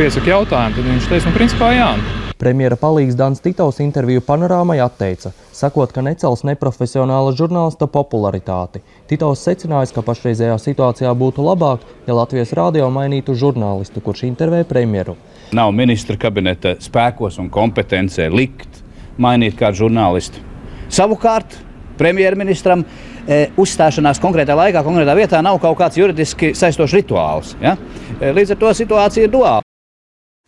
piesaku 0.00 0.32
jautājumu, 0.32 0.80
tad 0.80 0.90
viņš 0.94 1.12
teica, 1.12 1.28
nu, 1.28 1.36
principā 1.36 1.74
jā. 1.76 1.92
Premjera 2.40 2.76
palīgs 2.80 3.18
Dans 3.20 3.36
Titovs 3.36 3.82
interviju 3.84 4.22
panorāmai 4.24 4.78
atteica, 4.80 5.34
sakot, 5.52 5.90
ka 5.92 6.00
necels 6.00 6.40
neprofesionāla 6.48 7.34
žurnālista 7.36 7.84
popularitāti. 7.92 8.80
Titovs 9.10 9.42
secinājis, 9.44 9.92
ka 9.92 10.00
pašreizējā 10.06 10.56
situācijā 10.62 11.12
būtu 11.20 11.44
labāk, 11.44 11.84
ja 12.08 12.16
Latvijas 12.16 12.54
rādio 12.56 12.88
mainītu 12.88 13.36
žurnālistu, 13.36 14.00
kurš 14.00 14.24
intervē 14.30 14.62
premjeru. 14.64 15.18
Nav 15.52 15.74
ministra 15.76 16.16
kabineta 16.16 16.78
spēkos 16.80 17.36
un 17.44 17.52
kompetencē 17.52 18.32
likt 18.32 18.80
mainīt 19.20 19.60
kādu 19.60 19.84
žurnālistu. 19.84 20.40
Savukārt, 20.88 21.60
premjerministram 22.00 22.86
e, 22.88 23.50
uzstāšanās 23.60 24.22
konkrētā 24.22 24.56
laikā, 24.56 24.80
konkrētā 24.86 25.18
vietā 25.18 25.44
nav 25.44 25.60
kaut 25.60 25.76
kāds 25.82 26.00
juridiski 26.00 26.54
saistošs 26.56 27.02
rituāls. 27.02 27.58
Ja? 27.60 27.76
E, 28.16 28.32
līdz 28.32 28.56
ar 28.56 28.64
to 28.64 28.78
situācija 28.80 29.28
ir 29.28 29.36
duāla. 29.36 29.66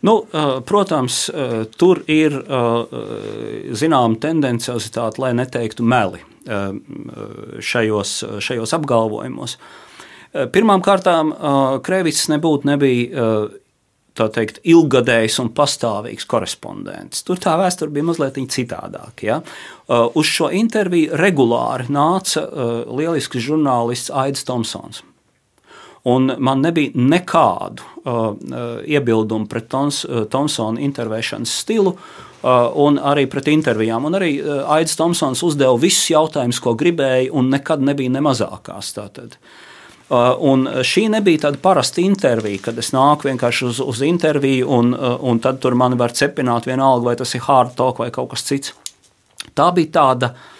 Nu, 0.02 0.16
protams, 0.66 1.30
tur 1.78 2.02
ir 2.10 2.34
zināma 3.78 4.18
tendenciozitāte, 4.22 5.22
lai 5.22 5.30
neteiktu 5.38 5.86
meli 5.86 6.24
šajos, 7.62 8.16
šajos 8.42 8.74
apgalvojumos. 8.74 9.56
Pirmkārt, 10.32 11.06
Krēvits 11.86 12.24
nebūtu 12.32 12.66
nebija 12.72 13.26
teikt, 14.12 14.58
ilgadējs 14.68 15.38
un 15.40 15.52
pastāvīgs 15.54 16.26
korespondents. 16.28 17.22
Tur 17.24 17.38
tā 17.40 17.54
vēsture 17.60 17.94
bija 17.94 18.08
mazliet 18.10 18.42
citādāka. 18.52 19.22
Ja? 19.22 19.38
Uz 20.18 20.26
šo 20.28 20.50
interviju 20.50 21.14
regulāri 21.20 21.86
nāca 21.94 22.42
lielisks 22.90 23.38
žurnālists 23.46 24.10
Aits 24.10 24.44
Tomsons. 24.48 25.04
Un 26.04 26.32
man 26.38 26.64
nebija 26.64 26.90
nekādu 26.98 27.84
uh, 28.04 28.34
uh 28.34 28.82
iebildumu 28.82 29.46
pret 29.46 29.68
Tons, 29.70 30.02
uh, 30.04 30.24
Thompsona 30.30 30.82
intervēšanas 30.82 31.58
stilu. 31.62 31.94
Uh, 32.42 32.66
un 32.74 32.98
arī 32.98 33.28
pret 33.30 33.46
intervijām. 33.52 34.08
Un 34.08 34.18
arī 34.18 34.32
uh, 34.40 34.64
Aits 34.74 34.96
Tomsons 34.98 35.44
uzdeva 35.46 35.76
visus 35.78 36.08
jautājumus, 36.10 36.58
ko 36.58 36.74
gribēja, 36.74 37.30
un 37.30 37.52
nekad 37.54 37.84
nebija 37.86 38.10
ne 38.10 38.22
mazākās. 38.26 38.90
Tātad. 38.96 39.36
Uh, 40.10 40.34
un 40.42 40.66
šī 40.82 41.06
nebija 41.12 41.44
tāda 41.44 41.60
parasta 41.62 42.02
intervija, 42.02 42.64
kad 42.66 42.80
es 42.82 42.90
nāku 42.92 43.30
vienkārši 43.30 43.68
uz, 43.68 43.78
uz 43.80 44.02
interviju, 44.02 44.66
un, 44.74 44.90
uh, 44.96 45.14
un 45.22 45.38
tad 45.38 45.62
tur 45.62 45.78
mani 45.78 45.96
var 46.00 46.16
cepināt 46.18 46.66
vienalga, 46.66 47.12
vai 47.12 47.14
tas 47.22 47.36
ir 47.38 47.46
hard 47.46 47.76
talk 47.78 48.02
vai 48.02 48.10
kaut 48.10 48.34
kas 48.34 48.42
cits. 48.50 48.74
Tā 49.54 49.70
bija 49.76 49.94
tāda 49.94 50.32
uh, 50.34 50.50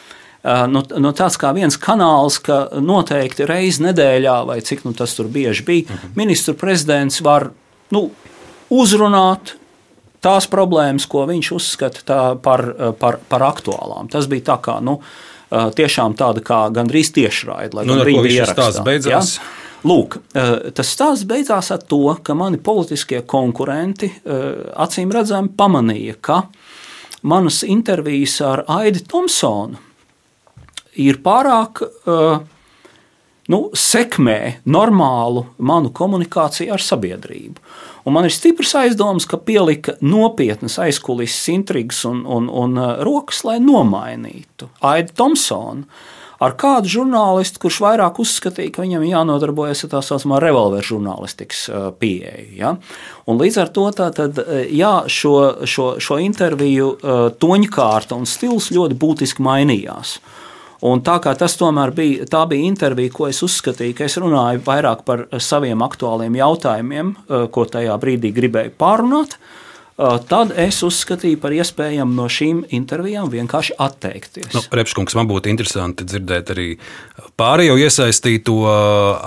nu, 0.43 0.83
nu, 0.99 1.13
tāds 1.15 1.39
kā 1.39 1.53
viens 1.55 1.79
kanāls, 1.79 2.41
ka 2.43 2.65
noteikti 2.83 3.47
reizi 3.47 3.85
nedēļā, 3.87 4.37
vai 4.49 4.61
cik 4.65 4.85
nu, 4.87 4.95
tas 4.99 5.15
tur 5.15 5.31
bieži 5.31 5.63
bija, 5.67 5.85
uh 5.87 5.91
mhm. 5.91 6.07
-huh. 6.07 6.17
ministru 6.17 6.55
prezidents 6.55 7.21
var 7.21 7.51
nu, 7.91 8.11
uzrunāt 8.71 9.57
tās 10.23 10.47
problēmas, 10.47 11.07
ko 11.07 11.27
viņš 11.27 11.53
uzskata 11.53 12.23
par, 12.43 12.65
par, 12.99 13.19
par 13.29 13.41
aktuālām. 13.43 14.09
Tas 14.11 14.27
bija 14.27 14.55
tā 14.55 14.61
kā. 14.63 14.81
Nu, 14.81 15.01
Tiešām 15.53 16.15
tāda 16.17 16.41
kā 16.41 16.71
gandrīz 16.73 17.11
tiešraide, 17.13 17.77
lai 17.77 17.85
nu, 17.85 17.99
gan 17.99 18.07
bija 18.07 18.47
ierakstā. 18.47 19.11
Ja? 19.11 19.21
Lūk, 19.85 20.17
tas 20.73 20.89
stāsts 20.89 21.27
beidzās 21.29 21.69
ar 21.75 21.83
to, 21.85 22.17
ka 22.25 22.35
mani 22.35 22.57
politiskie 22.57 23.21
konkurenti 23.29 24.09
acīm 24.81 25.13
redzami 25.13 25.53
pamanīja, 25.57 26.15
ka 26.21 26.43
manas 27.23 27.61
intervijas 27.69 28.41
ar 28.41 28.65
Aidi 28.81 29.05
Thompsonu 29.05 29.92
ir 31.01 31.21
pārāk 31.25 31.83
uh, 31.85 32.43
nu, 33.51 33.61
sekmē 33.75 34.63
normālu 34.69 35.47
manu 35.59 35.93
komunikāciju 35.95 36.73
ar 36.75 36.83
sabiedrību. 36.83 37.61
Un 38.07 38.17
man 38.17 38.27
ir 38.27 38.35
stiprs 38.35 38.75
aizdoms, 38.79 39.29
ka 39.31 39.39
pielika 39.39 39.97
nopietnas 40.03 40.79
aizkulisēs 40.83 41.53
intrigas 41.55 42.03
un, 42.09 42.25
un, 42.27 42.49
un 42.49 42.81
uh, 42.81 42.97
rokas, 43.07 43.45
lai 43.47 43.61
nomainītu 43.63 44.71
Aidu 44.83 45.15
Thompsonu 45.19 45.87
ar 46.43 46.57
kādu 46.59 46.91
žurnālistu, 46.91 47.61
kurš 47.63 47.77
vairāk 47.85 48.17
uzskatīja, 48.19 48.73
ka 48.75 48.83
viņam 48.83 49.05
jānodarbojas 49.07 49.85
ar 49.87 49.93
tā 49.93 50.01
saucamā 50.03 50.41
revolveru 50.43 50.89
žurnālistikas 50.89 51.61
uh, 51.71 51.85
pieeja. 51.95 52.49
Ja? 52.59 52.73
Un 53.31 53.39
līdz 53.39 53.61
ar 53.63 53.71
to 53.75 53.87
tātad, 53.95 54.41
jā, 54.67 54.95
šo, 55.07 55.37
šo, 55.71 55.93
šo 56.03 56.19
interviju 56.19 56.97
toņkārta 57.39 58.19
un 58.19 58.27
stils 58.27 58.73
ļoti 58.75 58.99
būtiski 58.99 59.47
mainījās. 59.47 60.17
Un 60.83 61.03
tā 61.07 61.21
kā 61.23 61.31
tas 61.39 61.55
tomēr 61.59 61.93
bija, 61.95 62.27
tā 62.27 62.43
bija 62.51 62.67
intervija, 62.67 63.13
ko 63.15 63.29
es 63.31 63.39
uzskatīju, 63.47 63.95
ka 63.99 64.07
es 64.09 64.19
runāju 64.19 64.65
vairāk 64.67 65.05
par 65.07 65.29
saviem 65.39 65.83
aktuāliem 65.87 66.35
jautājumiem, 66.41 67.15
eh, 67.15 67.45
ko 67.55 67.67
tajā 67.71 67.99
brīdī 68.03 68.35
gribēju 68.35 68.79
pārunāt. 68.79 69.39
tad 70.29 70.53
es 70.57 70.81
uzskatīju 70.83 71.39
par 71.39 71.53
iespējamu 71.55 72.17
no 72.17 72.25
šīm 72.25 72.63
intervijām 72.75 73.29
vienkārši 73.31 73.77
atteikties. 73.79 74.49
Nu, 74.55 74.63
Repškungs, 74.73 75.15
man 75.15 75.29
būtu 75.29 75.53
interesanti 75.53 76.07
dzirdēt 76.09 76.51
arī 76.55 76.67
pārējo 77.39 77.77
iesaistīto 77.79 78.57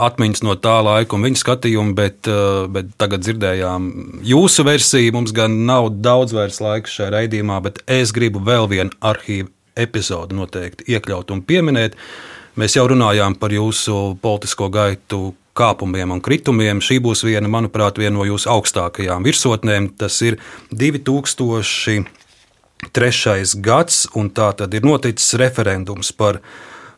atmiņas 0.07 0.43
no 0.43 0.57
tā 0.59 0.75
laika 0.83 1.15
un 1.15 1.27
viņa 1.29 1.41
skatījumu, 1.43 1.95
bet, 1.95 2.27
bet 2.75 2.91
tagad 2.97 3.23
dzirdējām 3.23 3.89
jūsu 4.25 4.65
versiju. 4.67 5.13
Mums 5.15 5.31
gan 5.37 5.61
nav 5.69 5.93
daudz 6.01 6.35
vairs 6.35 6.59
laika 6.59 6.91
šajā 6.91 7.13
raidījumā, 7.13 7.61
bet 7.63 7.79
es 7.87 8.11
gribu 8.11 8.43
vēl 8.43 8.67
vienu 8.73 8.91
arhīvu 8.99 9.53
epizodi 9.77 10.35
noteikti 10.35 10.87
iekļaut 10.95 11.31
un 11.35 11.41
pieminēt. 11.45 11.95
Mēs 12.55 12.77
jau 12.77 12.87
runājām 12.87 13.35
par 13.39 13.51
jūsu 13.51 14.15
politisko 14.21 14.69
gaitu 14.71 15.33
kāpumiem 15.55 16.11
un 16.15 16.21
kritumiem. 16.23 16.81
Šī 16.83 16.99
būs 17.03 17.23
viena, 17.27 17.47
manuprāt, 17.51 17.97
viena 17.99 18.15
no 18.17 18.23
jūsu 18.27 18.49
augstākajām 18.51 19.23
virsotnēm. 19.27 19.89
Tas 19.99 20.21
ir 20.23 20.37
2003. 20.71 22.07
gads, 23.63 24.07
un 24.15 24.29
tā 24.35 24.53
tad 24.59 24.73
ir 24.73 24.83
noticis 24.87 25.33
referendums 25.39 26.11
par 26.15 26.39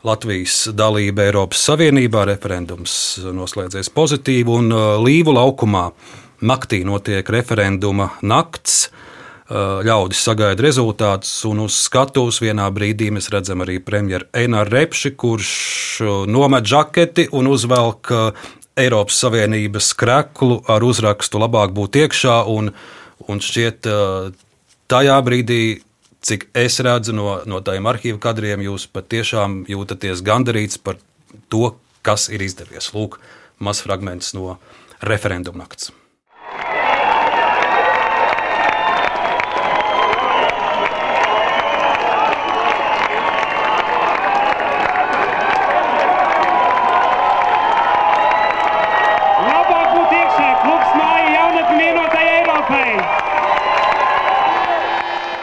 Latvijas 0.05 0.67
dalību 0.77 1.21
Eiropas 1.25 1.59
Savienībā. 1.69 2.25
Referendums 2.29 2.93
noslēdzies 3.33 3.89
pozitīvi, 3.93 4.49
un 4.53 4.71
uh, 4.73 5.01
Līvu 5.01 5.33
laukumā 5.37 5.91
naktī 6.45 6.83
notiek 6.85 7.29
referenduma 7.33 8.11
nakts. 8.21 8.89
Uh, 9.47 9.79
ļaudis 9.87 10.19
sagaida 10.27 10.59
rezultātus, 10.59 11.29
un 11.47 11.61
uz 11.63 11.77
skatuves 11.79 12.41
vienā 12.43 12.65
brīdī 12.75 13.05
mēs 13.15 13.29
redzam 13.31 13.61
arī 13.63 13.77
premjeru 13.79 14.25
Eināru 14.35 14.73
Repši, 14.73 15.13
kurš 15.15 15.51
uh, 16.03 16.15
nomet 16.27 16.67
žaketi 16.67 17.29
un 17.31 17.47
uzvelk 17.47 18.11
uh, 18.11 18.49
Eiropas 18.75 19.21
Savienības 19.23 19.93
kreklu 19.95 20.57
ar 20.67 20.83
uzrakstu 20.83 21.39
labāk 21.39 21.71
būt 21.77 21.95
iekšā, 22.01 22.41
un, 22.51 22.73
un 23.31 23.39
šķiet 23.41 23.87
tajā 24.91 25.15
brīdī, 25.25 25.61
cik 26.27 26.49
es 26.51 26.81
redzu 26.83 27.15
no, 27.15 27.37
no 27.47 27.61
tādiem 27.63 27.87
arhīvu 27.87 28.19
kadriem, 28.21 28.65
jūs 28.67 28.85
patiešām 28.91 29.63
jūtaties 29.71 30.25
gandarīts 30.27 30.77
par 30.77 30.99
to, 31.47 31.71
kas 32.03 32.27
ir 32.27 32.43
izdevies. 32.43 32.91
Lūk, 32.93 33.17
mazs 33.63 33.87
fragments 33.87 34.35
no 34.37 34.59
referenduma 34.99 35.63
nakts. 35.63 35.89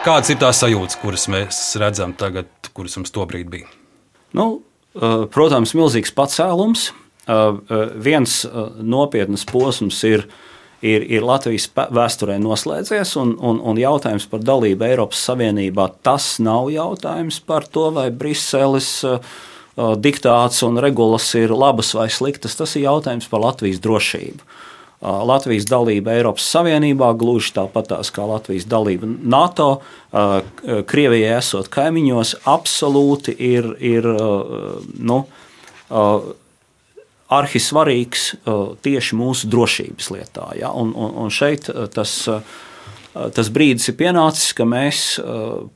Kādas 0.05 0.29
ir 0.29 0.37
tās 0.37 0.59
sajūtas, 0.61 0.99
kuras 1.01 1.23
mēs 1.33 1.59
redzam 1.81 2.11
tagad, 2.13 2.45
kuras 2.77 2.93
mums 2.99 3.09
tobrīd 3.09 3.47
bija? 3.49 3.65
Nu, 4.37 4.59
protams, 5.33 5.73
milzīgs 5.73 6.13
pacēlums. 6.13 6.91
Viens 8.05 8.35
nopietns 8.85 9.47
posms 9.49 10.03
ir, 10.05 10.27
ir, 10.85 11.07
ir 11.09 11.25
Latvijas 11.25 11.65
vēsturē 11.73 12.37
noslēdzies, 12.43 13.15
un, 13.17 13.33
un, 13.41 13.57
un 13.57 13.81
jautājums 13.81 14.29
par 14.29 14.45
dalību 14.45 14.85
Eiropas 14.91 15.25
Savienībā 15.25 15.87
tas 16.05 16.35
nav 16.37 16.69
jautājums 16.69 17.41
par 17.41 17.65
to, 17.65 17.87
vai 17.97 18.11
Briseles 18.13 18.91
diktāts 20.05 20.61
un 20.69 20.77
regulas 20.85 21.31
ir 21.33 21.49
labas 21.49 21.95
vai 21.97 22.11
sliktas. 22.13 22.53
Tas 22.61 22.77
ir 22.77 22.85
jautājums 22.85 23.25
par 23.31 23.41
Latvijas 23.47 23.81
drošību. 23.81 24.45
Latvijas 25.03 25.67
dalība 25.67 26.15
Eiropas 26.15 26.45
Savienībā, 26.49 27.11
gluži 27.19 27.51
tāpat 27.57 27.91
kā 28.15 28.25
Latvijas 28.25 28.65
dalība 28.69 29.09
NATO, 29.09 29.81
Krievijai 30.87 31.35
esot 31.37 31.67
kaimiņos, 31.73 32.35
absolūti 32.47 33.35
ir, 33.35 33.67
ir 33.83 34.07
nu, 34.95 35.19
arhisvarīgs 37.35 38.29
tieši 38.85 39.19
mūsu 39.19 39.49
drošības 39.51 40.09
lietā. 40.15 40.47
Ja? 40.61 40.71
Un, 40.71 40.93
un, 40.95 41.11
un 41.25 41.33
šeit 41.33 41.67
tas, 41.93 42.15
tas 43.11 43.51
brīdis 43.51 43.91
ir 43.91 43.97
pienācis, 43.99 44.55
ka 44.55 44.65
mēs 44.69 45.03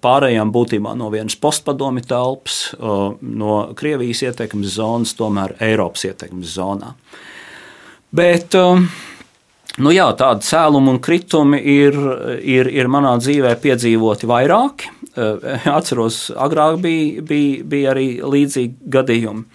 pārējām 0.01 0.55
būtībā 0.55 0.95
no 0.97 1.11
vienas 1.13 1.35
postpadomi 1.35 2.05
telpas, 2.07 2.69
no 2.79 3.59
Krievijas 3.75 4.23
ietekmes 4.29 4.79
zonas, 4.79 5.13
tomēr 5.19 5.57
Eiropas 5.59 6.07
ietekmes 6.07 6.55
zonā. 6.55 6.95
Bet 8.15 8.55
uh, 8.57 8.79
Nu 9.77 9.93
jā, 9.93 10.09
tādi 10.17 10.47
cēlumi 10.47 10.95
un 10.95 10.97
kritumi 11.03 11.59
ir, 11.61 11.95
ir, 12.41 12.67
ir 12.73 12.89
manā 12.91 13.13
dzīvē 13.21 13.53
piedzīvoti 13.61 14.27
vairāki. 14.27 14.89
Eh, 15.19 15.67
atceros, 15.77 16.29
agrāk 16.37 16.79
bija, 16.83 17.21
bija, 17.25 17.63
bija 17.65 17.93
arī 17.93 18.07
līdzīgi 18.23 18.91
gadījumi. 18.93 19.45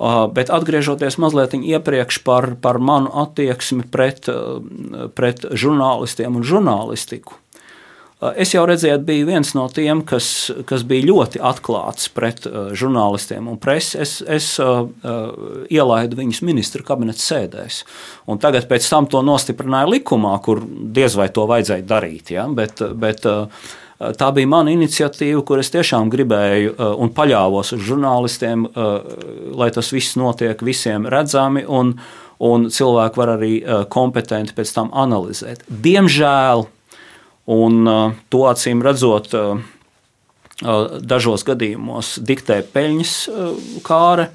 Eh, 0.00 0.20
bet 0.32 0.52
atgriežoties 0.52 1.18
mazliet 1.20 1.54
iepriekš 1.58 2.22
par, 2.24 2.54
par 2.62 2.80
manu 2.80 3.12
attieksmi 3.22 3.84
pret, 3.92 4.28
eh, 4.32 5.08
pret 5.14 5.44
žurnālistiem 5.52 6.40
un 6.40 6.46
žurnālistiku, 6.46 7.36
Es 8.20 8.50
jau 8.52 8.66
redzēju, 8.68 8.98
biju 9.00 9.26
viens 9.30 9.54
no 9.56 9.62
tiem, 9.72 10.02
kas, 10.04 10.50
kas 10.68 10.82
bija 10.84 11.08
ļoti 11.08 11.40
atklāts 11.40 12.10
pret 12.12 12.44
uh, 12.44 12.68
žurnālistiem 12.76 13.46
un 13.48 13.56
presi. 13.60 13.96
Es, 14.04 14.18
es 14.20 14.48
uh, 14.60 14.82
ielaidu 15.72 16.18
viņus 16.18 16.42
ministra 16.44 16.84
kabineta 16.84 17.22
sēdēs. 17.24 17.78
Un 18.28 18.40
tagad 18.42 18.68
pēc 18.68 18.88
tam 18.92 19.08
to 19.08 19.22
nostiprināja 19.24 19.88
likumā, 19.88 20.34
kur 20.44 20.60
diez 20.68 21.16
vai 21.16 21.30
to 21.32 21.46
vajadzēja 21.48 21.86
darīt. 21.88 22.34
Ja? 22.36 22.44
Bet, 22.52 22.84
bet, 23.00 23.24
uh, 23.28 23.70
Tā 24.00 24.30
bija 24.32 24.48
mana 24.48 24.72
iniciatīva, 24.72 25.42
kur 25.44 25.60
es 25.60 25.68
tiešām 25.74 26.08
gribēju 26.08 26.70
un 27.04 27.10
paļāvos 27.12 27.74
uz 27.76 27.82
žurnālistiem, 27.84 28.62
lai 29.60 29.68
tas 29.76 29.90
viss 29.92 30.16
notiek 30.16 30.64
visiem 30.64 31.04
redzami, 31.04 31.66
un, 31.68 31.92
un 32.40 32.64
cilvēki 32.72 33.20
var 33.20 33.34
arī 33.34 33.52
kompetenti 33.92 34.56
pēc 34.56 34.72
tam 34.72 34.88
analizēt. 35.04 35.68
Diemžēl 35.68 36.64
Un 37.50 37.88
to 38.30 38.44
acīm 38.50 38.82
redzot, 38.84 39.32
dažos 40.60 41.44
gadījumos 41.48 42.18
diktē 42.20 42.60
peļņas 42.74 43.14
kāre. 43.86 44.30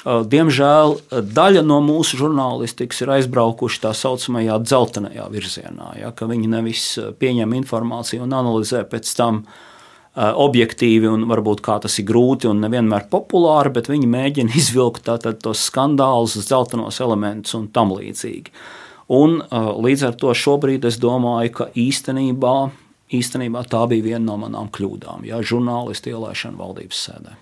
Diemžēl 0.00 0.94
daļa 1.10 1.62
no 1.66 1.80
mūsu 1.84 2.16
žurnālistikas 2.22 3.02
ir 3.02 3.10
aizbraukuši 3.18 3.82
tā 3.82 3.90
saucamajā 3.92 4.56
dzeltenajā 4.64 5.26
virzienā, 5.28 5.90
ja, 6.00 6.12
ka 6.16 6.28
viņi 6.30 6.48
nevis 6.48 6.84
pieņem 7.20 7.52
informāciju 7.58 8.24
un 8.24 8.32
analizē 8.38 8.86
pēc 8.88 9.10
tam 9.18 9.42
objektīvi, 10.16 11.06
un 11.06 11.28
varbūt 11.30 11.60
kā 11.62 11.76
tas 11.84 11.98
ir 12.00 12.08
grūti 12.08 12.48
un 12.50 12.64
nevienmēr 12.64 13.10
populāri, 13.12 13.74
bet 13.76 13.90
viņi 13.92 14.08
mēģina 14.10 14.56
izvilkt 14.62 15.04
tātad, 15.10 15.42
tos 15.44 15.66
skandālus, 15.68 16.38
dzeltenos 16.40 17.02
elementus 17.04 17.58
un 17.58 17.68
tam 17.68 17.92
līdzīgi. 17.92 18.54
Un, 19.10 19.40
līdz 19.50 20.06
ar 20.06 20.16
to 20.20 20.30
šobrīd 20.36 20.86
es 20.86 21.00
domāju, 21.02 21.50
ka 21.56 21.68
īstenībā, 21.74 22.56
īstenībā 23.10 23.64
tā 23.66 23.82
bija 23.90 24.12
viena 24.12 24.22
no 24.28 24.36
manām 24.44 24.70
kļūdām. 24.70 25.26
Ja, 25.26 25.42
žurnālisti 25.42 26.14
ielaišana 26.14 26.60
valdības 26.60 27.06
sēdē. 27.08 27.34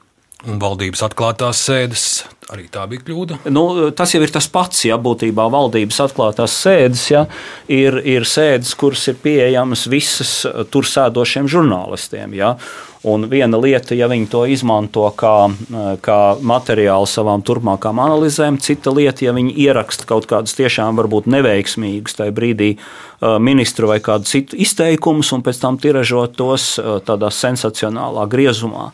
Un 0.47 0.61
valdības 0.63 1.01
atklātās 1.03 1.59
sēdes 1.67 2.03
arī 2.53 2.69
tā 2.71 2.85
bija 2.87 3.03
kļūda. 3.03 3.41
Nu, 3.51 3.91
tas 3.91 4.13
jau 4.15 4.21
ir 4.23 4.31
tas 4.31 4.47
pats, 4.49 4.85
ja 4.87 4.95
būtībā 5.03 5.49
valdības 5.51 5.99
atklātās 6.05 6.55
sēdes 6.63 7.03
ja, 7.11 7.25
ir, 7.67 7.99
ir 8.07 8.27
sēdes, 8.29 8.71
kuras 8.79 9.03
ir 9.11 9.19
pieejamas 9.19 9.89
visas 9.91 10.31
tur 10.71 10.87
sēdošiem 10.87 11.49
žurnālistiem. 11.51 12.37
Ja. 12.39 12.55
Un 13.09 13.27
viena 13.31 13.59
lieta, 13.59 13.97
ja 13.99 14.07
viņi 14.11 14.31
to 14.31 14.45
izmanto 14.51 15.05
kā, 15.19 15.35
kā 16.03 16.19
materiālu 16.39 17.07
savām 17.11 17.43
turpmākām 17.47 17.99
analīzēm, 18.03 18.59
cita 18.63 18.95
lieta, 18.95 19.27
ja 19.27 19.35
viņi 19.35 19.55
ieraksta 19.67 20.07
kaut 20.07 20.27
kādus 20.31 20.55
tiešām 20.59 20.99
varbūt 20.99 21.27
neveiksmīgus 21.31 22.19
tajā 22.19 22.35
brīdī 22.35 22.73
ministru 23.43 23.91
vai 23.91 23.99
kādu 24.03 24.31
citu 24.31 24.59
izteikumus 24.59 25.31
un 25.35 25.43
pēc 25.47 25.63
tam 25.63 25.79
tiražot 25.83 26.39
tos 26.39 26.77
tādā 27.07 27.31
sensacionālā 27.35 28.27
griezumā. 28.31 28.93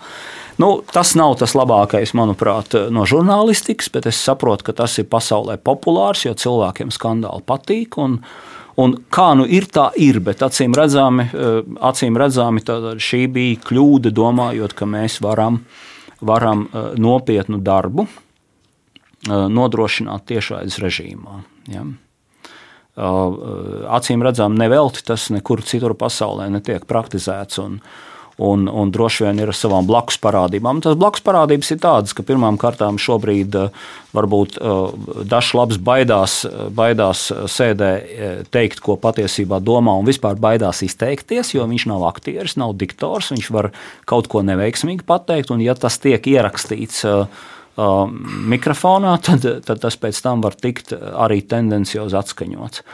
Nu, 0.62 0.85
tas 0.94 1.16
nav 1.18 1.39
tas 1.40 1.56
labākais, 1.59 2.12
manuprāt, 2.14 2.76
no 2.94 3.02
žurnālistikas, 3.09 3.89
bet 3.90 4.06
es 4.06 4.20
saprotu, 4.22 4.68
ka 4.68 4.76
tas 4.85 4.98
ir 5.02 5.09
pasaulē 5.10 5.56
populārs, 5.59 6.26
jo 6.28 6.35
cilvēkiem 6.39 6.93
skandāli 6.94 7.43
patīk. 7.48 7.98
Un, 7.98 8.20
uh, 8.20 8.55
Un 8.81 8.97
kā 9.12 9.28
nu 9.39 9.47
ir, 9.47 9.68
tā 9.70 9.90
ir, 10.02 10.18
bet 10.24 10.43
acīm 10.43 10.74
redzami, 10.74 11.28
eh, 11.31 11.60
acīm 11.86 12.16
redzami 12.18 12.62
šī 12.98 13.26
bija 13.31 13.60
kļūda, 13.68 14.10
domājot, 14.10 14.74
ka 14.74 14.86
mēs 14.86 15.20
varam, 15.22 15.60
varam 16.20 16.66
eh, 16.66 16.94
nopietnu 16.98 17.60
darbu 17.62 18.09
eh, 18.09 19.31
nodrošināt 19.31 20.26
tiešraides 20.26 20.81
režīmā. 20.82 21.43
Ja? 21.70 21.85
Acīm 22.94 24.22
redzami, 24.22 24.55
nevelti 24.55 25.02
tas 25.02 25.26
nekur 25.35 25.64
citur 25.66 25.97
pasaulē 25.98 26.47
netiek 26.47 26.85
praktizēts. 26.86 27.59
Un, 27.59 27.81
un, 28.39 28.66
un 28.69 28.90
droši 28.94 29.27
vien 29.27 29.39
ir 29.43 29.52
ar 29.52 29.56
savām 29.56 29.86
blakus 29.86 30.19
parādībām. 30.23 30.82
Tas 30.85 30.98
blakus 30.98 31.23
parādības 31.24 31.70
ir 31.74 31.81
tādas, 31.82 32.15
ka 32.16 32.24
pirmām 32.27 32.59
kārtām 32.61 32.98
šobrīd 33.01 33.55
uh, 33.59 33.86
varbūt 34.15 34.59
uh, 34.59 34.90
dažs 35.28 35.52
labs 35.55 35.78
baidās, 35.78 36.40
baidās 36.74 37.27
sēdē 37.31 37.93
teikt, 38.55 38.82
ko 38.85 38.98
patiesībā 39.01 39.61
domā, 39.62 39.97
un 39.98 40.09
vispār 40.09 40.39
baidās 40.40 40.82
izteikties, 40.86 41.55
jo 41.55 41.66
viņš 41.70 41.89
nav 41.90 42.06
aktieris, 42.11 42.59
nav 42.61 42.74
diktors, 42.81 43.32
viņš 43.35 43.51
var 43.55 43.70
kaut 44.09 44.31
ko 44.31 44.43
neveiksmīgi 44.47 45.06
pateikt, 45.06 45.55
un 45.55 45.62
ja 45.65 45.77
tas 45.78 45.98
tiek 46.02 46.27
ierakstīts 46.35 47.05
mikrofonā, 47.74 49.16
tad, 49.27 49.47
tad 49.66 49.82
tas 49.82 49.98
pēc 49.98 50.20
tam 50.23 50.44
var 50.44 50.59
tikt 50.59 50.94
arī 50.94 51.43
tendenciozi 51.47 52.19
atskaņots. 52.19 52.85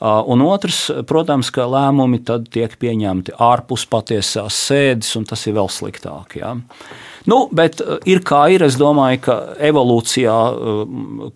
Un 0.00 0.42
otrs, 0.44 0.90
protams, 1.08 1.48
ka 1.54 1.64
lēmumi 1.72 2.20
tad 2.28 2.50
tiek 2.52 2.74
pieņemti 2.76 3.32
ārpus 3.40 3.86
patiesās 3.88 4.58
sēdes, 4.68 5.14
un 5.16 5.24
tas 5.28 5.46
ir 5.48 5.56
vēl 5.56 5.70
sliktāk. 5.72 6.36
Ja? 6.36 6.52
Nu, 7.26 7.38
bet 7.48 7.80
ir 8.04 8.20
kā 8.26 8.42
ir. 8.52 8.66
Es 8.66 8.76
domāju, 8.76 9.22
ka 9.24 9.38
evolūcijā 9.70 10.36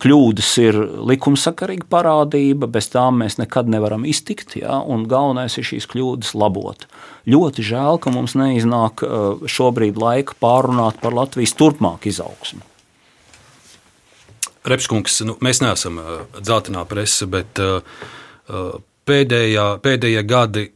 kļūdas 0.05 0.53
ir 0.61 0.81
likumsakarīga 1.09 1.89
parādība, 1.89 2.69
bez 2.69 2.93
tām 2.93 3.23
mēs 3.24 3.41
nekad 3.41 3.70
nevaram 3.73 4.05
iztikt. 4.05 4.59
Ja? 4.61 4.82
Galvenais 4.85 5.57
ir 5.57 5.66
šīs 5.73 5.89
kļūdas 5.91 6.37
labot. 6.37 6.85
Ļoti 7.31 7.65
žēl, 7.65 7.97
ka 8.05 8.12
mums 8.12 8.37
neiznāk 8.37 9.07
šobrīd 9.49 9.97
laika 10.01 10.37
pārunāt 10.41 11.01
par 11.01 11.16
Latvijas 11.16 11.57
turpmāku 11.57 12.12
izaugsmu. 12.12 12.66
Repskungs, 14.69 15.23
nu, 15.24 15.39
mēs 15.41 15.62
neesam 15.65 15.97
uh, 16.01 16.16
dzeltenā 16.37 16.82
presa, 16.89 17.24
bet 17.31 17.61
uh, 17.62 17.81
pēdējā, 19.10 19.66
pēdējie 19.85 20.22
gadi 20.28 20.66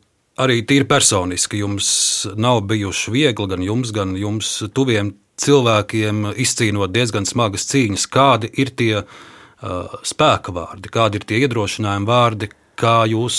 arī 0.40 0.62
tīri 0.66 0.86
personiski 0.90 1.60
jums 1.62 1.88
nav 2.36 2.64
bijuši 2.70 3.14
viegli, 3.14 3.50
gan 3.50 3.62
jums, 3.62 3.92
gan 3.94 4.16
jums 4.18 4.56
tuviem 4.74 5.14
cilvēkiem 5.40 6.30
izcīnot 6.40 6.92
diezgan 6.94 7.26
smagas 7.26 7.66
cīņas. 7.70 8.06
Kādi 8.10 8.50
ir 8.60 8.70
tie 8.78 8.92
uh, 9.02 9.96
spēka 10.06 10.54
vārdi, 10.54 10.92
kādi 10.92 11.20
ir 11.20 11.26
tie 11.28 11.40
iedrošinājumi 11.44 12.10
vārdi, 12.10 12.50
kā 12.78 13.02
jūs 13.10 13.36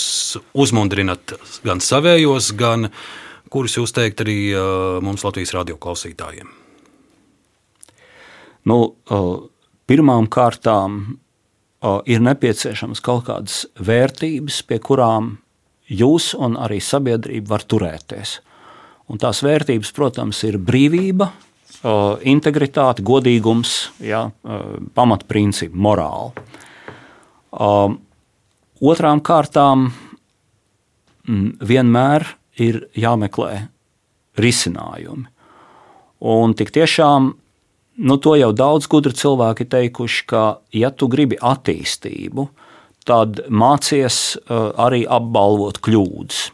uzmundrinat 0.56 1.36
gan 1.64 1.82
savējos, 1.84 2.52
gan 2.56 2.90
kurus 3.52 3.76
jūs 3.78 3.92
teikt 3.96 4.24
arī 4.24 4.38
uh, 4.52 4.96
mums 5.04 5.24
Latvijas 5.24 5.54
radio 5.56 5.76
klausītājiem? 5.80 6.48
Nu, 8.66 8.80
uh, 8.90 9.28
pirmām 9.86 10.26
kārtām 10.32 11.16
ir 12.08 12.22
nepieciešamas 12.24 13.02
kaut 13.04 13.26
kādas 13.28 13.64
vērtības, 13.78 14.62
pie 14.66 14.78
kurām 14.82 15.36
jūs 15.86 16.32
un 16.38 16.56
arī 16.58 16.80
sabiedrība 16.82 17.54
var 17.54 17.66
turēties. 17.68 18.40
Un 19.06 19.20
tās 19.22 19.42
vērtības, 19.46 19.92
protams, 19.94 20.40
ir 20.48 20.58
brīvība, 20.58 21.30
integritāte, 22.26 23.04
godīgums, 23.06 23.76
ja, 24.02 24.24
pamatprincipi, 24.96 25.76
morāli. 25.78 26.32
Otrām 28.76 29.22
kārtām 29.24 29.86
vienmēr 31.26 32.26
ir 32.62 32.82
jāmeklē 32.98 33.68
risinājumi. 34.40 35.26
Un 36.26 36.54
tik 36.56 36.72
tiešām 36.74 37.30
nu, 37.96 38.16
to 38.20 38.34
jau 38.36 38.52
daudz 38.56 38.88
gudri 38.90 39.14
cilvēki 39.16 39.66
teikuši, 39.72 40.26
ka, 40.30 40.44
ja 40.76 40.92
tu 40.92 41.08
gribi 41.12 41.38
attīstību, 41.40 42.48
tad 43.06 43.44
mācies 43.48 44.36
uh, 44.36 44.70
arī 44.82 45.04
apbalvot 45.06 45.80
kļūdas. 45.84 46.50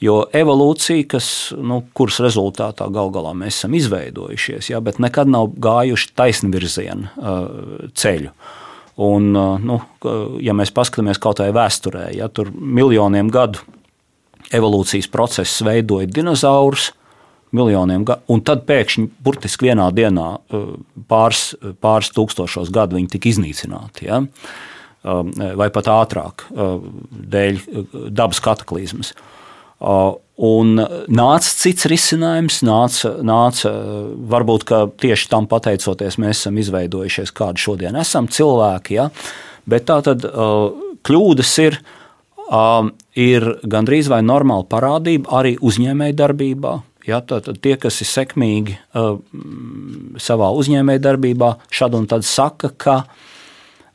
Jo 0.00 0.18
evolūcija, 0.36 1.06
kas, 1.08 1.28
nu, 1.56 1.80
kuras 1.96 2.18
rezultātā 2.20 2.88
gal 2.92 3.08
galā 3.14 3.32
mēs 3.36 3.62
esam 3.62 3.76
izveidojušies, 3.78 4.68
ja, 4.74 4.82
bet 4.84 5.00
nekad 5.00 5.30
nav 5.32 5.54
gājuši 5.56 6.12
taisnvirzienu 6.16 7.08
uh, 7.16 7.88
ceļu. 7.96 8.32
Un, 9.06 9.30
uh, 9.36 9.56
nu, 9.60 9.80
ja 10.44 10.56
mēs 10.56 10.72
paskatāmies 10.76 11.20
kaut 11.20 11.40
kādā 11.40 11.52
vēsturē, 11.56 12.10
ja 12.16 12.28
tur 12.32 12.52
miljoniem 12.52 13.32
gadu 13.32 13.64
evolūcijas 14.54 15.08
process 15.12 15.64
veidoja 15.64 16.08
dinozaurus, 16.12 16.90
miljoniem 17.54 18.04
gadu. 18.06 18.24
Un 18.32 18.42
tad 18.46 18.64
pēkšņi, 18.68 19.08
burtiski 19.24 19.70
vienā 19.70 19.90
dienā, 19.94 20.28
uh, 20.38 20.68
pāris, 21.10 21.50
pāris 21.82 22.12
tūkstošos 22.16 22.72
gadu 22.74 22.98
viņi 22.98 23.12
tika 23.14 23.30
iznīcināti. 23.32 24.08
Ja? 24.08 24.22
Um, 25.06 25.30
vai 25.58 25.68
pat 25.70 25.90
ātrāk, 25.92 26.48
uh, 26.50 26.78
dēļ 27.36 27.58
uh, 27.62 27.98
dabas 28.10 28.42
kataklizmas. 28.42 29.14
Un 29.76 30.70
nāca 30.80 31.50
cits 31.52 31.84
risinājums, 31.92 32.62
nāca, 32.64 33.10
nāca 33.20 33.72
varbūt 34.32 34.64
tieši 35.02 35.28
tam 35.28 35.44
pateicoties, 35.50 36.16
mēs 36.16 36.40
esam 36.40 36.56
izveidojušies, 36.60 37.32
kādi 37.36 37.60
šodien 37.60 37.96
esam 38.00 38.24
cilvēki. 38.24 38.96
Ja? 38.96 39.10
Bet 39.68 39.84
tā 39.90 39.98
tad 40.06 40.24
kļūdas 41.06 41.52
ir, 41.64 41.78
um, 42.48 42.90
ir 43.16 43.46
gandrīz 43.68 44.10
vai 44.12 44.22
normāla 44.24 44.66
parādība 44.70 45.32
arī 45.40 45.56
uzņēmējdarbībā, 45.60 46.74
Ja, 47.06 47.20
tad 47.22 47.46
tie, 47.62 47.76
kas 47.78 48.00
ir 48.02 48.08
sekmīgi 48.10 48.74
uh, 48.98 49.20
savā 50.18 50.50
uzņēmējdarbībā, 50.58 51.52
šad 51.70 51.94
un 51.94 52.08
tad 52.10 52.26
saka, 52.26 52.72
ka 52.74 52.96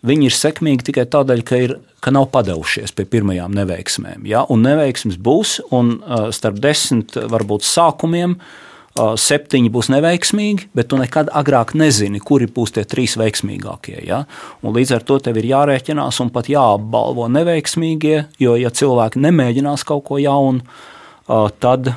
viņi 0.08 0.30
ir 0.30 0.36
sekmīgi 0.36 0.88
tikai 0.90 1.06
tādēļ, 1.12 1.44
ka, 1.46 1.60
ir, 1.60 1.74
ka 2.00 2.14
nav 2.16 2.30
padevušies 2.32 2.94
pie 2.96 3.06
pirmajām 3.12 3.52
neveiksmēm. 3.58 4.24
Ja, 4.30 4.46
un 4.48 4.64
neveiksmes 4.64 5.20
būs, 5.20 5.60
un 5.76 5.98
uh, 6.00 6.30
starp 6.32 6.62
desmit 6.64 7.18
varbūt 7.20 7.68
sākumiem 7.68 8.38
uh, 8.40 9.12
septiņi 9.20 9.74
būs 9.76 9.92
neveiksmīgi, 9.92 10.70
bet 10.78 10.88
tu 10.94 11.00
nekad 11.02 11.34
agrāk 11.36 11.74
nezini, 11.76 12.22
kuri 12.24 12.48
būs 12.48 12.78
tie 12.78 12.86
trīs 12.88 13.18
veiksmīgākie. 13.20 13.98
Ja? 14.08 14.22
Un 14.64 14.78
līdz 14.78 14.96
ar 15.02 15.06
to 15.10 15.20
tev 15.20 15.42
ir 15.42 15.50
jārēķinās 15.52 16.22
un 16.24 16.32
pat 16.32 16.48
jāapbalvo 16.52 17.28
neveiksmīgie, 17.28 18.22
jo 18.40 18.56
ja 18.56 18.72
cilvēki 18.72 19.20
nemēģinās 19.28 19.84
kaut 19.92 20.08
ko 20.08 20.22
jaunu, 20.24 20.64
uh, 20.64 21.52
tad 21.60 21.92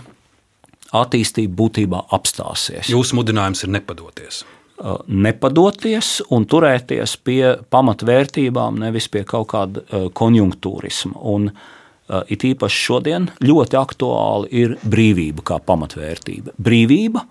attīstība 0.95 1.57
būtībā 1.59 2.03
apstāsies. 2.15 2.91
Jūsu 2.93 3.19
mudinājums 3.19 3.65
ir 3.67 3.73
nepadoties. 3.75 4.45
Uh, 4.75 4.99
nepadoties 5.07 6.19
un 6.35 6.49
turēties 6.51 7.15
pie 7.23 7.53
pamatvērtībām, 7.71 8.81
nevis 8.83 9.07
pie 9.07 9.23
kaut 9.29 9.47
kāda 9.53 9.85
uh, 9.85 10.09
konjunktūrisma. 10.11 11.15
Un, 11.31 11.47
uh, 11.53 12.25
it 12.27 12.43
īpaši 12.43 12.81
šodien 12.89 13.29
ļoti 13.39 13.79
aktuāli 13.79 14.51
ir 14.65 14.75
brīvība 14.83 15.47
kā 15.47 15.61
pamatvērtība. 15.63 16.57
Brīvība, 16.59 17.23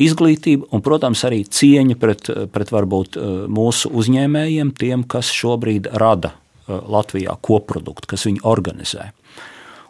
izglītība 0.00 0.66
un, 0.74 0.80
protams, 0.82 1.20
arī 1.28 1.44
cieņa 1.44 1.94
pret, 2.00 2.30
pret 2.50 2.70
varbūt 2.72 3.18
mūsu 3.52 3.90
uzņēmējiem, 4.00 4.72
tiem, 4.74 5.04
kas 5.06 5.28
šobrīd 5.36 5.90
rada 6.00 6.32
Latvijā 6.66 7.36
koproduktu, 7.44 8.08
kas 8.10 8.24
viņu 8.26 8.42
organizē. 8.50 9.10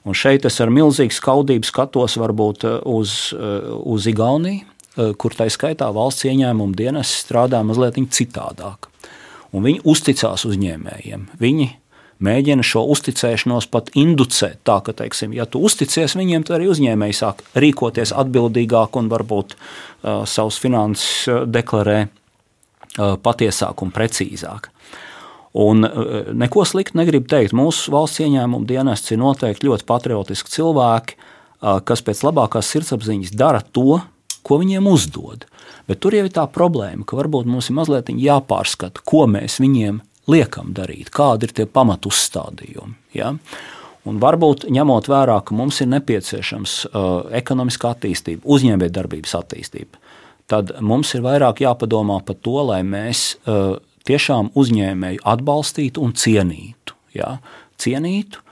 Un 0.08 0.16
šeit 0.16 0.46
es 0.48 0.56
ar 0.62 0.72
milzīgu 0.72 1.12
skaudību 1.12 1.68
skatos 1.68 2.16
varbūt 2.20 2.64
eh, 2.64 2.78
uz, 2.88 3.34
eh, 3.36 3.66
uz 3.68 4.06
Igauniju, 4.08 4.62
eh, 4.64 5.12
kur 5.20 5.36
tā 5.36 5.48
skaitā 5.52 5.90
valsts 5.92 6.24
ieņēmuma 6.30 6.76
dienas 6.76 7.12
strādā 7.24 7.60
mazliet 7.66 8.00
citādāk. 8.08 8.88
Un 9.52 9.66
viņi 9.66 9.82
uzticās 9.84 10.46
uzņēmējiem. 10.46 11.26
Viņi 11.40 11.68
mēģina 12.22 12.64
šo 12.64 12.84
uzticēšanos 12.94 13.66
pat 13.72 13.90
inducēt. 13.98 14.60
Tā 14.64 14.78
ka, 14.84 14.94
teiksim, 14.96 15.34
ja 15.34 15.46
tu 15.48 15.62
uzticies 15.66 16.14
viņiem, 16.16 16.44
tad 16.46 16.60
arī 16.60 16.68
uzņēmēji 16.70 17.16
sāk 17.18 17.42
rīkoties 17.58 18.12
atbildīgāk 18.14 18.98
un 19.00 19.08
varbūt 19.10 19.56
uh, 19.56 20.22
savus 20.28 20.60
finanses 20.62 21.48
deklarē 21.50 22.04
uh, 22.06 23.16
patiesāk 23.24 23.82
un 23.82 23.90
precīzāk. 23.96 24.70
Un 25.58 25.86
e, 25.86 25.90
neko 26.38 26.64
sliktu 26.68 26.98
negribu 27.00 27.26
teikt. 27.30 27.56
Mūsu 27.56 27.94
valsts 27.94 28.22
ieņēmuma 28.22 28.68
dienests 28.68 29.10
ir 29.10 29.20
noteikti 29.22 29.66
ļoti 29.66 29.86
patriotiski 29.88 30.52
cilvēki, 30.54 31.18
kas 31.60 32.00
pēc 32.00 32.22
labākās 32.24 32.70
sirdsapziņas 32.72 33.34
dara 33.36 33.60
to, 33.60 33.98
ko 34.46 34.60
viņiem 34.62 34.86
uzdod. 34.88 35.44
Bet 35.88 36.00
tur 36.00 36.14
jau 36.16 36.24
ir 36.26 36.32
tā 36.32 36.46
problēma, 36.50 37.04
ka 37.04 37.18
varbūt 37.18 37.48
mums 37.50 37.68
ir 37.70 37.76
mazliet 37.76 38.08
jāpārskata, 38.14 39.02
ko 39.04 39.26
mēs 39.30 39.58
viņiem 39.60 40.00
liekam 40.30 40.72
darīt, 40.76 41.10
kādi 41.12 41.48
ir 41.48 41.54
tie 41.56 41.66
pamatu 41.66 42.12
uzstādījumi. 42.12 42.96
Ja? 43.16 43.34
Un 44.08 44.20
varbūt 44.22 44.68
ņemot 44.72 45.10
vērā, 45.10 45.40
ka 45.44 45.56
mums 45.56 45.82
ir 45.82 45.90
nepieciešams 45.92 46.76
uh, 46.88 47.10
ekonomiskā 47.36 47.92
attīstība, 47.96 48.46
uzņēmējdarbības 48.48 49.36
attīstība, 49.36 50.00
tad 50.50 50.72
mums 50.80 51.12
ir 51.14 51.24
vairāk 51.26 51.60
jāpadomā 51.66 52.20
par 52.24 52.38
to, 52.40 52.56
lai 52.70 52.80
mēs 52.86 53.34
uh, 53.44 53.76
tiešām 54.08 54.52
uzņēmēju 54.58 55.24
atbalstītu 55.32 56.04
un 56.04 56.14
cienītu. 56.16 56.96
Ja? 57.16 57.38
Cienītu 57.80 58.42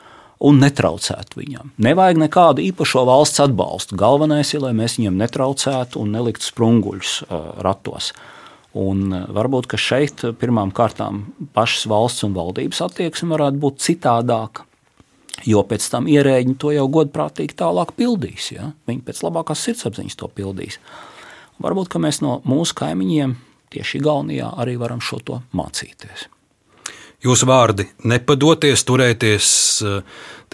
un 0.44 0.60
netraucētu 0.62 1.40
viņam. 1.40 1.72
Nevajag 1.82 2.20
nekādu 2.22 2.62
īpašo 2.68 3.04
valsts 3.08 3.42
atbalstu. 3.42 3.98
Galvenais 3.98 4.52
ir, 4.54 4.62
lai 4.66 4.74
mēs 4.76 4.98
viņam 5.00 5.18
netraucētu 5.18 6.02
un 6.02 6.14
neliktu 6.14 6.46
sprunguļus 6.46 7.14
uh, 7.26 7.48
ratos. 7.64 8.12
Un 8.78 9.10
varbūt 9.34 9.72
šeit 9.80 10.22
pirmām 10.38 10.70
kārtām 10.76 11.24
pašas 11.56 11.88
valsts 11.90 12.26
un 12.26 12.36
valdības 12.36 12.82
attieksme 12.84 13.32
varētu 13.34 13.62
būt 13.62 13.82
citādāka. 13.82 14.66
Jo 15.46 15.62
pēc 15.66 15.84
tam 15.90 16.08
ierēģi 16.10 16.56
to 16.58 16.72
jau 16.74 16.86
godprātīgi 16.90 17.56
tālāk 17.58 17.94
pildīs. 17.98 18.52
Ja? 18.54 18.72
Viņi 18.90 19.04
pēc 19.06 19.22
labākās 19.24 19.62
sirdsapziņas 19.66 20.18
to 20.18 20.30
pildīs. 20.34 20.78
Varbūt 21.62 21.96
mēs 21.98 22.20
no 22.22 22.38
mūsu 22.46 22.76
kaimiņiem 22.78 23.34
tieši 23.74 24.00
Igaunijā 24.00 24.50
arī 24.60 24.76
varam 24.80 25.00
šo 25.04 25.20
to 25.24 25.40
mācīties. 25.56 26.28
Jūsu 27.18 27.48
vārdi 27.50 27.88
nepadoties, 28.06 28.84
turēties, 28.86 29.46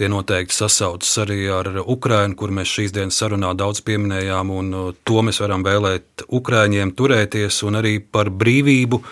tie 0.01 0.07
noteikti 0.09 0.57
sasaucas 0.57 1.11
arī 1.21 1.43
ar 1.53 1.69
Ukrajinu, 1.83 2.39
kur 2.41 2.55
mēs 2.57 2.73
šīs 2.73 2.95
dienas 2.97 3.19
sarunā 3.21 3.51
daudz 3.53 3.83
pieminējām, 3.85 4.53
un 4.55 4.73
to 5.05 5.25
mēs 5.27 5.43
varam 5.45 5.67
vēlēt 5.67 6.25
Ukraiņiem 6.25 6.95
turēties 6.97 7.61
un 7.69 7.83
arī 7.83 7.99
par 8.01 8.33
brīvību 8.33 9.03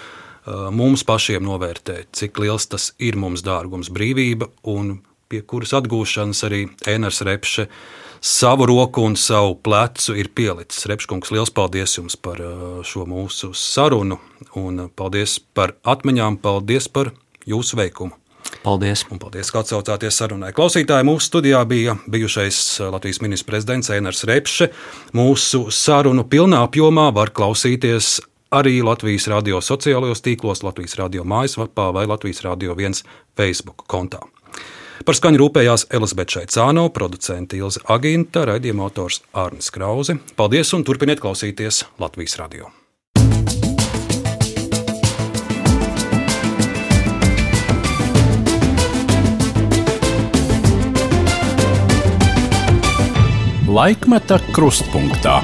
mums 0.73 1.05
pašiem 1.05 1.45
novērtēt, 1.45 2.09
cik 2.16 2.41
liels 2.41 2.70
tas 2.73 2.89
ir 2.99 3.20
mums 3.20 3.45
dārgums 3.45 3.93
brīvība 3.93 4.49
un 4.73 4.97
pie 5.29 5.45
kuras 5.45 5.77
atgūšanas 5.77 6.43
arī 6.49 6.65
Ēnars 6.89 7.20
Repše 7.29 7.69
savu 8.23 8.66
roku 8.66 9.03
un 9.03 9.16
savu 9.19 9.57
plecu 9.59 10.15
ir 10.16 10.31
pielicis. 10.35 10.86
Repškungs, 10.86 11.32
liels 11.35 11.51
paldies 11.51 11.99
jums 11.99 12.16
par 12.16 12.39
šo 12.86 13.05
mūsu 13.11 13.53
sarunu 13.59 14.20
un 14.59 14.86
paldies 14.97 15.40
par 15.55 15.74
atmiņām, 15.82 16.39
paldies 16.43 16.89
par 16.89 17.12
jūsu 17.49 17.78
veikumu. 17.82 18.15
Paldies! 18.62 19.03
Un 19.11 19.19
paldies, 19.19 19.51
ka 19.51 19.62
atsaucāties 19.62 20.19
sarunai. 20.19 20.53
Klausītāji 20.55 21.07
mūsu 21.07 21.31
studijā 21.31 21.62
bija 21.66 21.97
bijušais 22.11 22.59
Latvijas 22.93 23.23
ministrs 23.23 23.49
prezidents 23.49 23.90
Einars 23.90 24.23
Repše. 24.28 24.69
Mūsu 25.16 25.65
sarunu 25.74 26.27
pilnā 26.31 26.62
apjomā 26.66 27.09
var 27.15 27.32
klausīties 27.35 28.20
arī 28.53 28.82
Latvijas 28.85 29.27
radio 29.32 29.62
sociālajos 29.65 30.23
tīklos, 30.23 30.62
Latvijas 30.66 30.99
radio 31.01 31.24
mājaslapā 31.24 31.90
vai 31.97 32.07
Latvijas 32.11 32.44
radio 32.47 32.77
viens 32.78 33.03
Facebook 33.39 33.86
kontā. 33.90 34.23
Par 35.03 35.16
skaņu 35.19 35.41
rūpējās 35.41 35.89
Elizabete 35.91 36.37
Šaicāno, 36.37 36.85
producente 36.95 37.59
Ilze 37.59 37.83
Aginta, 37.91 38.45
raidījuma 38.47 38.87
autors 38.87 39.19
Arnis 39.35 39.73
Krause. 39.74 40.19
Paldies 40.39 40.70
un 40.77 40.87
turpiniet 40.87 41.23
klausīties 41.23 41.83
Latvijas 41.99 42.39
radio! 42.39 42.70
Laikmeta 53.73 54.37
krustpunktā. 54.53 55.41